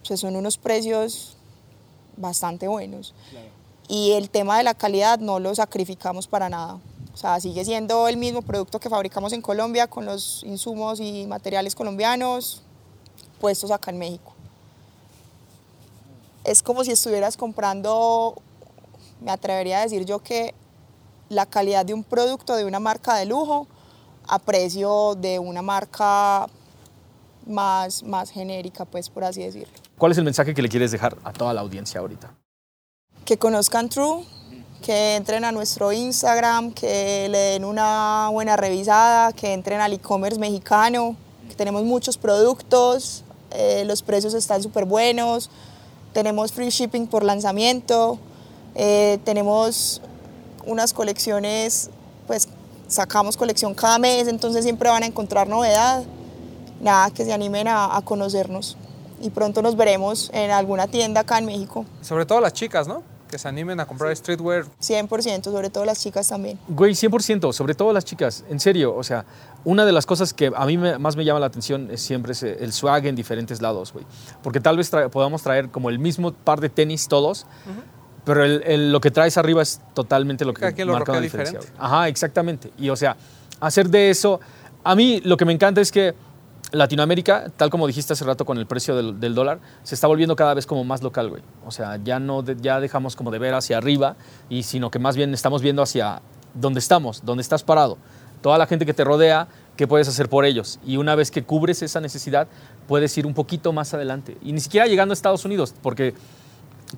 pues 0.07 0.19
son 0.19 0.35
unos 0.35 0.59
precios 0.59 1.35
bastante 2.15 2.67
buenos. 2.67 3.15
Y 3.87 4.11
el 4.11 4.29
tema 4.29 4.59
de 4.59 4.63
la 4.63 4.75
calidad 4.75 5.17
no 5.17 5.39
lo 5.39 5.55
sacrificamos 5.55 6.27
para 6.27 6.47
nada. 6.47 6.79
O 7.11 7.17
sea, 7.17 7.39
sigue 7.39 7.65
siendo 7.65 8.07
el 8.07 8.17
mismo 8.17 8.43
producto 8.43 8.79
que 8.79 8.87
fabricamos 8.87 9.33
en 9.33 9.41
Colombia 9.41 9.87
con 9.87 10.05
los 10.05 10.43
insumos 10.43 10.99
y 10.99 11.25
materiales 11.25 11.73
colombianos 11.73 12.61
puestos 13.41 13.71
acá 13.71 13.89
en 13.89 13.97
México. 13.97 14.35
Es 16.43 16.61
como 16.61 16.83
si 16.83 16.91
estuvieras 16.91 17.35
comprando, 17.35 18.35
me 19.21 19.31
atrevería 19.31 19.79
a 19.79 19.81
decir 19.81 20.05
yo 20.05 20.19
que 20.19 20.53
la 21.29 21.45
calidad 21.45 21.85
de 21.85 21.93
un 21.93 22.03
producto 22.03 22.55
de 22.55 22.65
una 22.65 22.79
marca 22.79 23.15
de 23.15 23.25
lujo 23.25 23.67
a 24.27 24.39
precio 24.39 25.15
de 25.15 25.39
una 25.39 25.61
marca 25.61 26.47
más, 27.47 28.03
más 28.03 28.29
genérica, 28.29 28.85
pues 28.85 29.09
por 29.09 29.23
así 29.23 29.41
decirlo. 29.41 29.73
¿Cuál 29.97 30.11
es 30.11 30.17
el 30.17 30.23
mensaje 30.23 30.53
que 30.53 30.61
le 30.61 30.69
quieres 30.69 30.91
dejar 30.91 31.17
a 31.23 31.33
toda 31.33 31.53
la 31.53 31.61
audiencia 31.61 31.99
ahorita? 31.99 32.33
que 33.29 33.37
conozcan 33.37 33.89
True, 33.89 34.23
que 34.81 35.15
entren 35.15 35.45
a 35.45 35.51
nuestro 35.51 35.91
Instagram, 35.91 36.71
que 36.71 37.29
le 37.29 37.37
den 37.37 37.63
una 37.63 38.27
buena 38.31 38.55
revisada, 38.55 39.33
que 39.33 39.53
entren 39.53 39.81
al 39.81 39.93
e-commerce 39.93 40.39
mexicano, 40.39 41.15
que 41.47 41.53
tenemos 41.53 41.83
muchos 41.83 42.17
productos, 42.17 43.23
eh, 43.51 43.83
los 43.85 44.01
precios 44.01 44.33
están 44.33 44.63
súper 44.63 44.85
buenos, 44.85 45.51
tenemos 46.11 46.51
free 46.51 46.71
shipping 46.71 47.05
por 47.05 47.23
lanzamiento, 47.23 48.17
eh, 48.73 49.19
tenemos 49.25 50.01
unas 50.69 50.93
colecciones, 50.93 51.89
pues 52.27 52.47
sacamos 52.87 53.37
colección 53.37 53.73
cada 53.73 53.99
mes, 53.99 54.27
entonces 54.27 54.63
siempre 54.63 54.89
van 54.89 55.03
a 55.03 55.05
encontrar 55.05 55.47
novedad. 55.47 56.03
Nada, 56.81 57.09
que 57.11 57.25
se 57.25 57.33
animen 57.33 57.67
a, 57.67 57.95
a 57.97 58.01
conocernos 58.01 58.77
y 59.21 59.29
pronto 59.31 59.61
nos 59.61 59.75
veremos 59.75 60.29
en 60.33 60.49
alguna 60.49 60.87
tienda 60.87 61.21
acá 61.21 61.37
en 61.37 61.45
México. 61.45 61.85
Sobre 62.01 62.25
todo 62.25 62.39
las 62.39 62.53
chicas, 62.53 62.87
¿no? 62.87 63.03
Que 63.29 63.37
se 63.37 63.47
animen 63.49 63.79
a 63.81 63.85
comprar 63.85 64.15
streetwear. 64.15 64.63
100%, 64.81 65.43
sobre 65.43 65.69
todo 65.69 65.83
las 65.85 65.99
chicas 65.99 66.29
también. 66.29 66.57
Güey, 66.69 66.93
100%, 66.93 67.51
sobre 67.51 67.75
todo 67.75 67.91
las 67.91 68.05
chicas, 68.05 68.45
en 68.49 68.59
serio, 68.61 68.95
o 68.95 69.03
sea, 69.03 69.25
una 69.65 69.83
de 69.85 69.91
las 69.91 70.05
cosas 70.05 70.33
que 70.33 70.51
a 70.55 70.65
mí 70.65 70.77
me- 70.77 70.97
más 70.97 71.17
me 71.17 71.25
llama 71.25 71.41
la 71.41 71.47
atención 71.47 71.91
es 71.91 72.01
siempre 72.01 72.31
ese- 72.31 72.63
el 72.63 72.71
swag 72.71 73.05
en 73.07 73.15
diferentes 73.17 73.61
lados, 73.61 73.91
güey. 73.91 74.05
Porque 74.41 74.61
tal 74.61 74.77
vez 74.77 74.91
tra- 74.91 75.09
podamos 75.09 75.43
traer 75.43 75.69
como 75.69 75.89
el 75.89 75.99
mismo 75.99 76.31
par 76.31 76.61
de 76.61 76.69
tenis 76.69 77.07
todos, 77.09 77.45
pero 78.25 78.43
el- 78.43 78.61
el- 78.65 78.91
lo 78.91 78.99
que 79.01 79.11
traes 79.11 79.37
arriba 79.37 79.61
es 79.61 79.81
totalmente 79.93 80.45
lo 80.45 80.53
que 80.53 80.85
lo 80.85 80.93
marca 80.93 81.11
una 81.11 81.21
diferencia. 81.21 81.59
diferente. 81.59 81.81
Ajá, 81.83 82.07
exactamente. 82.07 82.71
Y 82.77 82.89
o 82.89 82.95
sea, 82.95 83.15
hacer 83.59 83.89
de 83.89 84.09
eso, 84.09 84.39
a 84.83 84.95
mí 84.95 85.21
lo 85.23 85.37
que 85.37 85.45
me 85.45 85.53
encanta 85.53 85.81
es 85.81 85.91
que 85.91 86.13
Latinoamérica, 86.71 87.49
tal 87.57 87.69
como 87.71 87.87
dijiste 87.87 88.13
hace 88.13 88.23
rato 88.25 88.45
con 88.45 88.57
el 88.59 88.67
precio 88.67 88.95
del, 88.95 89.19
del 89.19 89.33
dólar, 89.33 89.59
se 89.83 89.95
está 89.95 90.05
volviendo 90.07 90.35
cada 90.35 90.53
vez 90.53 90.67
como 90.67 90.83
más 90.83 91.01
local, 91.01 91.29
güey. 91.29 91.41
O 91.65 91.71
sea, 91.71 91.97
ya 92.03 92.19
no 92.19 92.43
de- 92.43 92.57
ya 92.61 92.79
dejamos 92.79 93.15
como 93.15 93.31
de 93.31 93.39
ver 93.39 93.55
hacia 93.55 93.77
arriba, 93.77 94.15
y 94.49 94.63
sino 94.63 94.91
que 94.91 94.99
más 94.99 95.15
bien 95.15 95.33
estamos 95.33 95.61
viendo 95.63 95.81
hacia 95.81 96.21
donde 96.53 96.79
estamos, 96.79 97.25
donde 97.25 97.41
estás 97.41 97.63
parado. 97.63 97.97
Toda 98.41 98.57
la 98.57 98.67
gente 98.67 98.85
que 98.85 98.93
te 98.93 99.03
rodea, 99.03 99.47
¿qué 99.75 99.87
puedes 99.87 100.07
hacer 100.07 100.29
por 100.29 100.45
ellos? 100.45 100.79
Y 100.85 100.97
una 100.97 101.15
vez 101.15 101.31
que 101.31 101.43
cubres 101.43 101.81
esa 101.81 101.99
necesidad, 102.01 102.47
puedes 102.87 103.17
ir 103.17 103.25
un 103.25 103.33
poquito 103.33 103.73
más 103.73 103.93
adelante. 103.95 104.37
Y 104.43 104.53
ni 104.53 104.59
siquiera 104.59 104.85
llegando 104.85 105.11
a 105.11 105.15
Estados 105.15 105.45
Unidos, 105.45 105.73
porque 105.81 106.13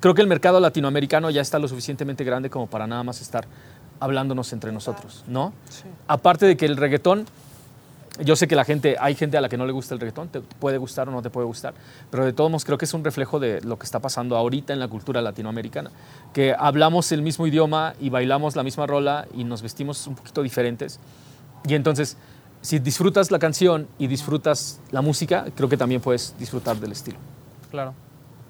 creo 0.00 0.14
que 0.14 0.22
el 0.22 0.28
mercado 0.28 0.60
latinoamericano 0.60 1.30
ya 1.30 1.40
está 1.40 1.58
lo 1.58 1.68
suficientemente 1.68 2.24
grande 2.24 2.50
como 2.50 2.66
para 2.66 2.86
nada 2.86 3.02
más 3.02 3.20
estar 3.20 3.46
hablándonos 4.00 4.52
entre 4.52 4.72
nosotros, 4.72 5.24
¿no? 5.28 5.52
Aparte 6.08 6.46
de 6.46 6.56
que 6.56 6.66
el 6.66 6.76
reggaetón, 6.76 7.26
yo 8.20 8.34
sé 8.34 8.48
que 8.48 8.56
la 8.56 8.64
gente, 8.64 8.96
hay 8.98 9.14
gente 9.14 9.36
a 9.36 9.40
la 9.40 9.48
que 9.48 9.56
no 9.56 9.64
le 9.64 9.72
gusta 9.72 9.94
el 9.94 10.00
reggaetón, 10.00 10.28
te 10.28 10.40
puede 10.40 10.76
gustar 10.76 11.08
o 11.08 11.12
no 11.12 11.22
te 11.22 11.30
puede 11.30 11.46
gustar, 11.46 11.74
pero 12.10 12.24
de 12.24 12.32
todos 12.32 12.50
modos 12.50 12.64
creo 12.64 12.78
que 12.78 12.84
es 12.84 12.94
un 12.94 13.04
reflejo 13.04 13.38
de 13.38 13.60
lo 13.60 13.78
que 13.78 13.84
está 13.84 14.00
pasando 14.00 14.36
ahorita 14.36 14.72
en 14.72 14.80
la 14.80 14.88
cultura 14.88 15.22
latinoamericana, 15.22 15.90
que 16.32 16.54
hablamos 16.58 17.12
el 17.12 17.22
mismo 17.22 17.46
idioma 17.46 17.94
y 18.00 18.10
bailamos 18.10 18.56
la 18.56 18.64
misma 18.64 18.86
rola 18.86 19.26
y 19.34 19.44
nos 19.44 19.62
vestimos 19.62 20.06
un 20.06 20.16
poquito 20.16 20.42
diferentes. 20.42 20.98
Y 21.64 21.74
entonces, 21.74 22.16
si 22.60 22.80
disfrutas 22.80 23.30
la 23.30 23.38
canción 23.38 23.86
y 23.98 24.08
disfrutas 24.08 24.80
la 24.90 25.00
música, 25.00 25.46
creo 25.54 25.68
que 25.68 25.76
también 25.76 26.00
puedes 26.00 26.34
disfrutar 26.38 26.76
del 26.78 26.92
estilo. 26.92 27.18
Claro, 27.70 27.94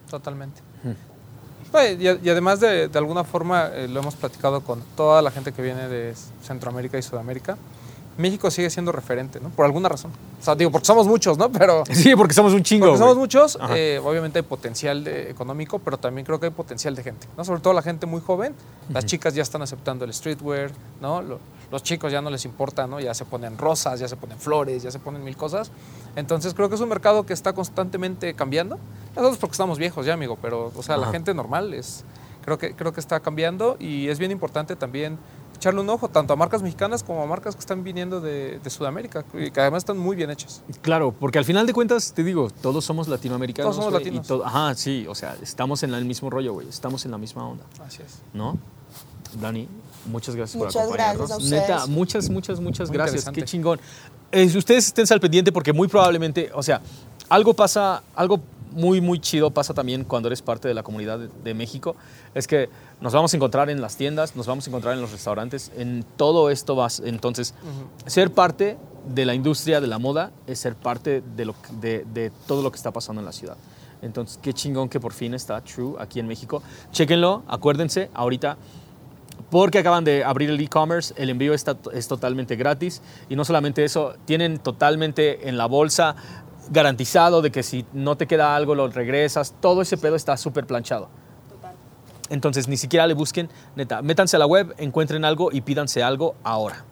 totalmente. 0.09 0.63
Oye, 0.85 0.97
y, 1.81 2.07
además 2.29 2.61
de, 2.61 2.89
de 2.89 2.99
alguna 2.99 3.25
forma, 3.25 3.69
eh, 3.73 3.89
lo 3.89 4.01
hemos 4.01 4.15
platicado 4.15 4.61
con 4.63 4.83
toda 4.97 5.23
la 5.23 5.31
gente 5.31 5.53
que 5.53 5.63
viene 5.63 5.89
de 5.89 6.15
Centroamérica 6.43 6.99
y 6.99 7.03
Sudamérica, 7.03 7.57
México 8.19 8.51
sigue 8.51 8.69
siendo 8.69 8.93
referente, 8.93 9.41
¿no? 9.41 9.49
Por 9.49 9.65
alguna 9.65 9.89
razón. 9.89 10.11
O 10.39 10.45
sea, 10.45 10.55
digo, 10.55 10.71
porque 10.71 10.85
somos 10.85 11.07
muchos, 11.07 11.39
¿no? 11.39 11.51
Pero 11.51 11.83
Sí, 11.91 12.15
porque 12.15 12.35
somos 12.35 12.53
un 12.53 12.63
chingo. 12.63 12.85
porque 12.87 12.99
somos 12.99 13.15
güey. 13.15 13.23
muchos, 13.23 13.59
eh, 13.71 13.99
obviamente 14.05 14.41
hay 14.41 14.43
potencial 14.45 15.03
de- 15.03 15.31
económico, 15.31 15.79
pero 15.79 15.97
también 15.97 16.27
creo 16.27 16.39
que 16.39 16.47
hay 16.47 16.53
potencial 16.53 16.95
de 16.95 17.03
gente, 17.03 17.27
¿no? 17.39 17.45
Sobre 17.45 17.61
todo 17.63 17.73
la 17.73 17.81
gente 17.81 18.05
muy 18.05 18.21
joven. 18.21 18.55
Las 18.91 19.07
chicas 19.07 19.35
ya 19.35 19.43
están 19.43 19.63
aceptando 19.63 20.05
el 20.05 20.13
streetwear, 20.13 20.73
¿no? 21.01 21.23
Lo- 21.23 21.39
los 21.71 21.83
chicos 21.83 22.13
ya 22.13 22.21
no 22.21 22.29
les 22.29 22.45
importa, 22.45 22.87
¿no? 22.87 23.01
Ya 23.01 23.15
se 23.15 23.25
ponen 23.25 23.57
rosas, 23.57 23.99
ya 23.99 24.07
se 24.09 24.17
ponen 24.17 24.39
flores, 24.39 24.83
ya 24.83 24.91
se 24.91 24.99
ponen 24.99 25.25
mil 25.25 25.39
cosas. 25.39 25.71
Entonces 26.17 26.53
creo 26.55 26.69
que 26.69 26.75
es 26.75 26.81
un 26.81 26.89
mercado 26.89 27.25
que 27.25 27.33
está 27.33 27.53
constantemente 27.55 28.35
cambiando. 28.35 28.79
Nosotros 29.17 29.39
porque 29.39 29.53
estamos 29.53 29.79
viejos 29.79 30.05
ya, 30.07 30.15
amigo, 30.15 30.39
pero, 30.41 30.73
o 30.77 30.83
sea, 30.83 30.97
la 30.97 31.11
gente 31.11 31.33
normal 31.35 31.73
es, 31.75 32.05
creo 32.45 32.59
que, 32.59 32.75
creo 32.75 32.93
que 32.93 33.01
está 33.01 33.21
cambiando 33.21 33.77
y 33.81 34.09
es 34.09 34.19
bien 34.19 34.31
importante 34.31 34.77
también 34.77 35.19
echarle 35.55 35.81
un 35.81 35.89
ojo 35.91 36.09
tanto 36.09 36.33
a 36.33 36.37
marcas 36.37 36.61
mexicanas 36.63 37.03
como 37.05 37.23
a 37.23 37.27
marcas 37.27 37.55
que 37.55 37.61
están 37.61 37.85
viniendo 37.85 38.21
de, 38.21 38.59
de 38.59 38.71
Sudamérica 38.71 39.25
y 39.35 39.51
que 39.51 39.61
además 39.61 39.83
están 39.83 39.97
muy 39.97 40.17
bien 40.17 40.29
hechas. 40.31 40.63
Claro, 40.81 41.13
porque 41.13 41.39
al 41.39 41.45
final 41.45 41.67
de 41.67 41.73
cuentas, 41.73 42.13
te 42.13 42.25
digo, 42.25 42.51
todos 42.51 42.85
somos 42.85 43.07
latinoamericanos. 43.09 43.71
Todos 43.77 43.85
somos 43.85 44.01
y 44.01 44.05
latinos. 44.05 44.27
todo- 44.27 44.45
ajá, 44.45 44.75
sí, 44.75 45.07
o 45.09 45.15
sea, 45.15 45.37
estamos 45.41 45.83
en 45.83 45.95
el 45.95 46.05
mismo 46.05 46.31
rollo, 46.31 46.53
güey. 46.55 46.69
Estamos 46.69 47.05
en 47.05 47.13
la 47.13 47.19
misma 47.19 47.47
onda, 47.47 47.65
Así 47.87 48.03
es. 48.03 48.19
¿no? 48.35 48.59
Dani, 49.41 49.69
muchas 50.07 50.35
gracias 50.35 50.59
por 50.59 50.67
Muchas 50.67 50.83
acompañarnos. 50.83 51.29
gracias 51.29 51.39
a 51.39 51.43
ustedes. 51.45 51.69
Neta, 51.69 51.87
muchas, 51.87 52.29
muchas, 52.29 52.61
muchas 52.61 52.89
Muy 52.89 52.97
gracias. 52.99 53.31
Qué 53.31 53.43
chingón. 53.45 53.81
Eh, 54.33 54.51
ustedes 54.57 54.87
estén 54.87 55.07
al 55.11 55.21
pendiente 55.21 55.53
porque 55.53 55.73
muy 55.73 55.89
probablemente, 55.89 56.51
o 56.55 56.63
sea, 56.63 56.81
algo 57.29 57.55
pasa, 57.55 58.03
algo 58.15 58.41
muy, 58.73 59.03
muy 59.03 59.21
chido 59.21 59.51
pasa 59.51 59.75
también 59.75 60.05
cuando 60.05 60.29
eres 60.29 60.41
parte 60.41 60.67
de 60.69 60.75
la 60.75 60.83
comunidad 60.83 61.19
de, 61.19 61.29
de 61.45 61.55
México. 61.55 61.97
Es 62.35 62.47
que 62.47 62.71
nos 63.01 63.13
vamos 63.13 63.35
a 63.35 63.37
encontrar 63.37 63.69
en 63.69 63.83
las 63.83 63.97
tiendas, 63.97 64.35
nos 64.35 64.47
vamos 64.47 64.67
a 64.67 64.71
encontrar 64.71 64.95
en 64.95 65.03
los 65.03 65.13
restaurantes, 65.13 65.71
en 65.77 66.05
todo 66.17 66.49
esto 66.49 66.75
vas. 66.75 67.03
Entonces, 67.05 67.55
ser 68.07 68.33
parte 68.33 68.79
de 69.07 69.27
la 69.27 69.35
industria 69.35 69.81
de 69.81 69.87
la 69.87 69.99
moda 69.99 70.33
es 70.47 70.59
ser 70.59 70.77
parte 70.77 71.23
de, 71.37 71.45
lo, 71.45 71.55
de 71.81 72.33
todo 72.47 72.63
lo 72.63 72.73
que 72.73 72.77
está 72.77 72.91
pasando 72.91 73.21
en 73.21 73.27
la 73.27 73.33
ciudad. 73.33 73.57
Entonces, 74.03 74.39
qué 74.43 74.53
chingón 74.53 74.89
que 74.89 75.01
por 75.01 75.13
fin 75.13 75.33
está 75.33 75.61
True 75.61 75.95
aquí 75.99 76.19
en 76.19 76.27
México. 76.27 76.63
Chéquenlo, 76.91 77.45
acuérdense, 77.47 78.11
ahorita 78.13 78.57
porque 79.53 79.81
acaban 79.81 80.03
de 80.03 80.25
abrir 80.25 80.49
el 80.49 80.59
e-commerce, 80.59 81.13
el 81.19 81.29
envío 81.29 81.53
está, 81.53 81.77
es 81.93 82.09
totalmente 82.09 82.57
gratis 82.57 83.03
y 83.29 83.37
no 83.37 83.45
solamente 83.45 83.85
eso, 83.85 84.15
tienen 84.25 84.57
totalmente 84.57 85.47
en 85.47 85.59
la 85.59 85.67
bolsa 85.67 86.17
garantizado 86.71 87.43
de 87.43 87.51
que 87.51 87.63
si 87.63 87.85
no 87.93 88.17
te 88.17 88.27
queda 88.27 88.57
algo 88.57 88.75
lo 88.75 88.89
regresas, 88.89 89.55
todo 89.61 89.83
ese 89.83 89.99
pedo 89.99 90.17
está 90.17 90.39
súper 90.39 90.67
planchado. 90.67 91.11
Entonces 92.31 92.67
ni 92.67 92.79
siquiera 92.79 93.07
le 93.07 93.13
busquen, 93.13 93.51
neta, 93.77 94.01
métanse 94.01 94.37
a 94.37 94.39
la 94.39 94.47
web, 94.47 94.75
encuentren 94.79 95.23
algo 95.23 95.51
y 95.53 95.61
pídanse 95.61 96.03
algo 96.03 96.35
ahora. 96.45 96.87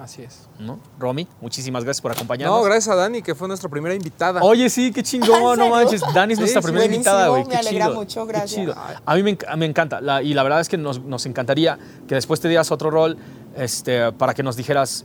Así 0.00 0.22
es. 0.22 0.48
¿no? 0.58 0.78
Romy, 0.98 1.28
muchísimas 1.40 1.84
gracias 1.84 2.00
por 2.00 2.12
acompañarnos. 2.12 2.58
No, 2.58 2.64
gracias 2.64 2.88
a 2.88 2.94
Dani, 2.96 3.20
que 3.22 3.34
fue 3.34 3.46
nuestra 3.46 3.68
primera 3.68 3.94
invitada. 3.94 4.40
Oye, 4.42 4.70
sí, 4.70 4.90
qué 4.90 5.02
chingón, 5.02 5.52
¿En 5.52 5.58
no 5.58 5.68
manches. 5.70 6.00
Dani 6.14 6.32
es 6.32 6.38
Sí, 6.38 6.42
nuestra 6.42 6.62
sí. 6.62 6.66
primera 6.66 6.86
invitada, 6.86 7.28
güey. 7.28 7.44
Me 7.44 7.56
alegra 7.56 7.86
chido, 7.86 7.94
mucho, 7.98 8.26
qué 8.26 8.32
gracias. 8.32 8.60
chido. 8.60 8.74
A 9.04 9.14
mí 9.14 9.22
me, 9.22 9.36
me 9.56 9.66
encanta. 9.66 10.00
la- 10.00 10.22
y 10.22 10.32
la 10.34 10.42
verdad 10.42 10.60
es 10.60 10.68
que 10.68 10.78
nos, 10.78 11.02
nos 11.02 11.26
encantaría 11.26 11.78
que 12.08 12.14
después 12.14 12.40
te 12.40 12.48
dieras 12.48 12.70
otro 12.70 12.90
rol 12.90 13.16
este, 13.56 14.12
para 14.12 14.32
que 14.34 14.42
nos 14.42 14.56
dijeras 14.56 15.04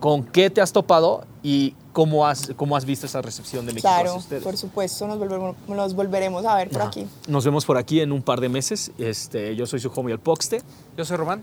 con 0.00 0.24
qué 0.24 0.50
te 0.50 0.60
has 0.60 0.72
topado 0.72 1.24
y 1.42 1.74
cómo 1.92 2.26
has, 2.26 2.52
cómo 2.56 2.76
has 2.76 2.84
visto 2.84 3.06
esa 3.06 3.22
recepción 3.22 3.64
de 3.64 3.72
México 3.72 3.88
Claro, 3.88 4.16
ustedes. 4.16 4.42
por 4.42 4.56
supuesto, 4.56 5.06
nos 5.06 5.18
volveremos, 5.18 5.56
nos 5.68 5.94
volveremos 5.94 6.44
a 6.44 6.54
ver 6.56 6.68
por 6.68 6.80
Ajá. 6.82 6.88
aquí. 6.88 7.06
Nos 7.28 7.44
vemos 7.44 7.64
por 7.64 7.78
aquí 7.78 8.00
en 8.00 8.12
un 8.12 8.20
par 8.22 8.40
de 8.40 8.48
meses. 8.50 8.90
Este, 8.98 9.56
yo 9.56 9.64
soy 9.66 9.80
su 9.80 9.90
homie 9.94 10.12
el 10.12 10.18
Poxte. 10.18 10.60
Yo 10.96 11.04
soy 11.04 11.16
Román. 11.16 11.42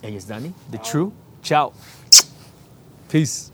Ella 0.00 0.16
es 0.16 0.26
Dani, 0.28 0.52
The 0.70 0.78
True. 0.78 1.10
Ciao. 1.42 1.72
Peace. 3.08 3.52